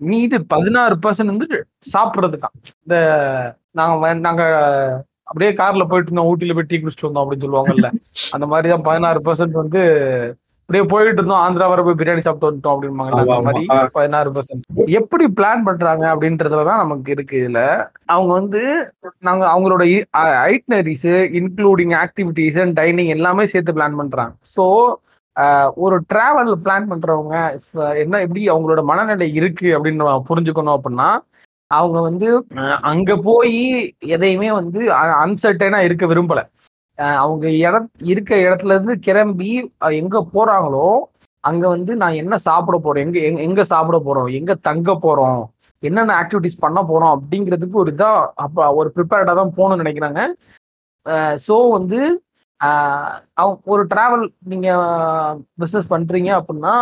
[0.00, 1.48] மீது பதினாறு பர்சன்ட் வந்து
[1.92, 2.96] சாப்பிடுறதுக்கான் இந்த
[3.72, 4.42] நாங்க நாங்க
[5.28, 7.88] அப்படியே கார்ல போயிட்டு இருந்தோம் ஊட்டில போய் டீ குடிச்சிட்டு வந்தோம் அப்படின்னு சொல்லுவாங்கல்ல.
[8.32, 9.82] அந்த மாதிரி தான் பதினாறு பர்சன்ட் வந்து
[10.68, 11.40] அப்படியே போயிட்டு இருந்தோம்.
[11.44, 12.76] ஆந்திரா வர போய் பிரியாணி சாப்பிட்டு வந்துட்டோம்
[13.14, 13.64] ஆமா, மாதிரி.
[13.96, 17.60] பதினாறு பர்சன்ட் எப்படி பிளான் பண்றாங்க அப்படின்றதுல தான் நமக்கு இருக்கு இதுல.
[18.14, 18.62] அவங்க வந்து
[19.28, 19.84] நாங்க அவங்களோட
[20.52, 21.10] itineraries
[21.40, 24.34] including activities and dining எல்லாமே சேர்த்து பிளான் பண்றாங்க.
[24.54, 24.66] ஸோ
[25.84, 27.36] ஒரு டிராவல் பிளான் பண்றவங்க
[28.02, 31.10] என்ன எப்படி அவங்களோட மனநிலை இருக்கு அப்படின்னு புரிஞ்சுக்கணும் அப்படின்னா
[31.70, 32.28] அவங்க வந்து
[32.90, 33.60] அங்க போய்
[34.14, 34.80] எதையுமே வந்து
[35.22, 36.40] அன்சர்டைனா இருக்க விரும்பல.
[37.18, 37.76] அவங்க இட
[38.06, 39.50] இருக்க இடத்துல இருந்து கிளம்பி
[39.98, 40.88] எங்க போறாங்களோ
[41.44, 45.40] அங்க வந்து நான் என்ன சாப்பிட போறேன் எங்க எங்க- சாப்பிட போறோம் எங்க தங்க போறோம்
[45.82, 50.20] என்னென்ன ஆக்டிவிட்டிஸ் பண்ண போறோம் அப்படிங்கிறதுக்கு ஒரு இதா அப்ப ஒரு ப்ரிப்பேர்டா தான் போகணும்னு நினைக்கிறாங்க.
[51.46, 52.00] ஸோ வந்து
[53.36, 54.68] அவங்க ஒரு டிராவல் நீங்க
[55.58, 56.74] பிஸ்னஸ் பண்றீங்க அப்படின்னா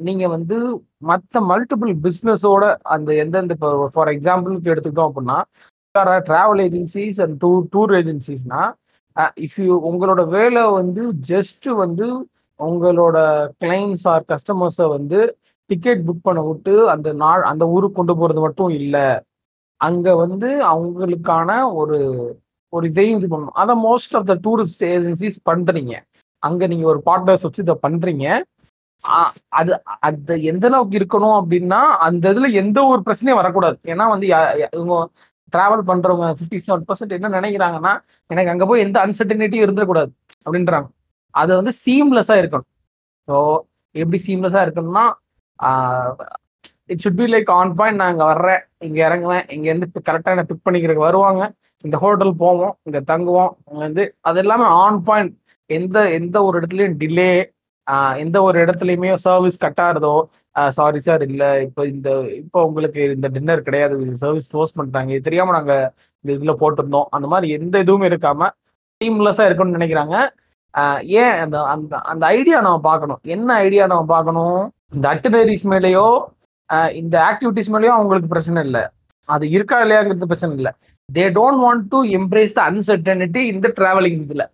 [0.00, 0.56] நீங்க வந்து
[1.02, 5.38] மற்ற மல்டிபிள் பிஸ்னஸோட அந்த எந்தெந்த இப்போ ஃபார் எக்ஸாம்பிளுக்கு எடுத்துக்கிட்டோம் அப்படின்னா
[6.24, 8.62] travel agencies and tour tour ஏஜென்சிஸ்னா
[9.18, 16.42] if you உங்களோட வேலை வந்து ஜஸ்ட் வந்து உங்களோட கிளைண்ட்ஸ் ஆர் கஸ்டமர்ஸை வந்து டிக்கெட் புக் பண்ண
[16.42, 19.20] விட்டு அந்த நாள் அந்த ஊருக்கு கொண்டு போறது மட்டும் இல்லை.
[19.76, 21.98] அங்கே வந்து அவங்களுக்கான ஒரு
[22.68, 23.50] ஒரு இதையும் இது பண்ணணும்.
[23.52, 26.00] அதை most of the tourist agencies பண்ணுறீங்க
[26.38, 28.42] அங்கே நீங்கள் ஒரு பார்ட்னர்ஸ் வச்சு இதை பண்றீங்க.
[29.48, 33.78] அது அது எந்த அளவுக்கு இருக்கணும் அப்படின்னா அந்த இதில் எந்த ஒரு பிரச்சனையும் வரக்கூடாது.
[33.82, 35.08] ஏன்னா வந்து யா- இவங்க
[35.54, 37.92] டிராவல் பண்றவங்க ஃபிஃப்டி செவன் பர்சன்ட் என்ன நினைக்கிறாங்கன்னா
[38.30, 40.10] எனக்கு அங்க போய் எந்த அன்சர்டனிட்டியும் இருந்துடக்கூடாது
[40.46, 40.88] அப்படின்றாங்க.
[41.34, 42.70] அது வந்து சீம்லெஸ்ஸா இருக்கணும்.
[43.28, 43.36] ஸோ
[43.94, 45.04] எப்படி சீம்லெஸ்ஸா இருக்கணும்னா
[46.92, 50.64] it should be like on point நான் இங்கே வர்றேன் இங்கே இறங்குவேன் இங்கேருந்து கரெக்டாக என்ன பிக்
[50.66, 51.42] பண்ணிக்கிறதுக்கு வருவாங்க.
[51.84, 55.32] இந்த ஹோட்டல் போவோம் இங்கே தங்குவோம் அங்கேருந்து வந்து அது எல்லாமே ஆன் பாயிண்ட்
[55.70, 57.30] எந்த எந்த ஒரு இடத்துலையும் டிலே
[58.24, 60.14] எந்த ஒரு இடத்துலையுமே சர்வீஸ் கட்டாகிறதோ
[60.78, 62.08] சாரி சார் இல்லை இப்போ இந்த
[62.42, 65.84] இப்போ உங்களுக்கு இந்த டின்னர் கிடையாது சர்வீஸ் க்ளோஸ் பண்ணிட்டாங்க இது தெரியாமல் நாங்கள்
[66.20, 68.54] இந்த இதில் போட்டிருந்தோம் அந்த மாதிரி எந்த இதுவுமே இருக்காமல்
[69.00, 70.16] டீம்லெஸ்ஸாக இருக்கணும்னு நினைக்கிறாங்க.
[71.22, 73.20] ஏன் அந்த அந்த அந்த ஐடியா நம்ம பார்க்கணும்.
[73.34, 74.60] என்ன ஐடியா நம்ம பார்க்கணும்?
[74.94, 76.06] இந்த அட்டனரிஸ் மேலேயோ
[77.00, 78.82] இந்த ஆக்டிவிட்டிஸ் மேலேயோ அவங்களுக்கு பிரச்சனை இல்லை.
[79.28, 80.72] அது இருக்கா இல்லையாங்கிறது பிரச்சனை இல்லை.
[81.08, 84.46] They don't want to embrace the uncertainty இந்த டிராவலிங் இதில்.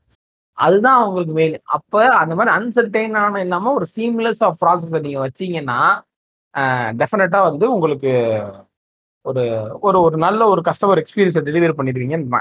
[0.61, 5.79] அதுதான் அவங்களுக்கு மெயின் அப்ப அந்த மாதிரி அன்சர்டைனான இல்லாம ஒரு சீம்லெஸ் ஆஃப் ப்ராசஸை நீங்க வச்சீங்கன்னா
[6.93, 8.13] டெஃபினட்டா வந்து உங்களுக்கு
[9.25, 9.43] ஒரு
[9.81, 12.41] ஒரு ஒரு நல்ல ஒரு கஸ்டமர் எக்ஸ்பீரியன்ஸை டெலிவரி பண்ணிடுவீங்கன்னு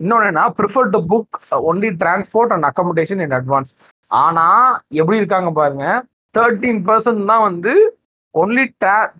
[0.00, 3.72] இன்னொன்னு prefer to book only transport and accommodation in advance
[4.10, 4.46] ஆனா
[4.92, 5.86] எப்படி இருக்காங்க பாருங்க
[6.34, 7.72] தேர்ட்டீன் பர்சன்ட் தான் வந்து
[8.34, 8.64] only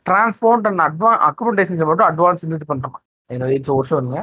[0.03, 2.99] transport and advance accommodations மட்டும் அட்வான்ஸ் இது பண்றாங்க
[3.30, 4.20] என்னோட இட்ஸ் ஒரு சொல்லுங்க.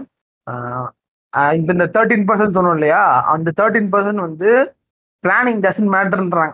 [1.60, 3.02] இந்த இந்த தேர்ட்டீன் பர்சன்ட் சொன்னோம் இல்லையா?
[3.34, 4.50] அந்த தேர்ட்டீன் பர்சன்ட் வந்து
[5.24, 6.54] பிளானிங் டசன் மேட்டர்ன்றாங்க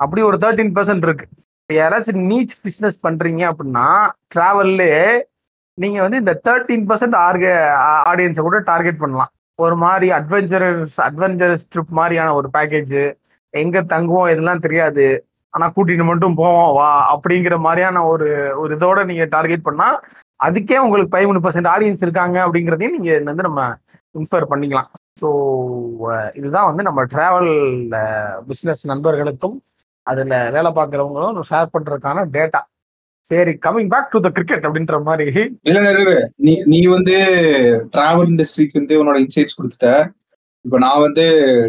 [0.00, 1.26] அப்படி ஒரு தேர்ட்டீன் பர்சன்ட் இருக்கு.
[1.70, 3.86] யாராச்சும் நீச் பிஸ்னஸ் பண்றீங்க அப்படின்னா
[4.34, 4.92] டிராவல்லே
[5.78, 7.52] நீங்க வந்து இந்த தேர்ட்டீன் பர்சன்ட் ஆர்கே
[8.10, 9.30] ஆடியன்ஸை கூட டார்கெட் பண்ணலாம்.
[9.58, 12.96] ஒரு மாதிரி அட்வென்ச்சரஸ் அட்வென்ச்சரஸ் ட்ரிப் மாதிரியான ஒரு பேக்கேஜ்
[13.54, 15.06] எங்க தங்குவோம் இதெல்லாம் தெரியாது.
[15.54, 19.88] ஆனா கூட்டிட்டு மட்டும் போவோம் வா அப்படிங்கிற மாதிரியான ஒரு ஒரு இதோட நீங்க டார்கெட் பண்ணா
[20.44, 23.62] அதுக்கே உங்களுக்கு பதிமூணு பர்சன்ட் ஆடியன்ஸ் இருக்காங்க அப்படிங்கிறதையும் நீங்க வந்து நம்ம
[24.20, 24.90] இன்ஃபர் பண்ணிக்கலாம்.
[25.20, 25.28] ஸோ
[26.38, 27.52] இதுதான் வந்து நம்ம டிராவல்
[28.50, 29.56] பிஸ்னஸ் நண்பர்களுக்கும்
[30.06, 32.60] அதில் வேலை பார்க்குறவங்களும் ஷேர் பண்ணுறதுக்கான டேட்டா
[33.26, 35.26] சரி coming back to the cricket அப்படின்ற மாதிரி.
[35.68, 35.80] இல்ல
[36.46, 37.16] நீ நீ வந்து
[37.96, 39.90] டிராவல் இண்டஸ்ட்ரிக்கு வந்து உன்னோட இன்சைட்ஸ் கொடுத்துட்ட.
[40.64, 41.24] இப்போ நான் வந்து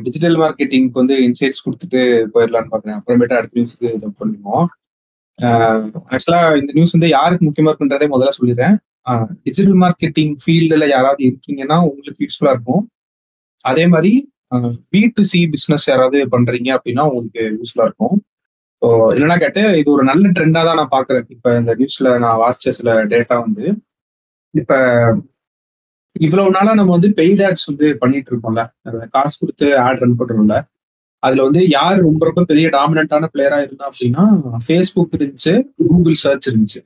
[0.05, 2.01] டிஜிட்டல் மார்க்கெட்டிங்க்கு வந்து இன்சைட்ஸ் கொடுத்துட்டு
[2.33, 2.97] போயிடலான்னு பாக்குறேன்.
[2.99, 4.65] அப்புறமேட்டு அடுத்த நியூஸ்க்கு ஜம்ப் பண்ணுவோம்
[6.13, 8.75] ஆக்சுவலா இந்த நியூஸ் வந்து யாருக்கு முக்கியமா இருக்குன்றதே முதல்ல சொல்லிடுறேன்.
[9.45, 12.83] டிஜிட்டல் மார்க்கெட்டிங் ஃபீல்டில் யாராவது இருக்கீங்கன்னா உங்களுக்கு யூஸ்ஃபுல்லாக இருக்கும்.
[13.71, 14.11] அதே மாதிரி
[14.93, 18.15] பி டு சி பிஸ்னஸ் யாராவது பண்ணுறீங்க அப்படின்னா உங்களுக்கு யூஸ்ஃபுல்லாக இருக்கும்.
[18.81, 21.27] ஸோ என்னன்னா கேட்டு இது ஒரு நல்ல ட்ரெண்டாக தான் நான் பார்க்குறேன்.
[21.35, 23.65] இப்போ இந்த நியூஸில் நான் வாசிச்ச சில டேட்டா வந்து
[24.53, 24.77] இப்போ
[26.15, 28.63] இவ்வளவு நாளாக நம்ம வந்து பெய்ட் ஆட்ஸ் வந்து பண்ணிட்டு இருக்கோம்ல.
[29.15, 30.57] காசு கொடுத்து ஆட் ரன் பண்ணுறோம்ல
[31.23, 34.23] அதில் வந்து யார் ரொம்ப ரொம்ப பெரிய டாமினண்டான பிளேயராக இருந்தா அப்படின்னா
[34.65, 36.81] ஃபேஸ்புக் இருந்துச்சு கூகுள் சர்ச் இருந்துச்சு.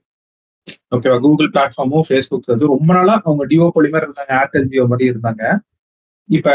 [0.96, 1.18] ஓகேவா?
[1.20, 5.44] கூகுள் பிளாட்ஃபார்மும் ஃபேஸ்புக் வந்து ரொம்ப நாளா அவங்க டிஓ மாதிரி இருந்தாங்க ஏர்டெல் ஜியோ மாதிரி இருந்தாங்க.
[6.30, 6.48] இப்ப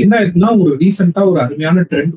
[0.00, 2.16] என்ன இருக்குன்னா ஒரு ரீசெண்டா ஒரு அருமையான ட்ரெண்ட்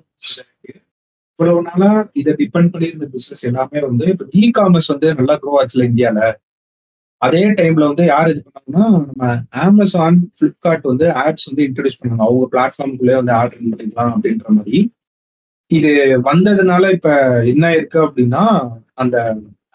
[1.40, 5.52] இவ்வளவு நாளா இதை டிபெண்ட் பண்ணி இருந்த பிசினஸ் எல்லாமே வந்து இப்ப இ காமர்ஸ் வந்து நல்லா க்ரோ
[5.60, 6.22] ஆச்சுல இந்தியால.
[7.22, 9.30] அதே டைம்ல வந்து யார் இது பண்ணாங்கன்னா நம்ம
[9.64, 12.26] அமேசான் பிளிப்கார்ட் வந்து ஆப்ஸ் வந்து இன்ட்ரடியூஸ் பண்ணாங்க.
[12.28, 14.80] அவங்க பிளாட்ஃபார்முக்குள்ளே வந்து ஆர்டர் பண்ணிக்கலாம் அப்படின்ற மாதிரி.
[15.72, 15.92] இது
[16.28, 17.10] வந்ததுனால இப்ப
[17.46, 18.44] என்ன இருக்கு அப்படின்னா
[18.96, 19.18] அந்த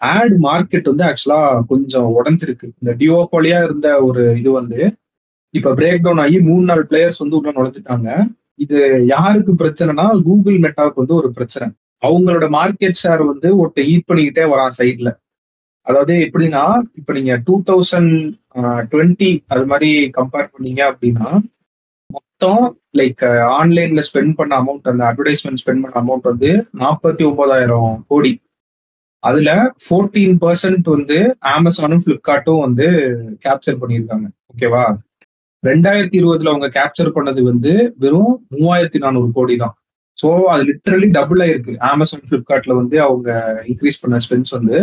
[0.01, 1.41] ஆட் மார்க்கெட் வந்து ஆக்சுவலா
[1.71, 2.67] கொஞ்சம் உடஞ்சிருக்கு.
[2.81, 4.79] இந்த டியோபோலியா இருந்த ஒரு இது வந்து
[5.53, 8.09] இப்ப பிரேக் டவுன் ஆகி மூணு நாலு பிளேயர்ஸ் வந்து உள்ள நுழைஞ்சிட்டாங்க.
[8.63, 8.77] இது
[9.13, 11.67] யாருக்கு பிரச்சனைனா கூகுள் மெட்டாவுக்கு வந்து ஒரு பிரச்சனை.
[12.07, 15.11] அவங்களோட மார்க்கெட் ஷேர் வந்து ஒருத்த ஈட் பண்ணிக்கிட்டே வரான் சைட்ல
[15.87, 16.63] அதாவது எப்படின்னா
[16.99, 18.13] இப்ப நீங்க டூ தௌசண்ட்
[18.91, 21.29] டுவெண்ட்டி அது மாதிரி கம்பேர் பண்ணீங்க அப்படின்னா
[22.09, 22.63] மொத்தம்
[22.99, 23.23] லைக்
[23.59, 26.49] ஆன்லைன்ல ஸ்பெண்ட் பண்ண அமௌண்ட் அந்த அட்வர்டைஸ்மெண்ட் ஸ்பெண்ட் பண்ண அமௌண்ட் வந்து
[26.81, 28.33] நாற்பத்தி ஒன்பதாயிரம் கோடி.
[29.29, 29.49] அதுல
[29.85, 31.17] ஃபோர்டீன் பர்சன்ட் வந்து
[31.55, 32.87] அமேசானும் பிளிப்கார்ட்டும் வந்து
[33.45, 34.27] கேப்சர் பண்ணியிருக்காங்க.
[34.53, 34.83] ஓகேவா
[35.63, 37.71] ரெண்டாயிரத்தி இருபதுல அவங்க கேப்சர் பண்ணது வந்து
[38.03, 39.75] வெறும் மூவாயிரத்தி நானூறு கோடி தான்.
[40.17, 41.73] ஸோ அது லிட்ரலி டபுள் ஆயிருக்கு.
[41.91, 43.29] அமேசான் பிளிப்கார்ட்ல வந்து அவங்க
[43.71, 44.77] இன்க்ரீஸ் பண்ண ஸ்பென்ஸ் வந்து.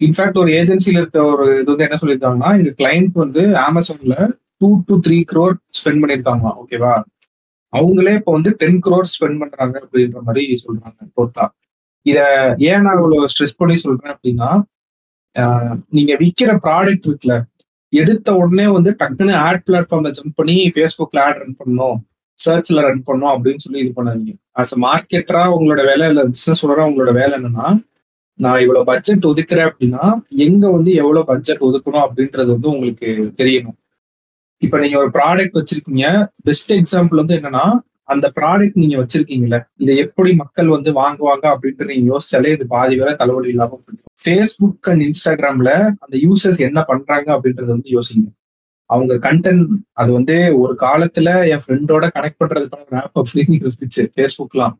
[0.00, 4.16] இன்ஃபேக்ட் ஒரு ஏஜென்சில இருக்க ஒரு இது வந்து என்ன சொல்லியிருக்காங்கன்னா எங்க கிளைண்ட் வந்து அமேசான்ல
[4.60, 6.92] two to three crore spend பண்ணியிருக்காங்க ஓகேவா
[7.72, 11.46] அவங்களே இப்போ வந்து டென் க்ரோர் ஸ்பெண்ட் பண்றாங்க அப்படின்ற மாதிரி சொல்றாங்க டோட்டலா
[12.06, 12.18] இத
[12.68, 14.50] ஏன் நான் இவ்வளவு ஸ்ட்ரெஸ் பண்ணி சொல்றேன் அப்படின்னா
[15.92, 17.36] நீங்க விற்கிற ப்ராடக்ட் இருக்குல்ல
[17.92, 21.98] எடுத்த உடனே வந்து டக்குன்னு ஆட் பிளாட்ஃபார்ம்ல ஜம்ப் பண்ணி ஃபேஸ்புக்ல ஆட் ரன் பண்ணணும்
[22.38, 24.32] சர்ச்ல ரன் பண்ணணும் அப்படின்னு சொல்லி இது பண்ணாதீங்க.
[24.58, 27.68] ஆஸ் அ மார்க்கெட்டரா உங்களோட வேலை இல்லை பிசினஸ் உங்களோட வேலை என்னன்னா
[28.38, 30.02] நான் இவ்வளவு பட்ஜெட் ஒதுக்குறேன் அப்படின்னா
[30.46, 33.08] எங்க வந்து எவ்வளவு பட்ஜெட் ஒதுக்கணும் அப்படின்றது வந்து உங்களுக்கு
[33.40, 33.78] தெரியணும்.
[34.62, 36.06] இப்ப நீங்க ஒரு ப்ராடக்ட் வச்சிருக்கீங்க
[36.44, 37.64] பெஸ்ட் எக்ஸாம்பிள் வந்து என்னன்னா
[38.08, 43.14] அந்த ப்ராடக்ட் நீங்க வச்சிருக்கீங்கல்ல இதை எப்படி மக்கள் வந்து வாங்குவாங்க அப்படின்ட்டு நீங்க யோசிச்சாலே இது பாதி வேலை
[43.16, 44.08] தலைவலி இல்லாம போயிடும்.
[44.24, 45.72] ஃபேஸ்புக் அண்ட் இன்ஸ்டாகிராம்ல
[46.04, 48.26] அந்த யூசர்ஸ் என்ன பண்றாங்க அப்படின்றத வந்து யோசிங்க.
[48.90, 54.76] அவங்க கண்டென்ட் அது வந்து ஒரு காலத்துல என் ஃப்ரெண்டோட கனெக்ட் பண்றதுக்கான ஆப் அப்படின்னு இருந்துச்சு ஃபேஸ்புக்லாம்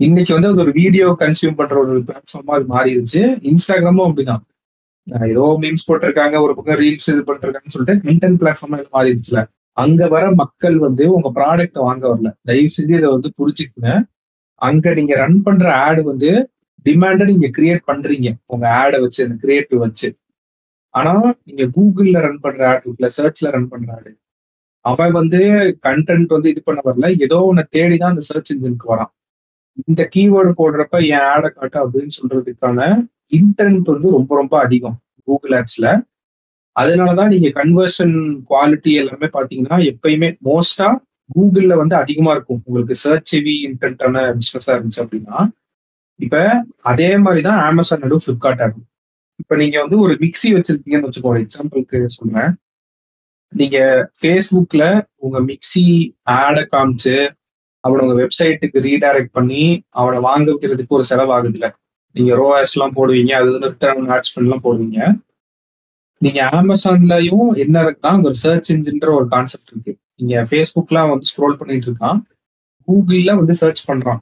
[0.00, 3.22] இன்னைக்கு வந்து அது ஒரு வீடியோ கன்சியூம் பண்ற ஒரு பிளாட்ஃபார்மா அது மாறிடுச்சு.
[3.50, 4.44] இன்ஸ்டாகிராமும் அப்படிதான்.
[5.32, 9.40] ஏதோ மீம்ஸ் போட்டிருக்காங்க ஒரு பக்கம் ரீல்ஸ் இது பண்ணிருக்காங்கன்னு சொல்லிட்டு கண்டென்ட் பிளாட்ஃபார்மா இது மாறிடுச்சுல.
[9.76, 12.30] அங்க வர மக்கள் வந்து உங்க ப்ராடக்ட் வாங்க வரல.
[12.44, 13.90] தயவு செஞ்சு இதை வந்து புரிச்சுக்குங்க
[14.60, 16.30] அங்க நீங்க ரன் பண்ற ஆடு வந்து
[16.86, 18.28] டிமாண்ட நீங்க கிரியேட் பண்றீங்க.
[18.46, 20.08] உங்க ஆடை வச்சு அந்த கிரியேட்டிவ் வச்சு.
[20.94, 21.12] ஆனா
[21.44, 24.12] நீங்க கூகுள்ல ரன் பண்ற ஆட் இருக்குல்ல சர்ச்ல ரன் பண்ற ஆடு
[24.84, 25.40] அவன் வந்து
[25.82, 27.20] கண்டென்ட் வந்து இது பண்ண வரல.
[27.22, 29.12] ஏதோ ஒன்னு தேடிதான் அந்த சர்ச் இன்ஜினுக்கு வரான்.
[29.86, 32.80] இந்த கீவேர்டு போடுறப்ப என் ஆடை காட்டு அப்படின்னு சொல்றதுக்கான
[33.32, 35.86] இன்டென்ட் வந்து ரொம்ப ரொம்ப அதிகம் கூகுள் ஆப்ஸ்ல
[36.80, 38.14] அதனாலதான் நீங்க கன்வர்ஷன்
[38.50, 40.88] குவாலிட்டி எல்லாமே பாத்தீங்கன்னா எப்பயுமே மோஸ்டா
[41.34, 42.62] கூகுள்ல வந்து அதிகமா இருக்கும்.
[42.64, 45.48] உங்களுக்கு சர்ச் ஹெவி இன்டென்டான பிசினஸா இருந்துச்சு அப்படின்னா
[46.20, 48.86] இப்ப அதே மாதிரிதான் அமேசான் நடு பிளிப்கார்ட் ஆகும்.
[49.36, 51.44] இப்ப நீங்க வந்து ஒரு மிக்சி வச்சிருக்கீங்கன்னு வச்சுக்கோங்க.
[51.44, 52.54] எக்ஸாம்பிளுக்கு சொல்றேன்.
[53.54, 53.78] நீங்க
[54.20, 54.84] ஃபேஸ்புக்ல
[55.16, 55.84] உங்க மிக்சி
[56.22, 57.28] ஆடை காமிச்சு
[57.84, 61.70] அவனை உங்க வெப்சைட்டுக்கு ரீடைரக்ட் பண்ணி அவனை வாங்க வைக்கிறதுக்கு ஒரு செலவாகுதுல
[62.14, 63.32] நீங்க ரோஆஸ் எல்லாம் போடுவீங்க.
[63.32, 64.98] அது வந்து ரிட்டர்ன் ஆட்ஸ் பண்ணலாம் போடுவீங்க.
[66.20, 69.92] நீங்க அமேசான்லயும் என்ன இருக்குன்னா ஒரு சர்ச் இன்ஜின்ற ஒரு கான்செப்ட் இருக்கு.
[70.14, 72.18] நீங்க ஃபேஸ்புக்லாம் வந்து ஸ்க்ரோல் பண்ணிட்டு இருக்கான்.
[72.88, 74.20] கூகுள்ல வந்து சர்ச் பண்றான்.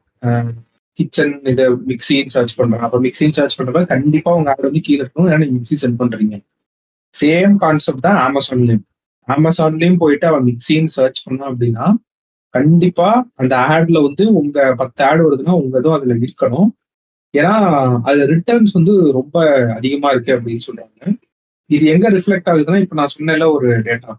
[0.99, 2.85] கிச்சன் இது மிக்சின்னு சர்ச் பண்றான்.
[2.87, 5.31] அப்ப மிக்சின்னு சர்ச் பண்றப்ப கண்டிப்பா உங்க ஆட் வந்து கீழே இருக்கணும்.
[5.35, 6.37] ஏன்னா மிக்சி சென்ட் பண்றீங்க.
[7.15, 8.85] சேம் கான்செப்ட் தான் அமேசான்லயும்
[9.29, 11.87] அமேசான்லயும் போயிட்டு அவன் மிக்சின்னு சர்ச் பண்ணான் அப்படின்னா
[12.55, 16.69] கண்டிப்பா அந்த ஆட்ல வந்து உங்க பத்து ஆடு வருதுன்னா உங்க இதுவும் அதுல இருக்கணும்.
[17.35, 17.55] ஏன்னா
[18.11, 19.37] அது ரிட்டர்ன்ஸ் வந்து ரொம்ப
[19.79, 21.03] அதிகமா இருக்கு அப்படின்னு சொல்றாங்க.
[21.71, 24.13] இது எங்க ரிஃப்ளெக்ட் ஆகுதுன்னா இப்ப நான் சொன்னேன்ல ஒரு டேட்டா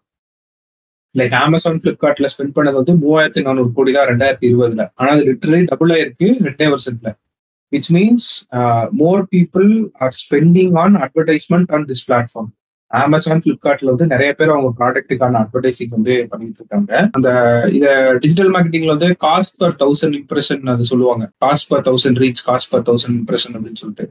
[1.15, 4.83] லைக் அமேசான் பிளிப்கார்ட்ல ஸ்பெண்ட் பண்ணது வந்து மூவாயிரத்தி நானூறு கோடி தான் ரெண்டாயிரத்தி இருபதுல.
[4.99, 7.11] ஆனா அது லிட்டரலி டபுள் ஆயிருக்கு ரெண்டே வருஷத்துல.
[7.71, 8.27] Which means
[9.01, 9.69] more people
[10.03, 12.49] are spending on advertisement on this platform
[12.91, 16.91] Amazon பிளிப்கார்ட்ல வந்து நிறைய பேர் அவங்க ப்ராடக்ட்டுக்கான அட்வர்டைசிங் வந்து பண்ணிட்டு இருக்காங்க.
[17.17, 17.29] அந்த
[17.77, 17.85] இத
[18.23, 21.25] டிஜிட்டல் மார்க்கெட்டிங்ல வந்து காஸ்ட் பர் தௌசண்ட் இம்ப்ரெஷன் அது சொல்லுவாங்க.
[21.45, 24.07] Cost per thousand reach cost per thousand impression அப்படின்னு சொல்லிட்டு.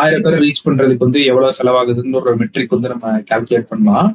[0.00, 4.10] ஆயிரம் பேரை ரீச் பண்றதுக்கு வந்து எவ்வளவு செலவாகுதுன்னு ஒரு மெட்ரிக் வந்து நம்ம கால்குலேட் பண்ணலாம்.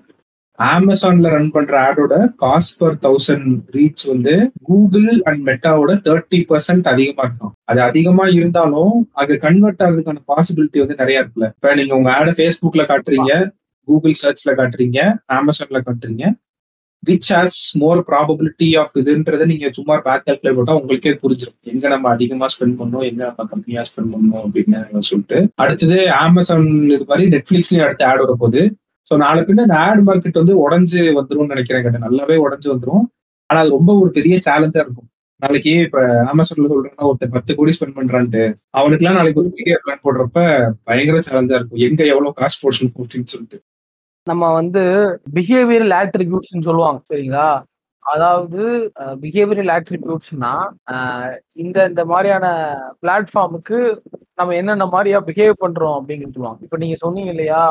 [0.59, 2.13] அமேசான்ல ரன் பண்ற ஆடோட
[2.43, 7.53] காஸ்ட் பர் தௌசண்ட் ரீச் வந்து கூகுள் அண்ட் மெட்டாவோட தேர்ட்டி பர்சன்ட் அதிகமா இருக்கும்.
[7.63, 11.49] அது அதிகமா இருந்தாலும் அது கன்வெர்ட் ஆகிறதுக்கான பாசிபிலிட்டி வந்து நிறைய இருக்குல்ல.
[11.57, 13.33] இப்ப நீங்க உங்க ஆட ஃபேஸ்புக்ல காட்டுறீங்க
[13.87, 14.99] கூகுள் சர்ச்ல காட்டுறீங்க
[15.33, 16.25] அமேசான்ல காட்டுறீங்க
[17.07, 22.09] which has more probability of இதுன்றதை நீங்க சும்மா பேக் கால்குலேட் போட்டா உங்களுக்கே புரிஞ்சிடும் எங்க நம்ம
[22.15, 25.39] அதிகமா ஸ்பெண்ட் பண்ணோம் எங்க நம்ம கம்மியா ஸ்பெண்ட் பண்ணோம் அப்படின்னு சொல்லிட்டு.
[25.63, 28.63] அடுத்தது அமேசான் இது மாதிரி நெட்ஃபிளிக்ஸ்லயும் அடுத்து ஆட் வர போகுது
[29.11, 33.05] ஸோ நாலு பின்ன அந்த ஆட் மார்க்கெட் வந்து உடஞ்சு வந்துரும்னு நினைக்கிறேன் கிட்ட நல்லாவே உடஞ்சு வந்துடும்
[33.49, 35.07] ஆனா அது ரொம்ப ஒரு பெரிய சேலஞ்சா இருக்கும்.
[35.41, 35.99] நாளைக்கு இப்ப
[36.31, 38.41] அமேசான்ல சொல்றேன்னா ஒருத்தர் பத்து கோடி ஸ்பெண்ட் பண்றான்ட்டு.
[38.79, 40.39] அவனுக்கு எல்லாம் நாளைக்கு ஒரு மீடியா பிளான் போடுறப்ப
[40.89, 41.81] பயங்கர சேலஞ்சா இருக்கும்.
[41.87, 43.57] எங்க எவ்வளவு காஸ்ட் போர்ஷன் போச்சுன்னு சொல்லிட்டு.
[44.29, 44.83] நம்ம வந்து
[45.35, 47.47] பிஹேவியரல் ஆட்ரிபியூட்ஸ்னு சொல்லுவாங்க சரிங்களா?
[48.05, 48.61] அதாவது
[49.23, 50.51] பிஹேவியரல் ஆட்ரிபியூட்ஸ்னா
[51.63, 52.45] இந்த இந்த மாதிரியான
[53.01, 53.77] பிளாட்ஃபார்முக்கு
[54.39, 56.59] நம்ம என்னென்ன மாதிரியா பிஹேவ் பண்றோம் அப்படின்னு சொல்லுவாங்க.
[56.65, 57.61] இப்போ நீங்க சொன்னீங்க இல்லையா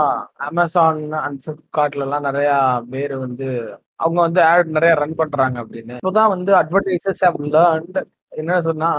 [0.48, 2.50] அமேசான் அண்ட் ஃபிளிப்கார்ட்ல நிறையா நிறைய
[2.94, 3.48] பேர் வந்து
[4.04, 5.94] அவங்க வந்து ஆட் நிறைய ரன் பண்றாங்க அப்படின்னு.
[6.00, 7.98] இப்போதான் வந்து அட்வர்டைசர்ஸ் ஹவ் லேர்ன்ட்
[8.42, 8.90] என்ன சொன்னா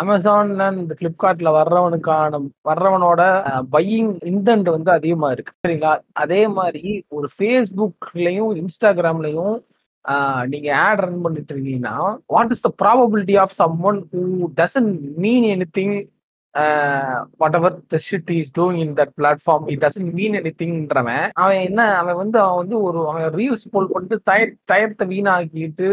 [0.00, 3.22] அமேசான் அண்ட் பிளிப்கார்ட்ல வர்றவனுக்கான வர்றவனோட
[3.74, 5.52] பையிங் இன்டென்ட் வந்து அதிகமா இருக்கு.
[5.64, 5.92] சரிங்களா?
[6.24, 6.84] அதே மாதிரி
[7.16, 9.56] ஒரு ஃபேஸ்புக்லயும் இன்ஸ்டாகிராம்லயும்
[10.52, 11.96] நீங்க ஆட் ரன் பண்ணிட்டு இருக்கீங்கன்னா
[12.34, 13.56] what is the probability of
[13.90, 14.22] someone who
[14.60, 14.94] doesn't
[15.24, 15.46] mean
[15.78, 15.96] anything
[17.58, 21.80] whatever the shit is doing in that platform it doesn't mean any திங்ன்றவன் அவன் என்ன
[22.00, 25.90] அவன் வந்து அவன் வந்து ஒரு அவன் ரீல்ஸ் போல் பண்ணிட்டு டயர் டயத்தை வீணாக்கிட்டு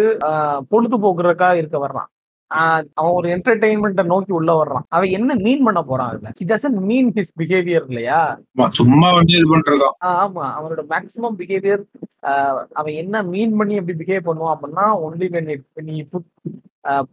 [0.71, 2.09] பொழுதுபோக்குறக்கா இருக்க வர்றான்.
[2.51, 4.85] அவன் ஒரு என்டர்டைன்மெண்ட்டை நோக்கி உள்ள வர்றான்.
[4.95, 6.31] அவன் என்ன மீன் பண்ண போறான் அதுல?
[6.39, 8.19] He doesn't mean his behaviour இல்லையா?
[8.79, 10.45] சும்மா வந்து இது பண்றதா ஆமா.
[10.57, 11.83] அவனோட மேக்ஸிமம் பிஹேவியர்
[12.79, 16.29] அவன் என்ன மீன் பண்ணி எப்படி பிஹேவ் பண்ணுவான் அப்படின்னா ஒன்லி வென் இட் நீ புட்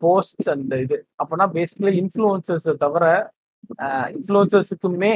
[0.05, 0.99] போஸ்ட் அந்த இது.
[1.22, 3.05] அப்படின்னா பேசிக்கலி இன்ஃப்ளூயன்சர்ஸ் தவிர
[4.16, 5.14] இன்ஃப்ளூயன்சர்ஸுக்குமே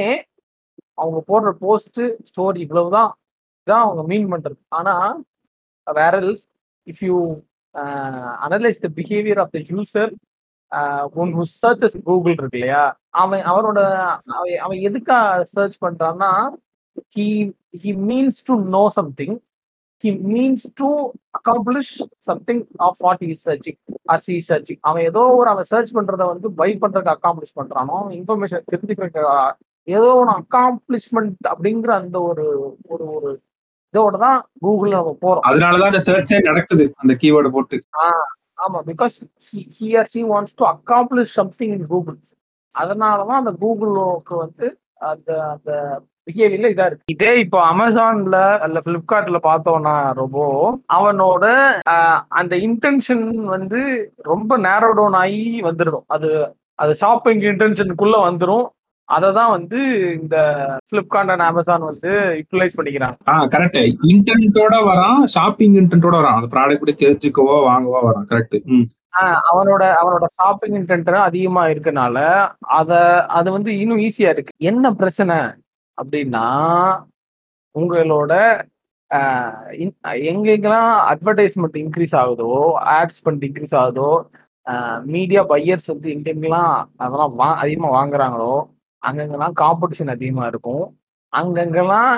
[0.97, 1.99] அவங்க போடுற போஸ்ட்
[2.29, 3.11] ஸ்டோரி இவ்வளவுதான்.
[3.67, 4.59] இதான் அவங்க மீன் பண்றது.
[4.77, 4.93] ஆனா
[5.87, 6.13] வேற
[6.87, 7.17] if you
[8.43, 10.11] analyse the behaviour of the user
[11.15, 12.83] one who searches Google இருக்கு இல்லையா
[13.15, 13.79] அவன் அவனோட
[14.35, 15.19] அவன் அவன் எதுக்கா
[15.53, 16.31] சர்ச் பண்றான்னா
[17.15, 17.27] he
[17.83, 19.35] he means to know something
[20.03, 20.89] he means to
[21.37, 21.93] accomplish
[22.27, 23.79] something of what is searching
[24.13, 28.67] or she searching அவன் ஏதோ ஒரு அவன் சர்ச் பண்றத வந்து பை பண்றதுக்கு அக்காம்பிளிஷ் பண்றானோ இன்ஃபர்மேஷன்
[28.71, 29.25] தெரிஞ்சுக்கிறதுக்கு
[29.87, 32.45] ஏதோ ஒன்று அக்காம்ப்ளிஷ்மெண்ட் அப்படிங்கிற அந்த ஒரு
[32.87, 33.29] ஒரு ஒரு
[33.93, 35.45] இதோட தான் கூகுள் நம்ம போறோம்.
[35.49, 37.77] அதனாலதான் அந்த சர்ச்சே நடக்குது அந்த கீவேர்டு போட்டு.
[38.57, 39.15] ஆமா because
[39.77, 42.17] he or she wants to accomplish something in Google
[42.75, 44.65] அதனாலதான் அந்த கூகுளுக்கு வந்து
[45.03, 45.71] அந்த அந்த
[46.27, 47.11] பிஹேவியர்ல இதா இருக்கு.
[47.13, 50.37] இதே இப்போ அமேசான்ல அல்ல பிளிப்கார்ட்ல பார்த்தோம்னா ரொம்ப
[50.97, 51.45] அவனோட
[52.39, 53.81] அந்த இன்டென்ஷன் வந்து
[54.31, 56.29] ரொம்ப நேரோ டவுன் ஆகி வந்துடும் அது
[56.79, 58.65] அது ஷாப்பிங் இன்டென்ஷனுக்குள்ள வந்துடும்
[59.09, 59.79] அதை தான் வந்து
[60.19, 60.35] இந்த
[60.91, 63.17] பிளிப்கார்ட் அண்ட் அமேசான் வந்து யூட்டிலைஸ் பண்ணிக்கிறாங்க.
[63.31, 63.79] ஆ கரெக்ட்
[64.13, 66.37] இன்டென்ட்டோட வரான் ஷாப்பிங் இன்டென்ட்டோட வரான்.
[66.39, 68.57] அந்த ப்ராடக்ட் பத்தி தெரிஞ்சுக்கவோ வாங்கவோ வரான் கரெக்ட்
[69.51, 72.17] அவனோட அவனோட ஷாப்பிங் இன்டென்ட் அதிகமா இருக்கனால
[72.79, 72.91] அத
[73.37, 74.53] அது வந்து இன்னும் ஈஸியா இருக்கு.
[74.71, 75.37] என்ன பிரச்சனை
[75.97, 76.45] அப்படின்னா
[77.75, 78.33] உங்களோட
[80.29, 82.49] எங்கெங்கெல்லாம் அட்வர்டைஸ்மெண்ட் இன்க்ரீஸ் ஆகுதோ
[82.97, 84.09] ஆட்ஸ் பண்ணிட்டு இன்க்ரீஸ் ஆகுதோ
[85.13, 88.53] மீடியா பையர்ஸ் வந்து எங்கெங்கெல்லாம் அதெல்லாம் வா அதிகமாக வாங்குறாங்களோ
[89.03, 90.85] அங்கங்கெல்லாம் காம்படிஷன் அதிகமாக இருக்கும்.
[91.33, 92.13] அங்கங்கெல்லாம்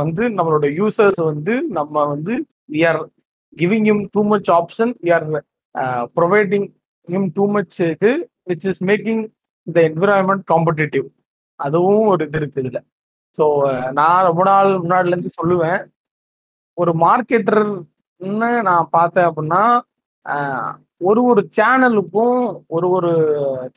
[0.00, 2.34] வந்து நம்மளோட யூசர்ஸ் வந்து நம்ம வந்து
[2.74, 3.00] we are
[3.56, 5.26] giving them too much option we are
[6.18, 6.66] providing
[7.08, 8.10] them too much இது
[8.50, 9.22] which is making
[9.66, 11.06] the environment competitive
[11.60, 12.80] அதுவும் ஒரு இது இருக்கு இதில்.
[13.38, 13.44] ஸோ
[13.98, 15.80] நான் ரொம்ப நாள் முன்னாடிலேருந்து சொல்லுவேன்.
[16.78, 19.62] ஒரு மார்க்கெட்டர்னு நான் பார்த்தேன் அப்படின்னா
[21.08, 22.38] ஒரு ஒரு சேனலுக்கும்
[22.74, 23.10] ஒரு ஒரு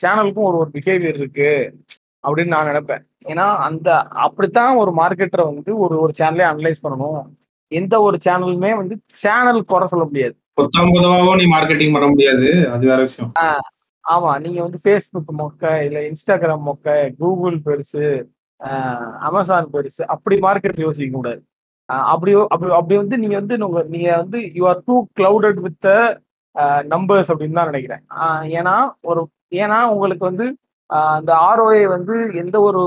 [0.03, 1.71] சேனலுக்கும் ஒரு ஒரு பிஹேவியர் இருக்குது
[2.27, 3.03] அப்படின்னு நான் நினைப்பேன்.
[3.31, 3.89] ஏன்னா அந்த
[4.25, 7.21] அப்படித்தான் ஒரு மார்க்கெட்டரை வந்து ஒரு ஒரு சேனலே அனலைஸ் பண்ணணும்.
[7.71, 10.35] எந்த ஒரு சேனலுமே வந்து சேனல் குறை சொல்ல முடியாது.
[11.39, 12.47] நீ மார்க்கெட்டிங் பண்ண முடியாது.
[12.75, 13.33] அது வேற விஷயம்.
[14.05, 14.31] ஆமா.
[14.43, 16.87] நீங்க வந்து ஃபேஸ்புக் மொக்க இல்ல இன்ஸ்டாகிராம் மொக்க
[17.21, 18.03] கூகுள் பெருசு
[19.27, 21.41] அமேசான் பெருசு அப்படி மார்க்கெட் யோசிக்க கூடாது.
[22.11, 23.57] அப்படி அப்படி அப்படி வந்து நீங்க வந்து
[23.93, 25.89] நீங்க வந்து you are too clouded with
[26.93, 28.03] numbers அப்படின்னு தான் நினைக்கிறேன்.
[28.57, 28.75] ஏன்னா
[29.09, 29.21] ஒரு
[29.61, 30.45] ஏன்னா உங்களுக்கு வந்து
[30.89, 32.81] அந்த ஆர்ஓஏ வந்து எந்த ஒரு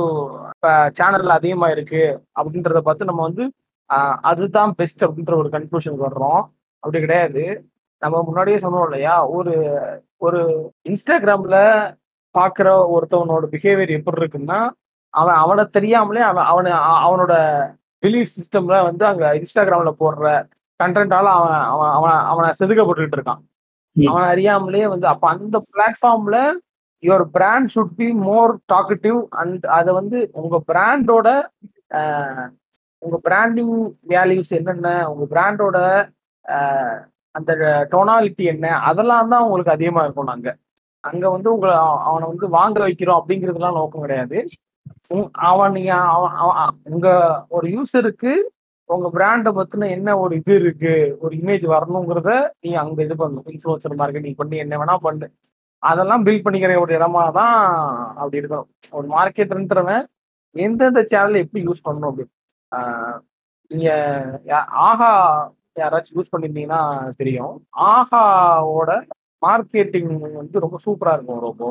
[0.98, 2.02] சேனல்ல அதிகமா இருக்கு
[2.40, 3.44] அப்படின்றத பார்த்து நம்ம வந்து
[4.30, 6.42] அதுதான் பெஸ்ட் அப்படின்ற ஒரு கன்க்ளூஷனுக்கு வர்றோம்.
[6.82, 7.44] அப்படி கிடையாது.
[8.02, 9.14] நம்ம முன்னாடியே சொன்னோம் இல்லையா?
[9.28, 9.54] ஒரு
[10.18, 10.40] ஒரு
[10.88, 11.56] இன்ஸ்டாகிராம்ல
[12.34, 14.58] பாக்குற ஒருத்தவனோட பிஹேவியர் எப்படி இருக்குன்னா
[15.14, 16.72] அவன் அவனை தெரியாமலே அவன் அவனை
[17.06, 17.34] அவனோட
[18.02, 20.26] பிலீஃப் சிஸ்டம்ல வந்து அங்க இன்ஸ்டாகிராம்ல போடுற
[20.80, 23.42] கண்டென்ட்டால அவன் அவன் அவன் அவனை செதுக்கப்பட்டுக்கிட்டு இருக்கான்.
[23.96, 26.38] அவன் அறியாமலே வந்து அப்ப அந்த பிளாட்ஃபார்ம்ல
[27.02, 31.28] your brand should be more talkative and அதை வந்து உங்க பிராண்டோட
[33.02, 33.76] உங்க பிராண்டிங்
[34.12, 35.78] வேல்யூஸ் என்னென்ன உங்க பிராண்டோட
[37.34, 37.50] அந்த
[37.92, 40.58] டொனாலிட்டி என்ன அதெல்லாம் தான் உங்களுக்கு அதிகமாக இருக்கும் நாங்கள்
[41.04, 41.74] அங்கே வந்து உங்களை
[42.08, 44.38] அவனை வந்து வாங்க வைக்கிறோம் அப்படிங்கிறதுலாம் நோக்கம் கிடையாது.
[45.50, 46.34] அவன் நீங்க அவன்
[46.90, 47.08] உங்க
[47.56, 48.32] ஒரு யூசருக்கு
[48.90, 50.94] உங்க பிராண்டை பத்தின என்ன ஒரு இது இருக்கு
[51.24, 52.32] ஒரு இமேஜ் வரணுங்கிறத
[52.64, 53.48] நீ அங்க இது பண்ணணும்.
[53.54, 55.28] இன்ஃபுளுசர் மார்க்கெட்டிங் பண்ணி என்ன வேணா பண்ணு.
[55.82, 57.56] அதெல்லாம் பில்ட் பண்ணிக்கிற ஒரு இடமா தான்
[58.16, 60.04] அப்படி இருக்கணும் ஒரு மார்க்கெட்ன்றவன்
[60.56, 62.26] எந்தெந்த சேனல் எப்படி யூஸ் பண்ணணும் அப்படி.
[63.70, 63.90] நீங்க
[64.46, 65.10] யா- ஆஹா
[65.78, 66.80] யாராச்சும் யூஸ் பண்ணியிருந்தீங்கன்னா
[67.16, 67.54] தெரியும்.
[67.90, 68.90] ஆஹாவோட
[69.42, 71.64] மார்க்கெட்டிங் வந்து ரொம்ப சூப்பரா இருக்கும் ரொம்ப.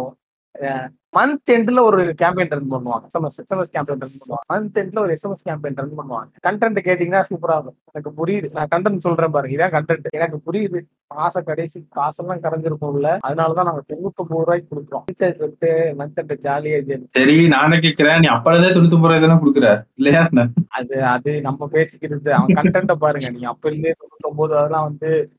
[1.17, 3.05] மந்த் எண்ட்ல ஒரு கேம்பெயின் ரன் பண்ணுவாங்க.
[3.13, 4.47] எஸ்எம்எஸ் எஸ்எம்எஸ் கேம்பெயின் ரன் பண்ணுவாங்க.
[4.53, 6.27] மந்த் எண்ட்ல ஒரு எஸ்எம்எஸ் கேம்பெயின் ரன் பண்ணுவாங்க.
[6.47, 7.77] கண்டென்ட் கேட்டீங்கன்னா சூப்பரா இருக்கும்.
[7.91, 8.47] எனக்கு புரியுது.
[8.51, 9.53] நான் கண்டென்ட் சொல்றேன் பாருங்க.
[9.57, 10.81] இதான் கண்டென்ட் எனக்கு புரியுது.
[11.15, 13.17] மாச கடைசி காசெல்லாம் கரைஞ்சிருக்கும்ல.
[13.27, 15.03] அதனாலதான் நாங்க தொண்ணூத்தொன்பது ரூபாய்க்கு கொடுக்குறோம்.
[15.11, 19.83] ரீசார்ஜ் விட்டு மந்த் எண்ட் ஜாலியா இது சரி நானே கேட்கிறேன் நீ அப்பறதே தொண்ணூத்தி ரூபாய் தானே கொடுக்குற?
[19.95, 20.27] இல்லையா?
[20.67, 22.29] அது அது நம்ம பேசிக்கிறது.
[22.29, 23.29] அவன் கண்டென்ட்டை பாருங்க.
[23.29, 25.31] நீங்க அப்ப இருந்தே தொண்ணூத்தொன்பது அதெல்லாம் வந்து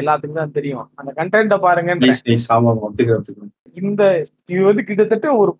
[0.00, 0.86] எல்லாத்துக்கும் தான் தெரியும்.
[1.00, 1.58] அந்த கண்டென்ட்டை
[2.88, 3.50] ஒத்துக்கிறேன்
[3.82, 4.02] இந்த
[4.52, 5.52] இது வந்து கிட்டத்தட்ட ஒரு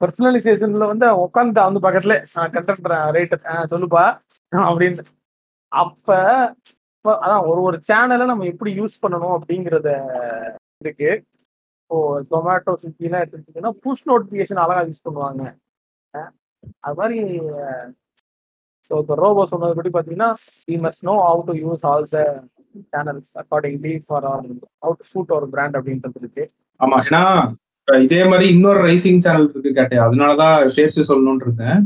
[0.00, 2.14] பர்சனலைசேஷன்ல வந்து உட்காந்துட்டா வந்து பக்கத்துல
[2.54, 3.34] கண்டென்ட் ரேட்
[3.72, 4.04] சொல்லுப்பா
[4.68, 5.02] அப்படின்னு.
[5.72, 6.08] அப்ப
[7.24, 9.90] அதான் ஒரு ஒரு சேனலை நம்ம எப்படி யூஸ் பண்ணணும் அப்படிங்கறத
[10.84, 11.10] இருக்கு.
[11.82, 11.98] இப்போ
[12.30, 15.42] ஜொமேட்டோ ஸ்விக்கிலாம் எடுத்துக்கிட்டீங்கன்னா புஷ் நோட்டிஃபிகேஷன் அழகா யூஸ் பண்ணுவாங்க.
[16.86, 17.18] அது மாதிரி
[18.90, 20.30] ஸோ இப்போ ரோபோ சொன்னதுபடி பார்த்தீங்கன்னா
[20.68, 22.20] we must know how to use all the
[22.92, 24.26] channels accordingly for
[24.84, 26.44] out food ஒரு பிராண்ட் அப்படின்றது இருக்கு.
[26.80, 27.22] ஆமா ஏன்னா
[27.88, 31.80] இதே மாதிரி இன்னொரு ரைசிங் சேனல் இருக்கு கேட்டேன் அதனாலதான் சேர்த்து சொல்லணும்னு இருந்தேன்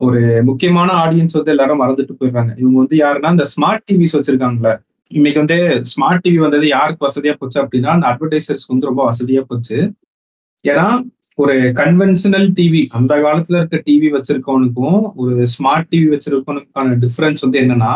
[0.00, 2.52] ஒரு முக்கியமான ஆடியன்ஸ் வந்து எல்லாரும் மறந்துட்டு போயிடுறாங்க.
[2.62, 4.74] இவங்க வந்து யாருன்னா இந்த ஸ்மார்ட் டிவிஸ் வச்சிருக்காங்களே
[5.10, 5.58] இன்னைக்கு வந்து
[5.92, 9.78] ஸ்மார்ட் டிவி வந்தது யாருக்கு வசதியா போச்சு அப்படின்னா அந்த அட்வர்டைசர்ஸ்க்கு வந்து ரொம்ப வசதியா போச்சு.
[10.64, 10.86] ஏன்னா
[11.36, 17.92] ஒரு கன்வென்ஷனல் டிவி அந்த காலத்துல இருக்க டிவி வச்சிருக்கவனுக்கும் ஒரு ஸ்மார்ட் டிவி வச்சிருக்கவனுக்கான டிஃபரன்ஸ் வந்து என்னன்னா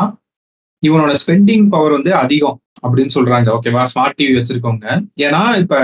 [0.83, 3.49] இவனோட ஸ்பெண்டிங் பவர் வந்து அதிகம் அப்படின்னு சொல்றாங்க.
[3.57, 4.87] ஓகேவா ஸ்மார்ட் டிவி வச்சிருக்கவங்க.
[5.27, 5.75] ஏன்னா இப்ப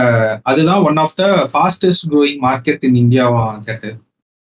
[0.42, 3.90] அதுதான் one of the fastest growing market in இந்தியாவா கேட்டு.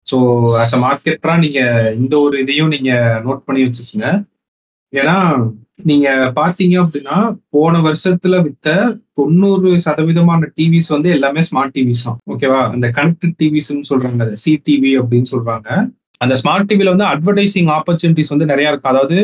[0.07, 0.19] ஸோ
[0.63, 1.61] ஆஸ் அ மார்க்கெட்டரா நீங்க
[1.97, 2.93] இந்த ஒரு இதையும் நீங்க
[3.27, 4.09] நோட் பண்ணி வச்சுக்கோங்க.
[4.93, 5.17] ஏன்னா
[5.85, 7.17] நீங்க பார்த்தீங்க அப்படின்னா
[7.51, 8.69] போன வருஷத்துல வித்த
[9.15, 12.19] தொண்ணூறு சதவீதமான டிவிஸ் வந்து எல்லாமே ஸ்மார்ட் டிவிஸ் தான்.
[12.33, 14.33] ஓகேவா அந்த கனெக்டட் டிவிஸ் சொல்றாங்க.
[14.33, 15.69] சி டிவி அப்படின்னு சொல்றாங்க.
[16.19, 18.89] அந்த ஸ்மார்ட் டிவில வந்து அட்வர்டைசிங் ஆப்பர்ச்சுனிட்டிஸ் வந்து நிறைய இருக்கு.
[18.89, 19.19] அதாவது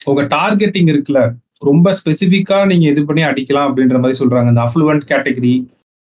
[0.00, 1.22] உங்க டார்கெட்டிங் இருக்குல்ல
[1.68, 4.48] ரொம்ப ஸ்பெசிஃபிக்கா நீங்க இது பண்ணி அடிக்கலாம் அப்படின்ற மாதிரி சொல்றாங்க.
[4.52, 5.54] இந்த அஃப்ளூவன்ட் கேட்டகரி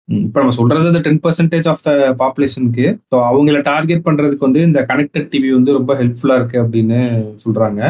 [0.10, 5.28] இப்போ நம்ம சொல்றது டென் பர்சன்டேஜ் ஆஃப் த பாப்புலேஷனுக்கு ஸோ அவங்கள டார்கெட் பண்றதுக்கு வந்து இந்த கனெக்டட்
[5.34, 7.00] டிவி வந்து ரொம்ப ஹெல்ப்ஃபுல்லா இருக்கு அப்படின்னு
[7.44, 7.82] சொல்றாங்க.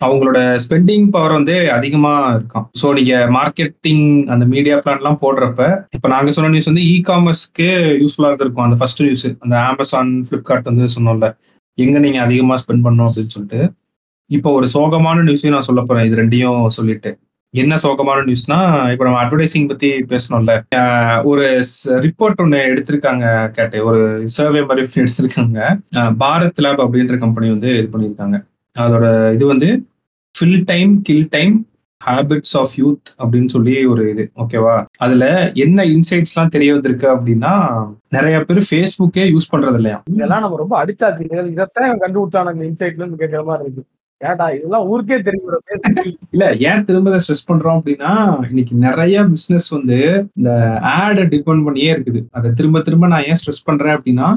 [0.00, 2.66] அவங்களோட ஸ்பெண்டிங் பவர் வந்து அதிகமா இருக்கும்.
[2.80, 5.60] ஸோ நீங்க மார்க்கெட்டிங் அந்த மீடியா பிளான்லாம் போடுறப்ப
[5.96, 7.68] இப்போ நாங்க சொன்ன நியூஸ் வந்து இ காமர்ஸ்க்கு
[8.02, 8.66] யூஸ்ஃபுல்லா இருந்திருக்கும்.
[8.66, 11.28] அந்த ஃபர்ஸ்ட் நியூஸ் அந்த அமேசான் ஃபிளிப்கார்ட் வந்து சொன்னோம்ல
[11.78, 13.60] எங்க நீங்க அதிகமா ஸ்பெண்ட் பண்ணணும் அப்படின்னு சொல்லிட்டு.
[14.30, 16.06] இப்போ ஒரு சோகமான நியூஸையும் நான் சொல்ல போறேன்.
[16.08, 17.10] இது ரெண்டையும் சொல்லிட்டு.
[17.54, 18.56] என்ன சோகமான நியூஸ்னா
[18.92, 20.52] இப்போ நம்ம அட்வர்டைசிங் பத்தி பேசணும்ல.
[21.30, 21.44] ஒரு
[22.04, 24.00] ரிப்போர்ட் ஒன்று எடுத்திருக்காங்க கேட்டு ஒரு
[24.36, 25.60] சர்வே மாதிரி ஒண்ணு எடுத்திருக்காங்க.
[26.22, 28.38] பாரத் லேப் அப்படின்ற கம்பெனி வந்து இது பண்ணியிருக்காங்க.
[28.76, 29.06] அதோட
[29.36, 29.68] இது வந்து
[30.34, 31.54] fill time kill time
[32.00, 34.24] habits of youth அப்படின்னு சொல்லி ஒரு இது.
[34.42, 35.26] ஓகேவா அதுல
[35.64, 37.52] என்ன இன்சைட்ஸ்லாம் தெரிய வந்திருக்கு அப்படின்னா
[38.16, 43.42] நிறைய பேர் ஃபேஸ்புக்கே யூஸ் பண்றது இல்லையா இதெல்லாம் நம்ம ரொம்ப அடிச்சாச்சு இதத்தான் இதைத்தான் இன்சைட்ல இருந்து கேட்கிற
[43.50, 43.84] மாதிரி இருக்கு.
[44.30, 45.60] ஏடா இதெல்லாம் ஊருக்கே தெரியும்
[46.30, 48.12] இல்ல ஏன் திரும்ப ஸ்ட்ரெஸ் பண்றோம் அப்படின்னா
[48.48, 52.26] இன்னைக்கு நிறைய பிசினஸ் வந்து இந்த ஆடை டிபெண்ட் பண்ணியே இருக்குது.
[52.30, 54.28] அதை திரும்ப திரும்ப நான் ஏன் ஸ்ட்ரெஸ் பண்றேன் அப்படின்னா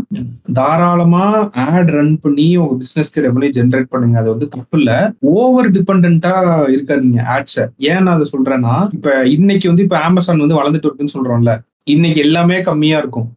[0.54, 4.18] தாராளமா ஆட் ரன் பண்ணி உங்க பிசினஸ்க்கு ரெவன்யூ ஜென்ரேட் பண்ணுங்க.
[4.20, 5.14] அது வந்து தப்பு இல்ல.
[5.20, 6.34] ஓவர் டிபெண்டா
[6.76, 11.54] இருக்காதீங்க ஆட்ஸ ஏன் நான் அதை சொல்றேன்னா இப்ப இன்னைக்கு வந்து இப்ப அமேசான் வந்து வளர்ந்துட்டு இருக்குன்னு சொல்றோம்ல.
[11.94, 13.28] இன்னைக்கு எல்லாமே கம்மியா இருக்கும்.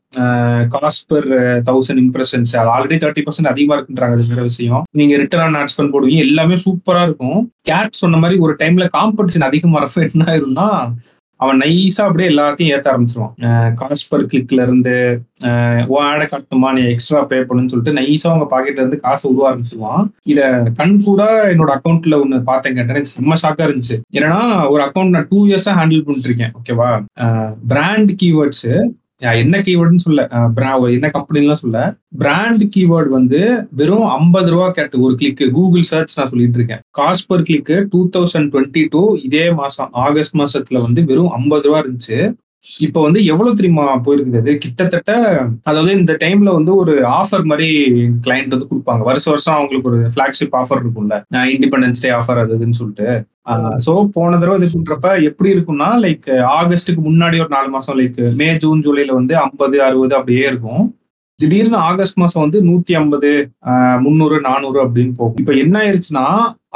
[0.75, 1.29] காஸ்ட் பெர்
[1.69, 4.83] தௌசண்ட் இம்ப்ரெஷன்ஸ் அது ஆல்ரெடி தேர்ட்டி பர்சன்ட் அதிகமா இருக்குன்றாங்க அது வேற விஷயம்.
[5.01, 6.25] நீங்க ரிட்டர்ன் ஆன் ஆட் ஸ்பெண்ட் போடுவீங்க.
[6.29, 7.41] எல்லாமே சூப்பரா இருக்கும்.
[7.71, 10.67] கேட் சொன்ன மாதிரி ஒரு டைம்ல காம்படிஷன் அதிகமா ரஃபேட்னா என்ன
[11.43, 13.35] அவன் நைஸா அப்படியே எல்லாத்தையும் ஏத்த ஆரம்பிச்சிருவான்.
[13.81, 14.95] காஸ்ட் பர் கிளிக்ல இருந்து
[16.09, 20.05] ஆடை காட்டுமா நீ எக்ஸ்ட்ரா பே பண்ணுன்னு சொல்லிட்டு நைஸா அவங்க பாக்கெட்ல இருந்து காசு உருவ ஆரம்பிச்சிருவான்.
[20.33, 20.41] இத
[20.81, 21.23] கண் கூட
[21.53, 23.99] என்னோட அக்கௌண்ட்ல ஒண்ணு பார்த்தேன் எனக்கு செம்ம ஷாக்கா இருந்துச்சு.
[24.19, 24.33] ஏன்னா
[24.73, 26.55] ஒரு அக்கௌண்ட் நான் டூ இயர்ஸா ஹேண்டில் பண்ணிட்டு இருக்கேன்.
[26.61, 26.91] ஓகேவா
[27.73, 28.67] பிராண்ட் கீவேர்ட்ஸ்
[29.21, 35.15] என்ன கீவேர்டுன்னு சொல்ல அஹ் என்ன கம்பெனிலாம் சொல்ல பிராண்ட் கீவேர்டு வந்து வெறும் ஐம்பது ரூபா கேட்டு ஒரு
[35.15, 36.81] கிளிக்கு கூகுள் சர்ச் நான் சொல்லிட்டு இருக்கேன்.
[36.99, 41.83] Cost per click two thousand twenty two இதே மாசம் ஆகஸ்ட் மாசத்துல வந்து வெறும் ஐம்பது ரூபா
[41.83, 42.33] இருந்துச்சு.
[42.87, 44.41] இப்போ வந்து எவ்வளவு தெரியுமா போயிருக்குது?
[44.43, 45.13] அது கிட்டத்தட்ட
[45.71, 47.69] அதாவது இந்த டைம்ல வந்து ஒரு ஆஃபர் மாதிரி
[48.25, 49.03] கிளைண்ட் வந்து கொடுப்பாங்க.
[49.09, 51.17] வருஷம் வருஷம் அவங்களுக்கு ஒரு ஃபிளாக்ஷிப் ஆஃபர் இருக்கும்ல.
[51.55, 53.09] இண்டிபெண்டன்ஸ் டே ஆஃபர் அது இதுன்னு சொல்லிட்டு.
[53.87, 58.49] ஸோ போன தடவை இது பண்றப்ப எப்படி இருக்கும்னா லைக் ஆகஸ்ட்டுக்கு முன்னாடி ஒரு நாலு மாசம் லைக் மே
[58.65, 60.85] ஜூன் ஜூலைல வந்து ஐம்பது அறுபது அப்படியே இருக்கும்.
[61.41, 63.31] திடீர்னு ஆகஸ்ட் மாசம் வந்து நூத்தி ஐம்பது
[64.05, 65.39] முந்நூறு நானூறு அப்படின்னு போகும்.
[65.43, 66.27] இப்ப என்ன ஆயிருச்சுன்னா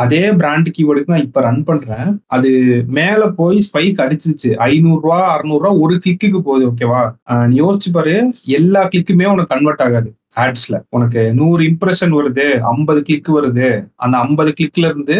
[0.03, 2.09] அதே பிராண்ட் கீவேர்டுக்கு நான் இப்ப ரன் பண்றேன்.
[2.37, 2.51] அது
[2.99, 4.51] மேல போய் ஸ்பைக் அடிச்சிருச்சு.
[4.69, 7.03] ஐநூறு ரூபா அறுநூறு ரூபா ஒரு கிளிக்கு போகுது ஓகேவா
[7.51, 8.17] நீ யோசிச்சு பாரு
[8.59, 10.11] எல்லா கிளிக்குமே உனக்கு கன்வெர்ட் ஆகாது.
[10.45, 13.69] ஆட்ஸ்ல உனக்கு நூறு இம்ப்ரெஷன் வருது ஐம்பது கிளிக் வருது.
[14.05, 15.17] அந்த ஐம்பது கிளிக்ல இருந்து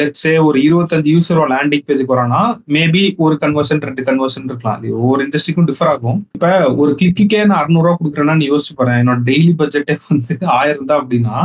[0.00, 2.40] லெட்ஸே ஒரு இருபத்தஞ்சு யூசர் லேண்டிங் பேஜுக்கு வரானா
[2.76, 4.78] மேபி ஒரு கன்வர்ஷன் ரெண்டு கன்வர்ஷன் இருக்கலாம்.
[4.78, 6.22] அது ஒவ்வொரு இண்டஸ்ட்ரிக்கும் டிஃபர் ஆகும்.
[6.38, 6.52] இப்ப
[6.82, 11.36] ஒரு கிளிக்கே நான் அறுநூறுவா கொடுக்குறேன்னா நீ யோசிச்சு பாரு என்னோட டெய்லி பட்ஜெட்டே வந்து ஆயிரம் தான் அப்படின்னா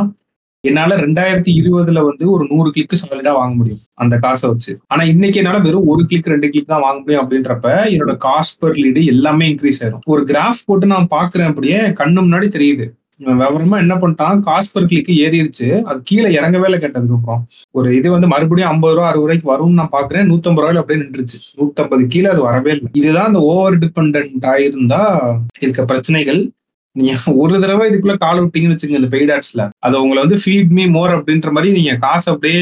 [0.68, 3.80] என்னால ரெண்டாயிரத்தி இருபதுல வந்து ஒரு நூறு கிளிக் சாலிடா வாங்க முடியும்.
[3.94, 4.80] அந்த காசை வச்சு.
[4.88, 8.72] ஆனா இன்னைக்கு என்னால வெறும் ஒரு கிளிக் ரெண்டு கிளிக் தான் வாங்க முடியும் அப்படின்றப்ப என்னோட காஸ்ட் பர்
[8.72, 10.04] லீடு எல்லாமே இன்க்ரீஸ் ஆயிரும்.
[10.06, 12.88] ஒரு கிராஃப் போட்டு நான் பாக்குறேன் அப்படியே கண்ணு முன்னாடி தெரியுது.
[13.26, 14.38] விவரமா என்ன பண்ணிட்டான்?
[14.50, 15.82] காஸ்ட் பர் கிளிக்கு ஏறிடுச்சு.
[15.82, 19.80] அது கீழே இறங்கவே இல்லை கேட்டதுக்கு அப்புறம் ஒரு இது வந்து மறுபடியும் ஐம்பது ரூபா அறுபது ரூபாய்க்கு வரும்னு
[19.80, 20.30] நான் பாக்குறேன்.
[20.32, 21.40] நூத்தம்பது ரூபாயில அப்படியே நின்றுச்சு.
[21.58, 22.92] நூத்தம்பது கீழே அது வரவே இல்லை.
[22.94, 25.04] இதுதான் அந்த ஓவர் டிபெண்ட் ஆயிருந்தா
[25.60, 26.52] இருக்க பிரச்சனைகள்.
[26.96, 30.86] நீங்க ஒரு தடவை இதுக்குள்ள கால் விட்டீங்கன்னு வச்சுங்க இந்த பெய்ட் ஆட்ஸ்ல அது உங்களை வந்து ஃபீட் மீ
[30.86, 32.62] மோர் அப்படின்ற மாதிரி நீங்க காசு அப்படியே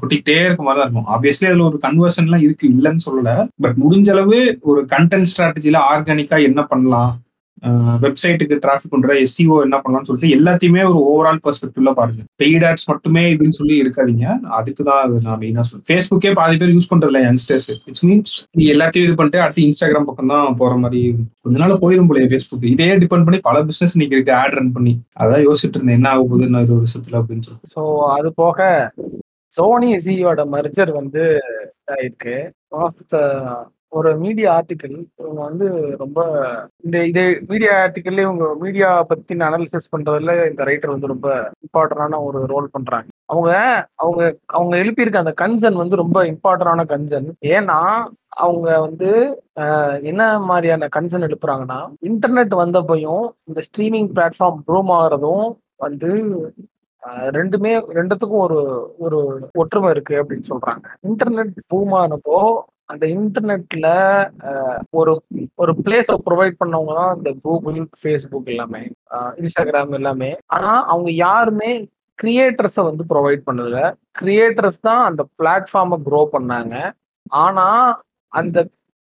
[0.00, 1.08] கொட்டிக்கிட்டே இருக்க மாதிரி தான் இருக்கும்.
[1.14, 3.48] ஆப்வியஸ்லி அதுல ஒரு கன்வர்ஷன் எல்லாம் இருக்கு இல்லைன்னு சொல்லல.
[3.60, 7.12] பட் முடிஞ்ச அளவு ஒரு கண்டென்ட் ஸ்ட்ராட்டஜில ஆர்கானிக்கா என்ன பண்ணலாம்?
[8.04, 12.22] வெப்சைட்டுக்கு டிராஃபிக் பண்ற எஸ்சிஓ என்ன பண்ணலாம்னு சொல்லிட்டு எல்லாத்தையுமே ஒரு ஓவரால் பெர்ஸ்பெக்டிவ்ல பாருங்க.
[12.40, 14.26] பெய்ட் ஆட்ஸ் மட்டுமே இதுன்னு சொல்லி இருக்காதீங்க.
[14.58, 19.06] அதுக்கு தான் நான் மெயினா சொல்றேன் ஃபேஸ்புக்கே பாதி பேர் யூஸ் பண்றதுல யங்ஸ்டர்ஸ் இட்ஸ் மீன்ஸ் நீ எல்லாத்தையும்
[19.08, 21.00] இது பண்ணிட்டு அடுத்து இன்ஸ்டாகிராம் பக்கம் தான் போற மாதிரி
[21.44, 24.94] கொஞ்ச நாள் போயிடும் போல ஃபேஸ்புக் இதே டிபெண்ட் பண்ணி பல பிசினஸ் நீங்க இருக்கு ஆட் ரன் பண்ணி.
[25.20, 27.72] அதான் யோசிச்சுட்டு இருந்தேன் என்ன ஆக போகுது இன்னும் இது விஷயத்துல அப்படின்னு சொல்லிட்டு.
[27.74, 27.82] ஸோ
[28.16, 28.60] அது போக
[29.52, 31.22] சோனி ஜியோட மர்ஜர் வந்து
[32.06, 32.36] இருக்கு
[33.92, 36.20] ஒரு மீடியா ஆர்டிக்கிள் இவங்க வந்து ரொம்ப
[36.84, 41.28] இந்த இதே மீடியா ஆர்டிக்கல்ல இவங்க மீடியா பத்தின அனாலிசிஸ் பண்றதுல இந்த ரைட்டர் வந்து ரொம்ப
[41.66, 43.08] இம்பார்ட்டன்டான ஒரு ரோல் பண்றாங்க.
[43.26, 43.50] அவங்க
[43.94, 47.78] அவங்க அவங்க எழுப்பியிருக்க அந்த கன்சர்ன் வந்து ரொம்ப இம்பார்ட்டன்டான கன்சர்ன் ஏன்னா
[48.36, 49.10] அவங்க வந்து
[50.02, 55.46] என்ன மாதிரியான கன்சர்ன் எழுப்புறாங்கன்னா இன்டர்நெட் வந்தப்பையும் இந்த ஸ்ட்ரீமிங் பிளாட்ஃபார்ம் ப்ரூம் ஆகிறதும்
[55.76, 56.10] வந்து
[57.38, 58.58] ரெண்டுமே ரெண்டுத்துக்கும் ஒரு
[58.98, 59.18] ஒரு
[59.52, 60.86] ஒற்றுமை இருக்கு அப்படின்னு சொல்றாங்க.
[61.08, 62.38] இன்டர்நெட் பூமானப்போ
[62.88, 63.86] அந்த இன்டர்நெட்ல
[64.98, 65.12] ஒரு
[65.62, 68.82] ஒரு பிளேஸ ப்ரொவைட் பண்ணவங்க தான் இந்த கூகுள் ஃபேஸ்புக் எல்லாமே
[69.42, 70.30] இன்ஸ்டாகிராம் எல்லாமே.
[70.56, 71.70] ஆனா அவங்க யாருமே
[72.18, 73.78] கிரியேட்டர்ஸை வந்து ப்ரொவைட் பண்ணல.
[74.20, 76.74] கிரியேட்டர்ஸ் தான் அந்த பிளாட்ஃபார்மை க்ரோ பண்ணாங்க.
[77.44, 77.66] ஆனா
[78.32, 78.58] அந்த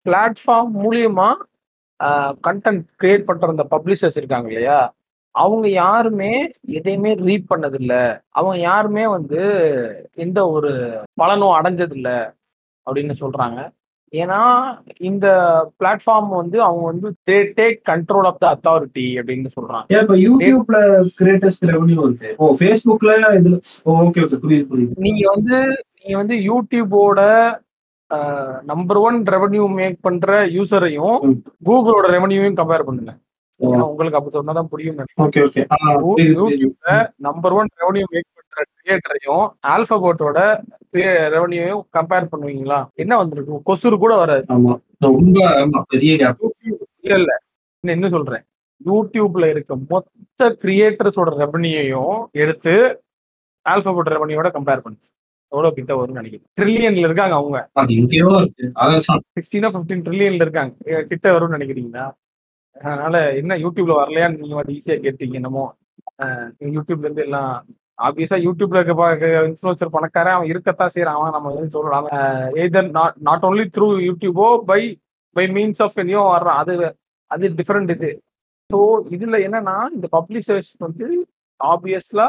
[0.06, 1.30] பிளாட்ஃபார்ம் மூலியமா
[2.47, 4.80] கண்டென்ட் கிரியேட் பண்ற அந்த பப்ளிஷர்ஸ் இருக்காங்க இல்லையா?
[5.35, 6.30] அவங்க யாருமே
[6.77, 8.03] எதையுமே ரீட் பண்ணதில்லை.
[8.38, 9.39] அவங்க யாருமே வந்து
[10.26, 10.72] எந்த ஒரு
[11.22, 12.10] பலனும் அடைஞ்சதில்ல.
[12.90, 13.60] அப்படின்னு சொல்றாங்க.
[14.14, 14.40] ஏன்னா
[15.10, 15.28] இந்த
[15.80, 19.86] பிளாட்ஃபார்ம் வந்து அவங்க வந்து they take control of the authority அப்படின்னு சொல்றாங்க.
[20.02, 20.80] இப்ப யூடியூப்ல
[21.20, 23.57] கிரியேட்டர்ஸ் ரெவன்யூ இருக்கு ஓ ஃபேஸ்புக்ல இதுல
[23.95, 24.98] ஓகே ஓகே புரியுது புரியுது.
[25.07, 25.57] நீங்க வந்து
[25.99, 27.22] நீங்க வந்து யூடியூபோட
[28.72, 31.18] நம்பர் ஒன் ரெவன்யூ மேக் பண்ற யூசரையும்
[31.68, 33.11] கூகுளோட ரெவன்யூவையும் கம்பேர் பண்ணுங்க.
[33.60, 34.98] உங்களுக்கு அப்படி சொன்னாதான் புரியும்
[37.18, 40.38] நம்பர் ஒன் ரெவன்யூ மேக் பண்ற கிரியேட்டரையும் ஆல்பபோட்டோட
[41.36, 42.86] ரெவன்யூவையும் கம்பேர் பண்ணுவீங்களா?
[42.94, 43.61] என்ன வந்திருக்கு?
[43.65, 44.44] கொசுறு கூட வராது.
[47.02, 47.31] இல்ல.
[47.84, 48.44] இல்ல என்ன சொல்றேன்?
[48.86, 52.73] யூடியூப்ல இருக்க மொத்த கிரியேட்டர்ஸோட ரெவன்யூயும் எடுத்து
[53.65, 54.98] ஆல்பபோட் ரெவன்யூவோட கம்பேர் பண்ணு.
[55.52, 56.48] எவ்வளவு கிட்ட வரும்னு நினைக்கிறேன்.
[56.60, 57.69] ட்ரில்லியன்ல இருக்காங்க அவங்க.
[59.36, 60.73] சிக்ஸ்டீனா பிப்டீன் ட்ரில்லியன்ல இருக்காங்க.
[61.03, 62.06] கிட்ட வரும்னு நினைக்கிறீங்களா?
[62.76, 65.66] அதனால என்ன யூடியூப்ல வரலையான்னு நீங்க வந்து ஈஸியா கேட்டீங்க என்னமோ.
[66.76, 67.52] யூடியூப்ல இருந்து எல்லாம்
[68.00, 72.08] ஆப்வியஸா யூடியூப்ல இருக்க இன்ஃபுளுசர் பணக்காரன் அவன் இருக்கத்தான் செய்யறான் அவன் நம்ம எதுவும் சொல்லலாம்
[72.64, 74.82] either not not only through யூடியூபோ by
[75.36, 76.60] by means of எனியோ வர்றான்.
[76.62, 76.74] அது
[77.32, 78.12] அது டிஃப்ரெண்ட் இது.
[78.70, 78.80] ஸோ
[79.16, 81.08] இதுல என்னன்னா இந்த பப்ளிஷர்ஸ் வந்து
[81.60, 82.28] obviously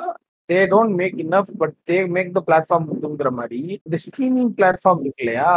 [0.48, 3.60] they don't make enough but they make the platform இதுங்கிற மாதிரி.
[3.86, 5.50] இந்த ஸ்ட்ரீமிங் பிளாட்ஃபார்ம் இருக்கு இல்லையா?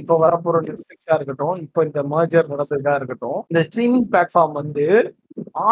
[0.00, 4.86] இப்போ வரப்போற நெட்ஃபிளிக்ஸா இருக்கட்டும் இப்போ இந்த மர்ஜர் நடந்ததா இருக்கட்டும் இந்த ஸ்ட்ரீமிங் பிளாட்ஃபார்ம் வந்து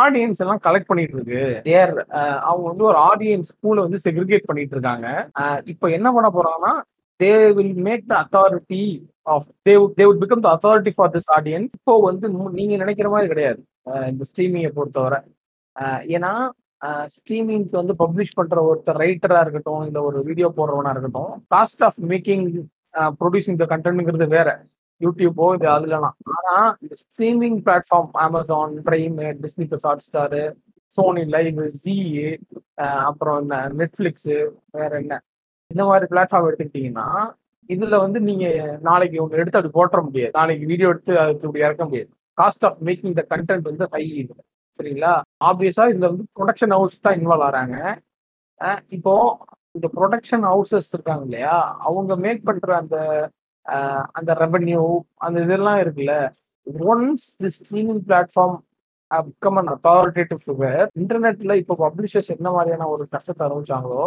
[0.03, 1.43] ஆடியன்ஸ் எல்லாம் கலெக்ட் பண்ணிட்டு இருக்கு.
[1.69, 1.93] தேர்
[2.49, 5.09] அவங்க வந்து ஒரு ஆடியன்ஸ் பூல வந்து செக்ரிகேட் பண்ணிட்டு இருக்காங்க.
[5.73, 6.73] இப்போ என்ன பண்ண போறாங்கன்னா
[7.21, 8.83] they will make the authority
[9.35, 12.27] of they they would become the authority for this audience இப்போ வந்து
[12.59, 13.61] நீங்க நினைக்கிற மாதிரி கிடையாது.
[14.13, 15.21] இந்த ஸ்ட்ரீமிங்கை பொறுத்தவரை.
[16.17, 16.33] ஏன்னா
[17.15, 22.45] ஸ்ட்ரீமிங்க்கு வந்து பப்ளிஷ் பண்ற ஒருத்தர் ரைட்டரா இருக்கட்டும் இல்ல ஒரு வீடியோ போடுறவனா இருக்கட்டும் cost of making
[23.21, 24.49] producing the கண்டென்ட்ங்கிறது வேற.
[25.01, 30.43] யூடியூப்போ இது அதுலலாம் ஆனா இந்த streaming platform Amazon Prime Disney Plus Hotstar
[30.93, 31.97] Sony LIV Zee
[33.09, 34.31] அப்புறம் என்ன நெட்ஃபிளிக்ஸ்
[34.79, 35.15] வேற என்ன.
[35.71, 37.09] இந்த மாதிரி பிளாட்ஃபார்ம் எடுத்துக்கிட்டீங்கன்னா
[37.71, 38.47] இதுல வந்து நீங்க
[38.89, 40.33] நாளைக்கு உங்க எடுத்து அப்படி போட்டுற முடியாது.
[40.39, 42.11] நாளைக்கு வீடியோ எடுத்து அதுக்கு இப்படி இறக்க முடியாது.
[42.39, 44.05] Cost of making the content வந்து ஹை
[44.79, 45.13] சரிங்களா?
[45.49, 47.77] ஆப்வியஸா இதுல வந்து ப்ரொடக்ஷன் ஹவுஸ் தான் இன்வால்வ் ஆறாங்க
[48.97, 49.13] இப்போ
[49.75, 51.55] இந்த ப்ரொடக்ஷன் ஹவுசஸ் இருக்காங்க இல்லையா?
[51.81, 52.97] அவங்க மேக் பண்ற அந்த
[54.15, 54.83] அந்த ரெவன்யூ
[55.19, 56.15] அந்த இதெல்லாம் இருக்குல்ல?
[56.87, 58.57] Once the streaming platform
[59.11, 64.05] become an authoritative figure இன்டர்நெட்ல இப்போ பப்ளிஷர்ஸ் என்ன மாதிரியான ஒரு கஷ்டத்தை அனுபவிச்சாங்களோ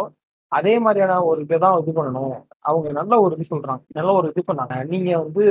[0.56, 2.36] அதே மாதிரியான ஒரு இதை தான் இது பண்ணணும்.
[2.68, 3.82] அவங்க நல்ல ஒரு இது சொல்றாங்க.
[3.98, 4.76] நல்ல ஒரு இது பண்ணாங்க.
[4.92, 5.44] நீங்க வந்து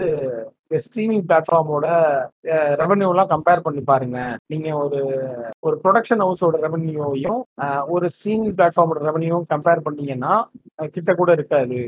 [0.85, 1.87] ஸ்ட்ரீமிங் பிளாட்ஃபார்மோட
[2.81, 4.19] ரெவன்யூ எல்லாம் கம்பேர் பண்ணி பாருங்க.
[4.53, 4.99] நீங்க ஒரு
[5.67, 7.41] ஒரு ப்ரொடக்ஷன் ஹவுஸோட ரெவன்யூவையும்
[7.95, 10.33] ஒரு ஸ்ட்ரீமிங் பிளாட்ஃபார்மோட ரெவன்யூவும் கம்பேர் பண்ணீங்கன்னா
[10.95, 11.79] கிட்ட கூட இருக்காது.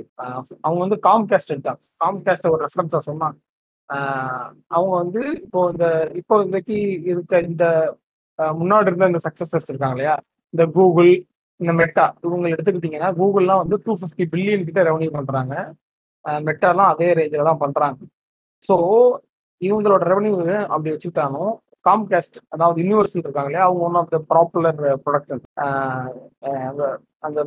[0.66, 3.38] அவங்க வந்து காம்காஸ்ட் எடுத்தாங்க காம்காஸ்ட் ஒரு ரெஃபரன்ஸா சொன்னாங்க.
[4.76, 5.86] அவங்க வந்து இப்போ இந்த
[6.22, 6.78] இப்போ இன்றைக்கு
[7.12, 7.66] இருக்க இந்த
[8.60, 10.16] முன்னாடி இருந்த இந்த சக்சஸர்ஸ் இருக்காங்க இல்லையா?
[10.54, 11.12] இந்த கூகுள்
[11.60, 15.56] இந்த மெட்டா இவங்க எடுத்துக்கிட்டீங்கன்னா கூகுள்லாம் வந்து டூ ஃபிஃப்டி பில்லியன் கிட்ட ரெவன்யூ பண்றாங்க.
[16.48, 18.00] மெட்டாலாம் அதே ரேஞ்சில் தான் பண்றாங்க.
[18.68, 18.76] ஸோ
[19.62, 20.34] இவங்களோட ரெவன்யூ
[20.74, 21.52] அப்படி வச்சுக்கிட்டாலும்
[21.88, 25.34] காம்காஸ்ட் அதாவது யூனிவர்சல் இருக்காங்க இல்லையா அவங்க one of the popular product
[27.28, 27.42] அந்த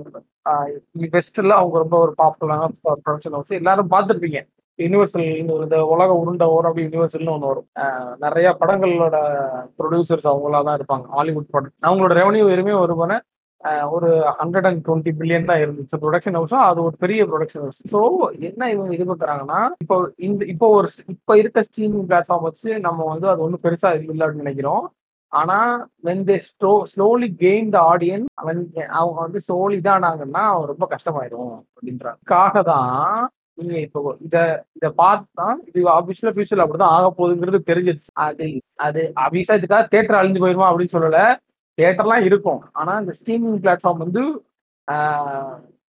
[1.15, 2.69] வெஸ்ட்ல அவங்க ரொம்ப ஒரு பாப்புலரான
[3.05, 4.41] ப்ரொடக்ஷன் ஹவுஸ் எல்லாரும் பார்த்துருப்பீங்க.
[4.79, 7.69] யூனிவர்சல் இந்த உலக உருண்டை ஓரம் அப்படி யூனிவர்சல்னு ஒன்று வரும்.
[8.25, 9.17] நிறைய படங்களோட
[9.79, 11.07] ப்ரொடியூசர்ஸ் அவங்களா தான் இருப்பாங்க.
[11.17, 11.75] ஹாலிவுட் படம்.
[11.89, 13.21] அவங்களோட ரெவன்யூ எதுவுமே வருமான
[13.97, 14.09] ஒரு
[14.41, 18.01] ஹண்ட்ரட் அண்ட் டுவெண்ட்டி பில்லியன் தான் இருந்துச்சு ப்ரொடக்ஷன் ஹவுஸும் அது ஒரு பெரிய ப்ரொடக்ஷன் ஹவுஸ் ஸோ
[18.49, 19.97] என்ன இவங்க இது பண்ணுறாங்கன்னா இப்போ
[20.29, 24.47] இந்த இப்போ ஒரு இப்போ இருக்க ஸ்ட்ரீமிங் பிளாட்ஃபார்ம் வச்சு நம்ம வந்து அது ஒன்றும் பெருசாக இல்லை அப்படின்னு
[24.47, 24.85] நினைக்கிறோம்.
[25.33, 25.59] ஆனா
[26.07, 28.59] when they slow slowly gain the audience அவன்
[28.99, 32.19] அவங்க வந்து சோலி தான் ஆனாங்கன்னா ரொம்ப கஷ்டமாயிடும் அப்படின்றாங்க.
[32.73, 33.23] தான்
[33.59, 34.37] நீங்க இப்போ இத
[34.79, 38.11] இத பார்த்தா இது ஆப்வியஸ்ல ஃபியூச்சர்ல அப்படிதான் ஆக போகுதுங்கிறது தெரிஞ்சிருச்சு.
[38.27, 38.47] அது
[38.87, 41.21] அது ஆப்வியஸா இதுக்காக தேட்டர் அழிஞ்சு போயிருமா அப்படின்னு சொல்லல.
[41.79, 42.61] தேட்டர்லாம் இருக்கும்.
[42.81, 44.23] ஆனால் இந்த ஸ்ட்ரீமிங் பிளாட்ஃபார்ம் வந்து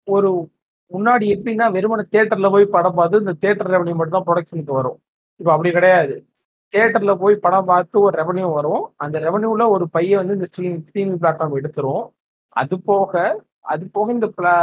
[0.08, 0.30] ஒரு
[0.92, 4.98] முன்னாடி எப்படின்னா வெறுமன தேட்டரில் போய் படம் பார்த்து இந்த தேட்டர் ரெவன்யூ மட்டும் தான் ப்ரொடக்ஷனுக்கு வரும்.
[5.40, 6.16] இப்போ அப்படி கிடையாது.
[6.74, 8.84] தேட்டரில் போய் படம் பார்த்து ஒரு ரெவன்யூ வரும்.
[9.04, 12.04] அந்த ரெவன்யூவில் ஒரு பையன் வந்து இந்த ஸ்ட்ரீம் ஸ்ட்ரீமிங் பிளாட்ஃபார்ம் எடுத்துரும்.
[12.62, 13.24] அது போக
[13.74, 14.56] அது போக இந்த பிளா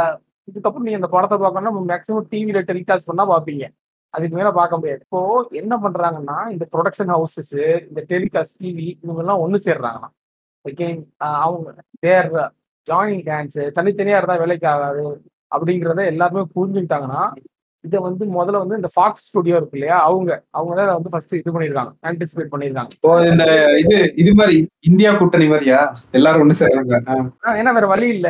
[0.49, 3.65] இதுக்கப்புறம் நீங்கள் இந்த படத்தை பார்க்கணும்னா மேக்ஸிமம் டிவியில் டெலிகாஸ்ட் பண்ணால் பார்ப்பீங்க.
[4.13, 5.01] அதுக்கு மேலே பார்க்க முடியாது.
[5.07, 5.19] இப்போ
[5.61, 7.53] என்ன பண்ணுறாங்கன்னா இந்த ப்ரொடக்ஷன் ஹவுசஸ்
[7.89, 10.09] இந்த டெலிகாஸ்ட் டிவி இவங்கெல்லாம் ஒன்று ஒண்ணு சேர்றாங்கன்னா
[11.19, 11.69] ஆஹ் அவங்க
[12.03, 12.29] தேர்
[12.87, 15.03] ஜாயினிங் ஹேண்ட்ஸ் தனித்தனியா இருந்தா வேலைக்கு ஆகாது
[15.51, 17.23] அப்படிங்கிறத எல்லாருமே புரிஞ்சுக்கிட்டாங்கன்னா
[17.83, 21.53] இதை வந்து முதல்ல வந்து இந்த ஃபாக்ஸ் ஸ்டுடியோ இருக்கு இல்லையா அவங்க அவங்க தான் வந்து ஃபர்ஸ்ட் இது
[21.53, 22.91] பண்ணிருக்காங்க ஆன்டிசிபேட் பண்ணிருக்காங்க.
[22.97, 23.45] இப்போ இந்த
[23.83, 24.57] இது இது மாதிரி
[24.89, 25.79] இந்தியா கூட்டணி மாதிரியா?
[26.13, 26.97] எல்லாரும் ஒண்ணு சேர்றாங்க
[27.61, 28.29] ஏன்னா வேற வழி இல்ல.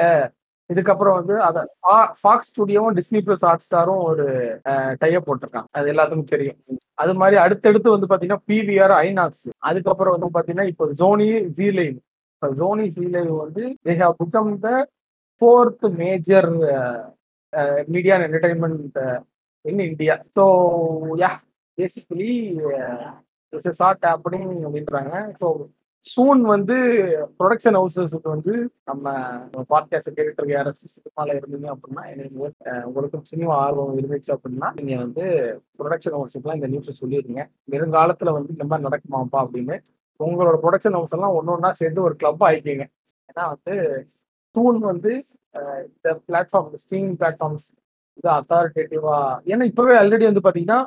[0.69, 1.57] இதுக்கப்புறம் வந்து அத
[2.19, 4.25] ஃபாக்ஸ் ஸ்டுடியோவும் டிஸ்னி பிளஸ் ஹாட் ஸ்டாரும் ஒரு
[5.01, 5.67] டைப் போட்டிருக்காங்க.
[5.77, 6.57] அது எல்லாத்துக்கும் தெரியும்.
[6.97, 11.27] அது மாதிரி அடுத்தடுத்து வந்து பாத்தீங்கன்னா பிவிஆர் ஐநாக்ஸ் அதுக்கப்புறம் வந்து பாத்தீங்கன்னா இப்போ ஜோனி
[11.57, 12.01] ஜி இப்போ
[12.41, 14.69] ஜோனி ஜி லைவ் வந்து they have become the
[15.41, 16.49] fourth major
[17.87, 18.97] media and entertainment
[19.65, 20.45] in India so
[21.19, 21.31] yeah
[21.77, 22.33] basically
[23.53, 25.33] is short happening அப்படின்றாங்க.
[25.41, 25.47] ஸோ
[26.05, 26.75] சூன் வந்து
[27.39, 28.53] ப்ரொடக்ஷன் ஹவுசஸுக்கு வந்து
[28.83, 29.05] நம்ம
[29.69, 32.39] பாட்காஸ்ட் கேட்டுட்டு இருக்க யாராச்சும் சினிமாவில் இருந்தீங்க அப்படின்னா எனக்கு
[32.85, 35.25] உங்களுக்கு சினிமா ஆர்வம் இருந்துச்சு அப்படின்னா நீங்கள் வந்து
[35.79, 39.77] ப்ரொடக்ஷன் ஹவுஸுக்குலாம் இந்த நியூஸை சொல்லிடுங்க நெடுங்காலத்துல வந்து இந்த மாதிரி நடக்குமாப்பா அப்படின்னு
[40.21, 42.85] உங்களோட ப்ரொடக்ஷன் ஹவுஸ் எல்லாம் ஒன்று ஒன்றா சேர்ந்து ஒரு கிளப் ஆயிக்கிங்க
[43.29, 43.75] ஏன்னா வந்து
[44.55, 45.11] சூன் வந்து
[45.87, 47.67] இந்த பிளாட்ஃபார்ம் ஸ்ட்ரீமிங் பிளாட்ஃபார்ம்ஸ்
[48.17, 49.17] இது அத்தாரிட்டேட்டிவா
[49.51, 50.79] ஏன்னா இப்பவே ஆல்ரெடி வந்து பாத்தீங்கன்னா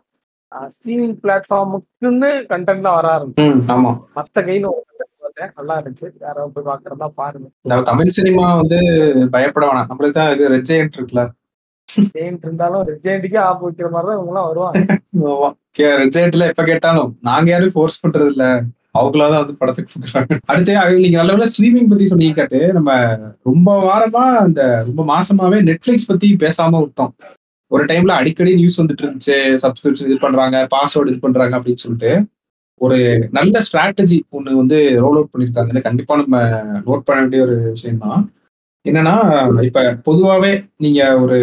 [0.71, 3.47] ஸ்ட்ரீமிங் பிளாட்ஃபார்முக்குன்னு கண்டென்ட்லாம் வர ஆரம்பிச்சு.
[3.47, 3.93] ம், ஆமா.
[4.17, 4.73] மத்த கையில
[5.59, 6.09] நல்லா இருந்துச்சு.
[6.25, 7.49] யாராவது போய் பாக்குறதா பாருங்க.
[7.91, 8.79] தமிழ் சினிமா வந்து
[9.33, 9.89] பயப்பட வேணாம்.
[9.91, 11.25] நம்மளுக்கு தான் இது ரெஜெயன்ட் இருக்குல்ல.
[12.15, 14.79] ஜெயின்ட் இருந்தாலும் ரெஜெயண்ட்டுக்கே ஆப் வைக்கிற மாதிரி தான் இவங்களாம் வருவாங்க
[16.03, 18.45] ரெஜெயன்ட்ல எப்ப கேட்டாலும் நாங்க யாரும் ஃபோர்ஸ் பண்றது இல்ல
[18.95, 20.35] அவங்களா தான் வந்து படத்துக்கு கொடுக்குறாங்க.
[20.51, 22.91] அடுத்து நீங்க நல்ல ஸ்ட்ரீமிங் பத்தி சொன்னீங்க கேட்டு நம்ம
[23.51, 27.13] ரொம்ப வாரமா அந்த ரொம்ப மாசமாவே நெட்ஃபிளிக்ஸ் பத்தி பேசாம விட்டோம்.
[27.71, 32.13] ஒரு டைம்ல அடிக்கடி நியூஸ் வந்துட்டு இருந்துச்சு சப்ஸ்கிரிப்ஷன் இது பண்றாங்க பாஸ்வேர்டு இது பண்றாங்க அப்படின்னு சொல்லிட்டு
[32.81, 32.99] ஒரு
[33.31, 36.39] நல்ல ஸ்ட்ராட்டஜி ஒண்ணு வந்து ரோல் அவுட் பண்ணிருக்காங்க கண்டிப்பா நம்ம
[36.87, 38.23] நோட் பண்ண வேண்டிய ஒரு விஷயம் தான்
[38.87, 39.15] என்னன்னா
[39.69, 41.39] இப்ப பொதுவாவே நீங்க ஒரு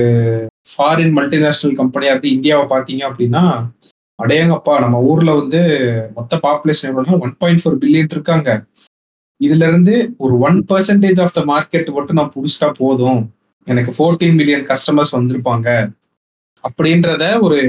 [0.72, 3.44] ஃபாரின் மல்டிநேஷனல் கம்பெனியா இருந்து இந்தியாவை பார்த்தீங்க அப்படின்னா
[4.24, 5.60] அடையங்கப்பா நம்ம ஊர்ல வந்து
[6.18, 8.50] மொத்த பாப்புலேஷன் எவ்வளோனா ஒன் பாயிண்ட் ஃபோர் பில்லியன் இருக்காங்க.
[9.42, 13.22] இதுல இருந்து ஒரு one percentage of the market மட்டும் நான் புடிச்சிட்டா போதும்.
[13.68, 15.70] எனக்கு ஃபோர்டீன் மில்லியன் கஸ்டமர்ஸ் வந்திருப்பாங்க.
[16.64, 17.60] அப்படின்றத ஒரு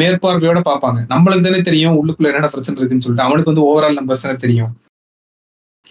[0.00, 1.00] மேற்பார்வையோட பார்ப்பாங்க.
[1.12, 3.28] நம்மளுக்கு தானே தெரியும் உள்ளுக்குள்ள என்னென்ன பிரச்சனை இருக்குன்னு சொல்லிட்டு.
[3.28, 4.72] அவனுக்கு வந்து ஓவரால் நம்பர்ஸ் தெரியும்.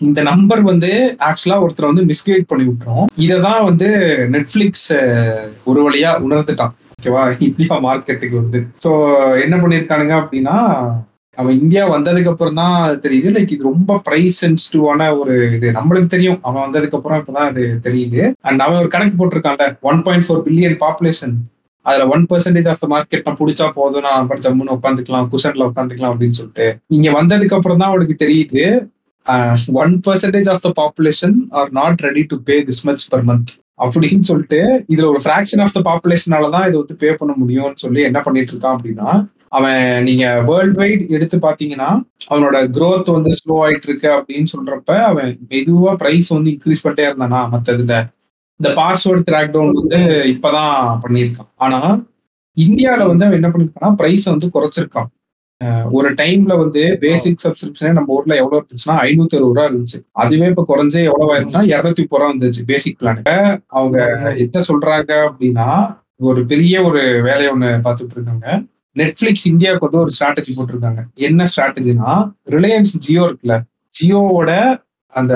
[0.02, 0.91] இந்த நம்பர் வந்து
[1.30, 3.89] ஆக்சுவலா ஒருத்தர் வந்து மிஸ்கைட் பண்ணி விட்டுரும் இதை தான் வந்து
[4.35, 4.91] நெட்ஃபிளிக்ஸ்
[5.69, 6.73] ஒரு வழியா உணர்ந்துட்டான்.
[7.02, 7.22] ஓகேவா?
[7.48, 8.60] இந்தியா மார்க்கெட்டுக்கு வந்து.
[8.84, 8.90] ஸோ
[9.44, 10.57] என்ன பண்ணியிருக்கானுங்க அப்படின்னா
[11.38, 13.30] அவன் இந்தியா வந்ததுக்கு அப்புறம் தான் தெரியுது.
[13.36, 15.68] லைக் இது ரொம்ப பிரைஸ் சென்சிட்டிவான ஒரு இது.
[15.72, 16.40] நம்மளுக்கு தெரியும்.
[16.41, 18.22] அவன் வந்ததுக்கு அப்புறம் இப்பதான் அது தெரியுது.
[18.41, 19.68] அண்ட் அவன் ஒரு கணக்கு போட்டிருக்கான்ல.
[19.82, 21.36] One point four billion population
[21.86, 24.06] அதுல one percentage of the market நான் பிடிச்சா போதும்.
[24.07, 25.30] நான் படிச்ச மூணு உட்காந்துக்கலாம்.
[25.32, 26.68] குஷன்ல உட்காந்துக்கலாம் அப்படின்னு சொல்லிட்டு.
[26.90, 28.65] இங்க வந்ததுக்கு அப்புறம் தான் அவனுக்கு தெரியுது.
[29.84, 33.52] One percentage of the population are not ready to pay this much per month
[33.84, 34.60] அப்படின்னு சொல்லிட்டு
[34.90, 38.76] இதுல ஒரு ஃபிராக்ஷன் ஆஃப் த பாப்புலேஷனால தான் வந்து பே பண்ண முடியும்னு சொல்லி என்ன பண்ணிட்டு இருக்கான்
[38.78, 39.10] அப்படின்னா
[39.49, 41.90] அவன் நீங்க வேர்ல்ட் வைட் எடுத்து பாத்தீங்கன்னா
[42.30, 47.41] அவனோட க்ரோத் வந்து ஸ்லோ ஆயிட்டு இருக்கு அப்படின்னு சொல்றப்ப அவன் மெதுவா பிரைஸ் வந்து இன்க்ரீஸ் பண்ணிட்டே இருந்தானா
[47.53, 47.95] மத்ததுல.
[48.60, 49.99] இந்த பாஸ்வேர்ட் கிராக் டவுன் வந்து
[50.34, 51.49] இப்பதான் பண்ணியிருக்கான்.
[51.56, 51.80] ஆனா
[52.58, 55.10] இந்தியாவில வந்து அவன் என்ன பண்ணிருக்கான்னா பிரைஸ் வந்து குறைச்சிருக்கான்.
[55.92, 60.00] ஒரு டைம்ல வந்து பேசிக் சப்ஸ்கிரிப்ஷனே நம்ம ஊர்ல எவ்வளவு இருந்துச்சுன்னா ஐநூத்தி அறுபது ரூபா இருந்துச்சு.
[60.12, 63.98] அதுவே இப்ப குறைஞ்சு எவ்வளவு ஆயிருந்தா இருநூத்தி முப்பது ரூபா வந்துச்சு பேசிக் பிளான் அவங்க
[64.38, 65.70] என்ன சொல்றாங்க அப்படின்னா
[66.16, 68.48] ஒரு பெரிய ஒரு வேலையை ஒண்ணு பார்த்துட்டு இருக்காங்க.
[68.96, 71.02] நெட்ஃபிளிக்ஸ் இந்தியாவுக்கு வந்து ஒரு ஸ்ட்ராட்டஜி போட்டிருக்காங்க.
[71.14, 72.10] என்ன ஸ்ட்ராட்டஜினா
[72.50, 73.58] ரிலையன்ஸ் ஜியோ இருக்குல்ல
[73.94, 74.52] ஜியோவோட
[75.14, 75.36] அந்த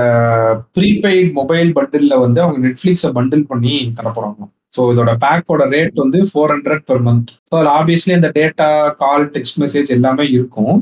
[0.75, 4.43] ப்ரீபெய்ட் மொபைல் பண்டில்ல வந்து அவங்க நெட்ஃபிளிக்ஸை பண்டில் பண்ணி தர போறாங்க
[4.75, 8.69] ஸோ இதோட பேக்கோட ரேட் வந்து four hundred per month so அதில் ஆப்வியஸ்லி அந்த டேட்டா
[9.03, 10.75] கால் டெக்ஸ்ட் மெசேஜ் எல்லாமே இருக்கும்.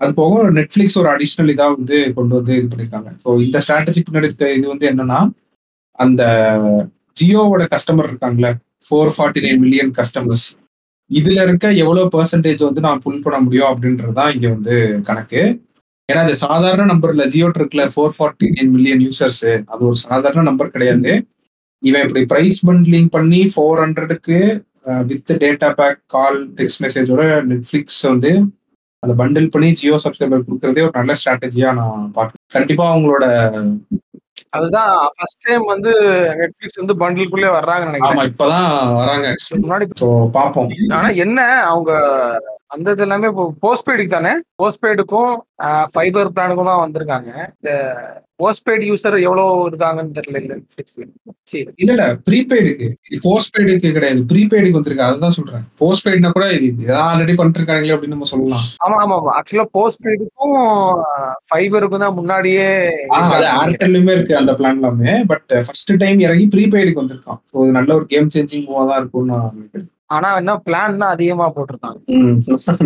[0.00, 4.28] அது போக நெட்ஃப்ளிக்ஸ் ஒரு அடிஷ்னல் இதாக வந்து கொண்டு வந்து இது பண்ணியிருக்காங்க ஸோ இந்த ஸ்ட்ராட்டஜி பின்னாடி
[4.30, 5.18] இருக்க இது வந்து என்னன்னா
[5.98, 6.22] அந்த
[7.20, 8.50] ஜியோவோட கஸ்டமர் இருக்காங்களே
[8.86, 10.46] four forty nine million customers
[11.10, 14.74] இதுல இருக்க எவ்வளோ பர்சன்டேஜ் வந்து நான் புல் பண்ண முடியும் அப்படின்றது தான் இங்கே வந்து
[15.08, 15.40] கணக்கு.
[16.08, 19.42] ஏன்னா அது சாதாரண நம்பர்ல Jio ட்ரிக்ல four forty nine million users
[19.72, 21.12] அது ஒரு சாதாரண நம்பர் கிடையாது.
[21.82, 24.38] இவன் இப்படி பிரைஸ் பண்ட்லிங் பண்ணி ஃபோர் ஹண்ட்ரடுக்கு
[25.10, 28.32] with data pack call text மெசேஜோட Netflix வந்து
[29.02, 32.42] அதை பண்டில் பண்ணி ஜியோ சப்ஸ்கிரைபர் கொடுக்கறதே ஒரு நல்ல ஸ்ட்ராட்டஜியா நான் பார்க்குறேன்.
[32.56, 33.24] கண்டிப்பா அவங்களோட
[34.52, 35.90] அதுதான் ஃபர்ஸ்ட் டைம் வந்து
[36.40, 38.30] நெட்ஃபிளிக்ஸ் வந்து பண்டிலுக்குள்ளே வர்றாங்கன்னு ஆமா நினைக்கிறேன்.
[38.30, 38.68] இப்பதான்
[39.00, 39.26] வராங்க.
[39.64, 40.70] முன்னாடி ஸோ பார்ப்போம்.
[40.98, 41.40] ஆனா என்ன
[41.72, 41.92] அவங்க
[42.70, 43.28] அந்த இது எல்லாமே
[43.64, 44.32] போஸ்ட்பெய்டுக்கு தானே?
[44.60, 45.30] போஸ்ட்பெய்டுக்கும்
[45.94, 47.30] ஃபைபர் பிளானுக்கும் தான் வந்திருக்காங்க.
[47.56, 47.70] இந்த
[48.42, 50.54] போஸ்ட்பெய்டு யூசர் எவ்வளவு இருக்காங்கன்னு தெரியல இல்ல.
[51.50, 52.86] சரி இல்ல இல்ல ப்ரீபெய்டுக்கு
[53.26, 54.20] போஸ்ட்பெய்டுக்கு கிடையாது.
[54.32, 55.08] ப்ரீபெய்டுக்கு வந்திருக்கு.
[55.08, 55.64] அதுதான் சொல்றேன்.
[55.82, 58.64] போஸ்ட்பெய்ட்னா கூட இது ஆல்ரெடி பண்ணிட்டு இருக்காங்களே அப்படின்னு நம்ம சொல்லலாம்.
[58.86, 59.32] ஆமா ஆமா ஆமா.
[59.38, 60.56] ஆக்சுவலா போஸ்ட்பெய்டுக்கும்
[61.50, 62.68] ஃபைபருக்கும் தான் முன்னாடியே
[63.62, 65.14] ஏர்டெல்லுமே இருக்கு அந்த பிளான் எல்லாமே.
[65.32, 67.40] பட் ஃபர்ஸ்ட் டைம் இறங்கி ப்ரீபெய்டுக்கு வந்திருக்கான்.
[67.52, 71.98] ஸோ நல்ல ஒரு கேம் சேஞ்சிங் மூவா தான் இருக்கும்னு ஆனா என்ன பிளான் தான் அதிகமா போட்டிருக்காங்க.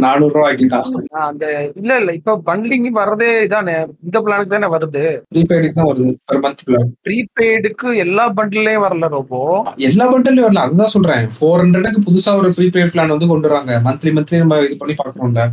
[0.05, 1.45] நானூறு ரூபா ஆக்கிட்டான் ஆஹ் அந்த
[1.81, 2.11] இல்ல இல்ல.
[2.19, 3.77] இப்ப பண்ட்லிங் வர்றதே இதானே.
[4.07, 5.05] இந்த பிளானுக்கு தானே வருது.
[5.35, 6.13] ப்ரீபெய்டுக்கு தான் வருது.
[6.31, 9.41] Per மந்த் பிளான் ப்ரீபெய்டுக்கு எல்லா பண்டிலையும் வரல ரோபோ.
[9.89, 10.65] எல்லா பண்டல்லையும் வரல.
[10.67, 11.25] அதுதான் சொல்றேன்.
[11.37, 13.73] ஃபோர் ஹண்ட்ரடுக்கு புதுசா ஒரு ப்ரீபெய்ட் பிளான் வந்து கொண்டு வராங்க.
[13.87, 15.45] மந்த்லி மந்த்லி நம்ம இது பண்ணி பாக்குறோம்ல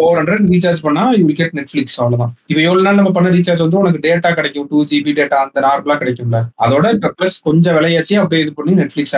[0.00, 2.32] ஃபோர் ஹண்ட்ரட் ரீசார்ஜ் பண்ணா யூ கெட் நெட்ஃபிளிக்ஸ் அவ்வளவுதான்.
[2.50, 4.68] இப்போ எவ்வளவு நாள் நம்ம பண்ண ரீசார்ஜ் வந்து உனக்கு டேட்டா கிடைக்கும்.
[4.72, 6.40] டூ ஜிபி டேட்டா அந்த நார்மலா கிடைக்கும்ல.
[6.64, 6.86] அதோட
[7.18, 9.16] பிளஸ் கொஞ்சம் விலையேற்றி அப்படியே இது பண்ணி நெட்ஃபிளிக்ஸ்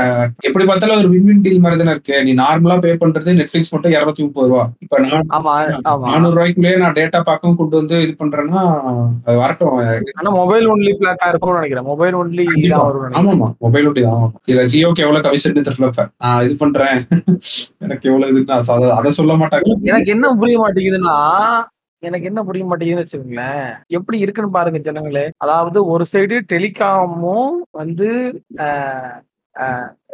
[0.48, 2.24] எப்படி பார்த்தாலும் ஒரு வின் வின் டீல் மாதிரி தானே இருக்கு?
[2.24, 4.70] நீ நார்மலா பே பண்றது நெட்ஃபிளிக்ஸ் மட்டும் இருநூத்தி முப்பது ரூபா.
[4.78, 4.98] இப்ப
[6.00, 8.80] நானூறு ரூபாய்க்குள்ளேயே நான் டேட்டா பேக்கும் கொண்டு வந்து இது பண்றேன்னா
[9.24, 9.76] அது வரட்டும்.
[10.12, 11.84] ஆனா மொபைல் ஒன்லி பிளாக்கா இருக்கும்னு நினைக்கிறேன்.
[11.84, 12.44] Mobile only.
[13.12, 13.52] ஆமாமா.
[13.58, 14.32] மொபைல் ஒட்டி தான்.
[14.46, 17.06] இதுல ஜியோக்கு எவ்வளவு கமிஷன் தெரியல நான் இது பண்றேன்.
[17.78, 19.74] எனக்கு எவ்வளவு இதுன்னு அத- அதை சொல்ல மாட்டாங்க.
[19.82, 21.42] எனக்கு என்ன புரிய மாட்டேங்குதுன்னா
[21.98, 23.74] எனக்கு என்ன புரிய மாட்டேங்குதுன்னு வச்சுக்கோங்களேன்.
[23.86, 25.30] எப்படி இருக்குன்னு பாருங்க ஜனங்களே.
[25.36, 28.40] அதாவது ஒரு சைடு டெலிகாமும் வந்து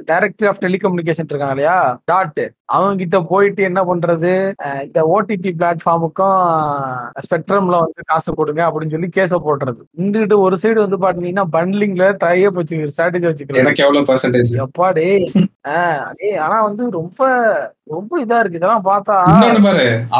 [0.08, 1.76] டைரக்டர் ஆஃப் டெலிகம்யூனிகேஷன் இருக்காங்க இல்லையா?
[2.04, 2.40] டாட்
[2.74, 4.32] அவங்க கிட்ட போயிட்டு என்ன பண்றது?
[4.84, 6.38] இந்த ஓடிடி பிளாட்ஃபார்முக்கும்
[7.24, 9.80] ஸ்பெக்ட்ரம்ல வந்து காசு கொடுங்க அப்படின்னு சொல்லி கேஸ போடுறது.
[10.02, 15.26] இங்கிட்டு ஒரு சைடு வந்து பாத்தீங்கன்னா பண்ட்லிங்ல ட்ரையே வச்சுக்கிற ஸ்ட்ராட்டஜி வச்சுக்கிறேன் எனக்கு எவ்வளவு பர்சன்டேஜ் எப்பா டேய்.
[15.74, 17.20] ஆஹ் டேய் ஆனா வந்து ரொம்ப
[17.96, 18.60] ரொம்ப இதா இருக்கு.
[18.60, 19.16] இதெல்லாம் பார்த்தா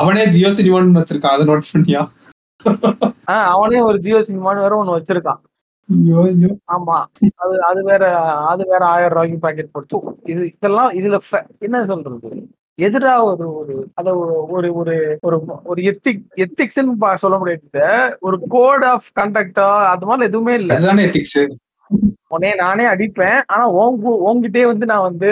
[0.01, 1.36] அவனே ஜியோ சினிமான்னு வச்சிருக்கான்.
[1.36, 2.05] அதை நோட் பண்ணியா?
[3.52, 5.40] அவனே ஒரு ஜியோ சினிமான்னு வேற ஒண்ணு வச்சிருக்கான்.
[6.72, 7.04] ஆமா.
[7.36, 10.18] அது அது வேற அது வேற ஆயிரம் ரூபாய்க்கு பாக்கெட் போட்டு.
[10.24, 11.20] இது இதெல்லாம் இதுல
[11.58, 12.48] என்ன சொல்றது?
[12.82, 18.84] எதிரா ஒரு ஒரு அத ஒரு- ஒரு ஒரு ஒரு ஒரு எத்திக் எத்திக்ஸ்ன்னு சொல்ல முடியாது ஒரு கோட்
[18.84, 20.74] ஆஃப் கண்டக்டா அது மாதிரி எதுவுமே இல்ல.
[21.06, 21.54] எத்திக்ஸ்
[22.28, 23.42] உடனே நானே அடிப்பேன்.
[23.46, 25.30] ஆனா உங்க உங்ககிட்டே வந்து நான் வந்து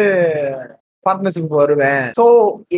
[1.09, 2.06] பார்ட்னர்ஷிப் வருவேன்.
[2.18, 2.26] சோ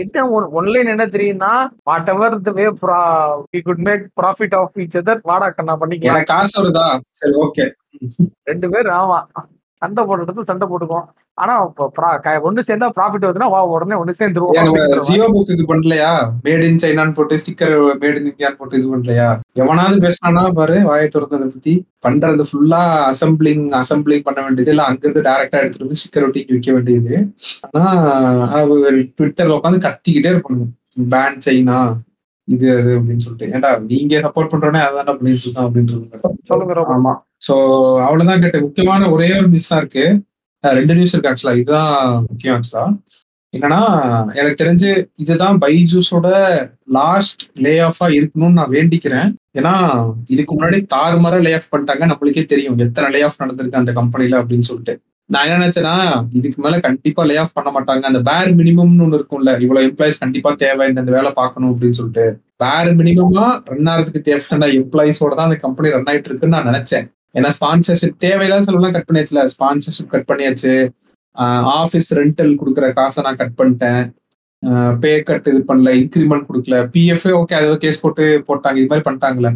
[0.02, 0.24] என்ன
[0.60, 1.52] ஒன்லைன் என்ன தெரியும்னா
[2.14, 2.66] whatever the way
[3.54, 6.86] we could make profit of each other வாடா கண்ணா பண்ணிக்கலாம் காசு வருதா?
[7.20, 7.66] சரி ஓகே
[8.50, 9.18] ரெண்டு பேர் ஆமா.
[9.82, 11.08] சண்டை போடுறது சண்டை போட்டுக்குவோம்.
[11.42, 11.54] ஆனா
[12.48, 14.98] ஒண்ணு சேர்ந்தா ப்ராஃபிட் வருதுன்னா வா உடனே ஒண்ணு சேர்ந்துருவோம்.
[15.08, 16.10] ஜியோ புக்கு பண்ணலையா?
[16.46, 19.28] மேட் இன் சைனான்னு போட்டு ஸ்டிக்கர் மேட் இன் இந்தியான்னு போட்டு இது பண்ணலையா?
[19.62, 21.74] எவனாவது பேசினானா பாரு வாயை திறந்ததை பத்தி.
[22.06, 22.82] பண்றது ஃபுல்லா
[23.12, 24.74] அசம்பிளிங் அசம்பிளிங் பண்ண வேண்டியது.
[24.74, 27.14] இல்ல அங்கிருந்து டைரக்டா எடுத்துட்டு வந்து ஸ்டிக்கர் ஒட்டி விற்க வேண்டியது.
[27.70, 27.90] ஆனா
[29.18, 30.66] ட்விட்டர்ல உட்காந்து கத்திக்கிட்டே இருப்பாங்க.
[31.14, 31.80] பேன் சைனா
[32.54, 33.48] இது அது அப்படின்னு சொல்லிட்டு.
[33.56, 35.40] ஏன்டா நீங்க சப்போர்ட் பண்றோன்னே அதான் பண்ணிட்டு
[36.50, 36.92] சொல்லுங்க ரோபோ.
[36.98, 37.14] ஆமா.
[37.46, 37.54] சோ
[38.06, 38.66] அவ்வளவுதான் கேட்டேன்.
[38.66, 40.04] முக்கியமான ஒரே ஒரு நியூஸ் தான் இருக்கு.
[40.78, 42.86] ரெண்டு நியூஸ் இருக்கு ஆக்சுவலா இதுதான் முக்கியம் ஆக்சுவலா
[43.54, 43.78] என்னன்னா
[44.38, 46.28] எனக்கு தெரிஞ்சு இதுதான் பைஜூஸோட
[46.84, 49.30] லாஸ்ட் லே ஆஃபா இருக்கணும்னு நான் வேண்டிக்கிறேன்.
[49.58, 49.72] ஏன்னா
[50.28, 52.04] இதுக்கு முன்னாடி தாறுமாற லே ஆஃப் பண்ணிட்டாங்க.
[52.10, 52.78] நம்மளுக்கே தெரியும்.
[52.78, 54.94] எத்தனை லே ஆஃப் நடந்திருக்கு அந்த கம்பெனில அப்படின்னு சொல்லிட்டு.
[55.32, 55.94] நான் என்ன நினைச்சேன்னா
[56.38, 58.04] இதுக்கு மேல கண்டிப்பா லே ஆஃப் பண்ண மாட்டாங்க.
[58.10, 62.24] அந்த பேர் மினிமம்னு ஒண்ணு இருக்கும்ல இவ்வளவு எம்ப்ளாயிஸ் கண்டிப்பா தேவை இந்த வேலை பார்க்கணும் அப்படின்னு சொல்லிட்டு.
[62.62, 67.06] பேர் மினிமமா ரன் ஆகிறதுக்கு தேவையான எம்ப்ளாயிஸோட தான் அந்த கம்பெனி ரன் ஆயிட்டு இருக்குன்னு நான் நினைச்சேன்.
[67.38, 69.44] ஏன்னா ஸ்பான்சர்ஷிப் தேவையில்லாத செலவுலாம் கட் பண்ணியாச்சுல.
[69.54, 70.74] ஸ்பான்சர்ஷிப் கட் பண்ணியாச்சு.
[71.80, 74.02] ஆஃபீஸ் ரெண்டல் கொடுக்குற காசை நான் கட் பண்ணிட்டேன்.
[75.02, 76.78] பே கட் இது பண்ணல இன்க்ரிமெண்ட் கொடுக்கல.
[76.94, 78.78] பிஎஃப் ஓகே அதாவது கேஸ் போட்டு போட்டாங்க.
[78.80, 79.52] இது மாதிரி பண்ணிட்டாங்களே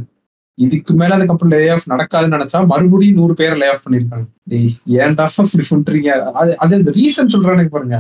[0.59, 4.27] இதுக்கு மேல அந்த லே ஆஃப் நடக்காதுன்னு நினைச்சா மறுபடியும் நூறு பேரை லே ஆஃப் பண்ணிருக்காங்க.
[5.05, 6.11] ஏன்டா இப்படி பண்றீங்க
[6.41, 7.99] அது அது இந்த ரீசன் சொல்றானு பாருங்க.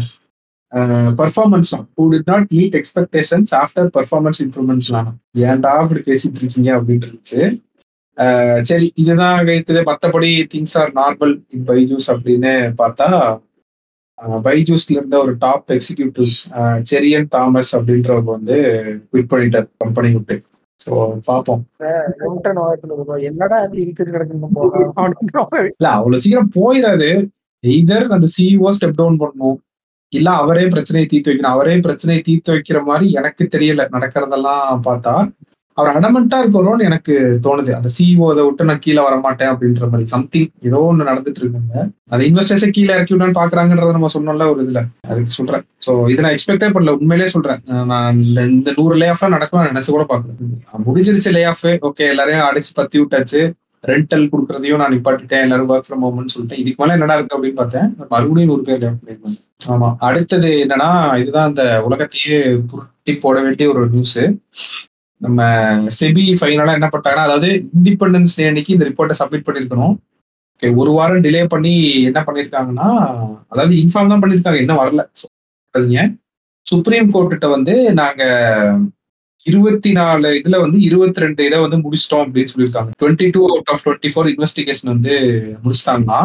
[1.20, 5.10] Performance who did not meet expectations after performance இம்ப்ரூவ்மெண்ட்ஸ்லாம்
[5.51, 7.40] ஏன்டா இப்படி பேசிட்டு இருக்கீங்க அப்படின்னு இருந்துச்சு.
[8.68, 13.09] சரி இதுதான் வைத்தது மற்றபடி things are normal in Byju's அப்படின்னு பார்த்தா
[14.47, 16.31] பைஜூஸ்ல இருந்த ஒரு டாப் எக்ஸிக்யூட்டிவ்
[16.90, 18.56] செரியன் தாமஸ் அப்படின்றவங்க வந்து
[19.10, 20.36] குவிட் பண்ணிட்டார் கம்பெனி விட்டு.
[20.80, 20.90] ஸோ
[21.24, 21.62] பார்ப்போம்.
[23.20, 24.48] என்னடா அது இருக்குது கிடக்குன்னு.
[25.76, 27.09] இல்ல அவ்வளவு சீக்கிரம் போயிடாது.
[27.64, 29.59] எய்தர் அந்த சிஇஓ ஸ்டெப் டவுன் பண்ணணும்.
[30.12, 31.55] இல்ல அவரே பிரச்சனையை தீர்த்து வைக்கணும்.
[31.56, 33.88] அவரே பிரச்சனையை தீர்த்து வைக்கிற மாதிரி எனக்கு தெரியல.
[33.92, 35.14] நடக்கிறதெல்லாம் பார்த்தா.
[35.78, 37.14] அவர் அடமெண்டா இருக்கிறோம்னு எனக்கு
[37.44, 37.70] தோணுது.
[37.76, 40.06] அந்த சிஇஓ அதை விட்டு நான் கீழே வர மாட்டேன் அப்படின்ற மாதிரி.
[40.12, 41.74] சம்திங் ஏதோ ஒன்று நடந்துட்டு இருக்குங்க.
[42.12, 44.82] அந்த இன்வெஸ்டர்ஸை கீழே இறக்கி விடணும்னு பாக்குறாங்கன்றத நம்ம சொன்னோம்ல ஒரு இதுல.
[45.10, 45.64] அதுக்கு சொல்றேன்.
[45.86, 46.94] ஸோ இதை நான் எக்ஸ்பெக்டே பண்ணல.
[47.01, 47.60] உண்மையிலே சொல்றேன்.
[47.92, 52.06] நான் இந்த இந்த நூறு லே ஆஃப்லாம் நடக்கும் நான் நினைச்சு கூட பாக்குறேன் முடிஞ்சிருச்சு லே ஆஃப் ஓகே
[52.14, 53.42] எல்லாரையும் அடிச்சு பத்தி விட்டாச்சு.
[53.84, 55.42] ரெண்டல் கொடுக்குறதையும் நான் நிப்பாட்டிட்டேன்.
[55.46, 57.88] எல்லாரும் ஒர்க் ஃப்ரம் ஹோம்னு சொல்லிட்டேன் இதுக்கு மேலே என்னடா இருக்கு அப்படின்னு பார்த்தேன்.
[58.12, 59.40] மறுபடியும் நூறு பேர் லேவ் பண்ணிருக்காங்க
[59.74, 59.88] ஆமா.
[60.09, 60.88] அடுத்தது என்னன்னா
[61.22, 62.38] இதுதான் அந்த உலகத்தையே
[62.70, 64.18] புரட்டி போட வேண்டிய ஒரு நியூஸ்
[65.24, 65.40] நம்ம
[65.98, 67.48] செபி ஃபைனலாக என்ன பண்ணிட்டாங்கன்னா அதாவது
[67.78, 69.94] இண்டிபெண்டன்ஸ் டே அன்னைக்கு இந்த ரிப்போர்ட்டை சப்மிட் பண்ணியிருக்கணும்.
[70.55, 71.72] ஓகே ஒரு வாரம் டிலே பண்ணி
[72.10, 72.88] என்ன பண்ணியிருக்காங்கன்னா
[73.52, 75.02] அதாவது இன்ஃபார்ம் தான் பண்ணியிருக்காங்க இன்னும் வரல.
[76.66, 78.82] சுப்ரீம் கோர்ட்டுட்ட வந்து நாங்கள்
[79.46, 82.92] இருபத்தி நாலு இதில் வந்து இருபத்தி ரெண்டு இதை வந்து முடிச்சிட்டோம் அப்படின்னு சொல்லியிருக்காங்க.
[83.01, 85.14] Twenty two out of twenty four investigation வந்து
[85.64, 86.20] முடிச்சிட்டாங்கன்னா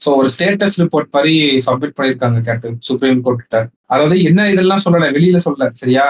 [0.00, 1.34] ஸோ ஒரு ஸ்டேட்டஸ் ரிப்போர்ட் மாதிரி
[1.66, 3.58] சப்மிட் பண்ணியிருக்காங்க கேட்டு சுப்ரீம் கோர்ட்ட
[3.94, 6.06] அதாவது என்ன இதெல்லாம் சொல்லலை வெளியில சொல்லல சரியா?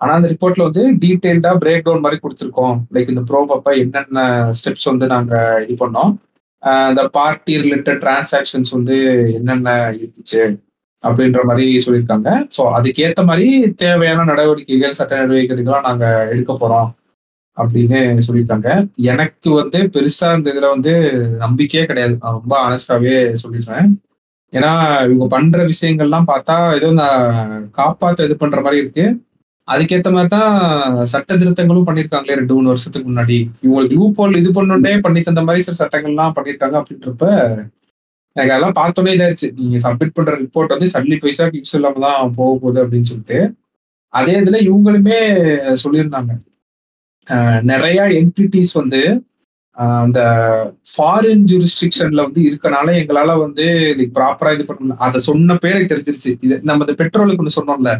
[0.00, 2.76] ஆனா அந்த ரிப்போர்ட்ல வந்து டீடைல்டா பிரேக் டவுன் மாதிரி கொடுத்துருக்கோம்.
[2.94, 4.24] லைக் இந்த ப்ரோப் அப்ப என்னென்ன
[4.58, 6.12] ஸ்டெப்ஸ் வந்து நாங்க இது பண்ணோம்.
[6.90, 8.96] இந்த பார்ட்டி ரிலேட்டட் டிரான்சாக்ஷன்ஸ் வந்து
[9.38, 10.42] என்னென்ன இருந்துச்சு
[10.98, 12.30] அப்படின்ற மாதிரி சொல்லியிருக்காங்க.
[12.56, 13.48] ஸோ அதுக்கேற்ற மாதிரி
[13.82, 16.88] தேவையான நடவடிக்கைகள் சட்ட நடவடிக்கைகள்லாம் நாங்க எடுக்க போறோம்
[17.56, 18.70] அப்படின்னு சொல்லியிருக்காங்க.
[19.12, 20.92] எனக்கு வந்து பெருசா இந்த இதுல வந்து
[21.44, 22.14] நம்பிக்கையே கிடையாது.
[22.22, 23.88] நான் ரொம்ப ஆனஸ்டாவே சொல்லிடுறேன்.
[24.52, 24.72] ஏன்னா
[25.06, 29.06] இவங்க பண்ற விஷயங்கள்லாம் பார்த்தா ஏதோ நான் காப்பாத்த இது பண்ற மாதிரி இருக்கு.
[29.68, 30.50] அதுக்கேற்ற மாதிரி தான்
[31.12, 33.38] சட்ட திருத்தங்களும் பண்ணியிருக்காங்களே ரெண்டு மூணு வருஷத்துக்கு முன்னாடி.
[33.64, 37.26] இவங்களுக்கு லூப் ஹோல் இது பண்ணோண்டே பண்ணி தந்த மாதிரி சில சட்டங்கள்லாம் பண்ணியிருக்காங்க அப்படின்றப்ப
[38.36, 39.48] எனக்கு அதெல்லாம் பார்த்தோன்னே இதாயிருச்சு.
[39.58, 43.38] நீங்க சப்மிட் பண்ற ரிப்போர்ட் வந்து சல்லி பைசா யூஸ் இல்லாம தான் போக போகுது அப்படின்னு சொல்லிட்டு.
[44.18, 45.20] அதே இதுல இவங்களுமே
[45.84, 46.32] சொல்லியிருந்தாங்க.
[47.28, 49.00] நிறையா நிறைய என்டிட்டிஸ் வந்து
[50.04, 50.20] அந்த
[50.90, 53.64] ஃபாரின் ஜூரிஸ்டிக்ஷன்ல வந்து இருக்கனால எங்களால வந்து
[54.16, 56.32] ப்ராப்பரா இது பண்ண அதை சொன்ன பேரை தெரிஞ்சிருச்சு.
[56.46, 57.92] இது நம்ம இந்த பெட்ரோலுக்கு ஒன்று சொன்னோம்ல.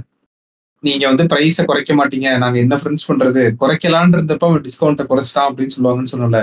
[0.87, 2.29] நீங்க வந்து பிரைஸை குறைக்க மாட்டீங்க.
[2.43, 3.43] நாங்க என்ன ஃப்ரெண்ட்ஸ் பண்றது?
[3.63, 6.41] குறைக்கலான் இருந்தப்ப அவன் டிஸ்கவுண்ட்டை குறைச்சிட்டான் அப்படின்னு சொல்லுவாங்கன்னு சொன்னோம்ல.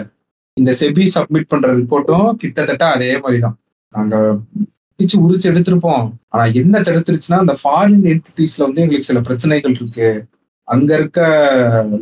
[0.57, 3.57] இந்த செபி சப்மிட் பண்ற ரிப்போர்ட்டும் கிட்டத்தட்ட அதே மாதிரி தான்
[3.93, 4.15] நாங்க
[4.99, 6.05] பிச்சு உரிச்சு எடுத்திருப்போம்.
[6.33, 10.09] ஆனா என்ன தடுத்துருச்சுன்னா அந்த ஃபாரின் என்டிட்டிஸ்ல வந்து எங்களுக்கு சில பிரச்சனைகள் இருக்கு.
[10.67, 11.21] அங்க இருக்க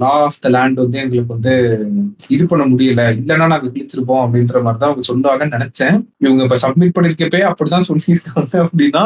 [0.02, 1.54] லா ஆஃப் த லேண்ட் வந்து எங்களுக்கு வந்து
[2.36, 3.04] இது பண்ண முடியல.
[3.20, 5.96] இல்லைன்னா நாங்க கிழிச்சிருப்போம் அப்படின்ற மாதிரி தான் அவங்க சொல்லுவாங்கன்னு நினைச்சேன்.
[6.26, 9.06] இவங்க இப்ப சப்மிட் பண்ணிருக்கப்பே அப்படிதான் சொல்லியிருக்காங்க அப்படின்னா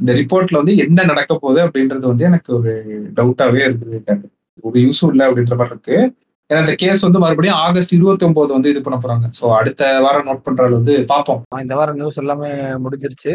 [0.00, 2.72] இந்த ரிப்போர்ட்ல வந்து என்ன நடக்க போகுது அப்படின்றது வந்து எனக்கு ஒரு
[3.18, 4.16] டவுட்டாவே இருக்குது.
[4.66, 5.96] ஒரு யூஸும் இல்லை அப்படின்ற மாதிரி இருக்கு.
[6.50, 9.26] ஏன்னா இந்த கேஸ் வந்து மறுபடியும் ஆகஸ்ட் இருபத்தி ஒன்பது வந்து இது பண்ண போறாங்க.
[9.38, 11.40] ஸோ அடுத்த வாரம் நோட் பண்றது வந்து பார்ப்போம்.
[11.64, 12.50] இந்த வாரம் நியூஸ் எல்லாமே
[12.84, 13.32] முடிஞ்சிருச்சு.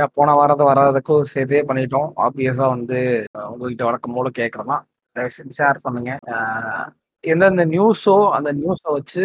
[0.00, 2.08] ஏன் போன வாரத்தை வராததுக்கும் சேர்த்தே பண்ணிட்டோம்.
[2.26, 3.00] ஆப்வியஸா வந்து
[3.50, 4.82] உங்ககிட்ட வழக்கம் போல கேட்கறோம்
[5.38, 6.12] செஞ்சு ஷேர் பண்ணுங்க.
[7.24, 9.22] எந்தெந்த நியூஸோ அந்த நியூஸை வச்சு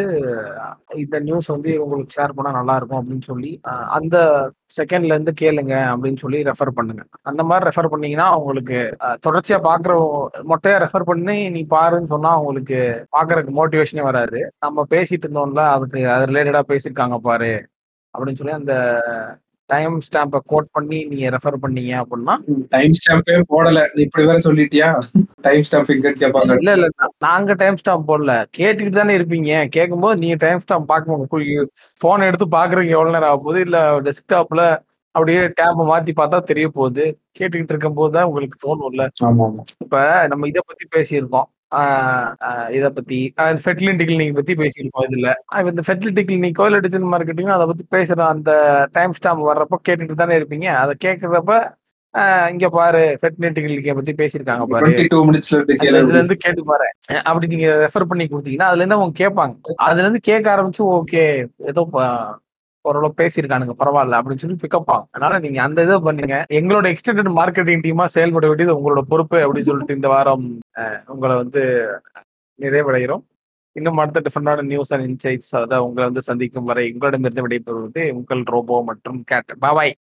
[1.03, 3.51] இந்த நியூஸ் வந்து உங்களுக்கு ஷேர் பண்ணால் நல்லா இருக்கும் அப்படின்னு சொல்லி
[3.97, 4.15] அந்த
[4.77, 7.03] செகண்ட்ல இருந்து கேளுங்க அப்படின்னு சொல்லி ரெஃபர் பண்ணுங்க.
[7.29, 9.93] அந்த மாதிரி ரெஃபர் பண்ணீங்கன்னா உங்களுக்கு தொடர்ச்சியாக தொடர்ச்சியா பாக்குற
[10.51, 12.79] மொட்டையா ரெஃபர் பண்ணி நீ பாருன்னு சொன்னா உங்களுக்கு
[13.17, 14.41] பாக்குறதுக்கு மோட்டிவேஷனே வராது.
[14.65, 17.53] நம்ம பேசிட்டு இருந்தோம்ல அதுக்கு அது ரிலேட்டடா பேசியிருக்காங்க பாரு
[18.13, 18.73] அப்படின்னு சொல்லி அந்த
[19.69, 22.33] டைம் ஸ்டாம்பை கோட் பண்ணி நீங்க ரெஃபர் பண்ணீங்க அப்படின்னா
[22.69, 23.79] டைம் ஸ்டாம்பே போடல.
[24.03, 24.89] இப்படி வேற சொல்லிட்டியா?
[25.41, 26.87] டைம் ஸ்டாம்ப் எங்க கேட்பாங்க இல்ல இல்ல
[27.19, 28.33] நாங்க டைம் ஸ்டாம்ப் போடல.
[28.57, 29.51] கேட்டுக்கிட்டு தானே இருப்பீங்க.
[29.67, 31.61] கேட்கும்போது நீங்க டைம் ஸ்டாம்ப் பார்க்க
[31.99, 34.63] போன் எடுத்து பாக்குறீங்க எவ்வளவு நேரம் ஆக போகுது இல்ல டெஸ்க்டாப்ல
[35.15, 37.03] அப்படியே டேப்பை மாத்தி பார்த்தா தெரிய போகுது.
[37.37, 38.57] கேட்டுக்கிட்டு இருக்கும் போது தான் உங்களுக்கு
[39.27, 39.63] ஆமா ஆமா.
[39.83, 39.97] இப்ப
[40.27, 41.47] நம்ம இத பத்தி பேசியிருக்கோம்.
[42.77, 43.19] இத பத்தி
[43.63, 45.31] ஃபெர்டிலிட்டி கிளினிக் பத்தி பேசியிருக்கோம் இதுல.
[45.71, 48.51] இந்த ஃபெர்டிலிட்டி கிளினிக்கோ இல்ல டிஜிட்டல் மார்க்கெட்டிங்கோ அதை பத்தி பேசுற அந்த
[48.97, 50.69] டைம் ஸ்டாம்ப் வர்றப்போ கேட்டுட்டு தானே இருப்பீங்க.
[50.83, 51.57] அதை கேட்கறப்ப
[52.51, 54.91] இங்க பாரு ஃபெர்டிலிட்டி கிளினிக்கை பத்தி பேசியிருக்காங்க பாரு.
[55.75, 56.87] இதுல இருந்து கேட்டு பாரு.
[57.29, 59.55] அப்படி நீங்க ரெஃபர் பண்ணி கொடுத்தீங்கன்னா அதுல இருந்து அவங்க கேட்பாங்க.
[59.87, 61.23] அதுல இருந்து கேட்க ஆரம்பிச்சு ஓகே
[61.71, 61.83] ஏதோ
[62.89, 65.09] ஓரளவு பேசியிருக்கானுங்க பரவாயில்ல அப்படின்னு சொல்லி பிக்கப் ஆகும்.
[65.11, 66.37] அதனால நீங்க அந்த இதை பண்ணீங்க.
[66.59, 70.47] எங்களோட எக்ஸ்டெண்டட் மார்க்கெட்டிங் டீமா செயல்பட வேண்டியது உங்களோட பொறுப்பு அப்படின்னு சொல்லிட்டு இந்த வாரம்
[71.15, 71.63] உங்களை வந்து
[72.59, 73.23] நிறைவடைகிறோம்.
[73.79, 78.77] இன்னும் அடுத்த டிஃப்ரெண்டான நியூஸ் அண்ட் இன்சைட்ஸ் அதை உங்களை வந்து சந்திக்கும் வரை உங்களிடமிருந்து விடைபெறுவது உங்கள் ரோபோ
[78.89, 79.53] மற்றும் கேட்.
[79.65, 79.93] பாபாய்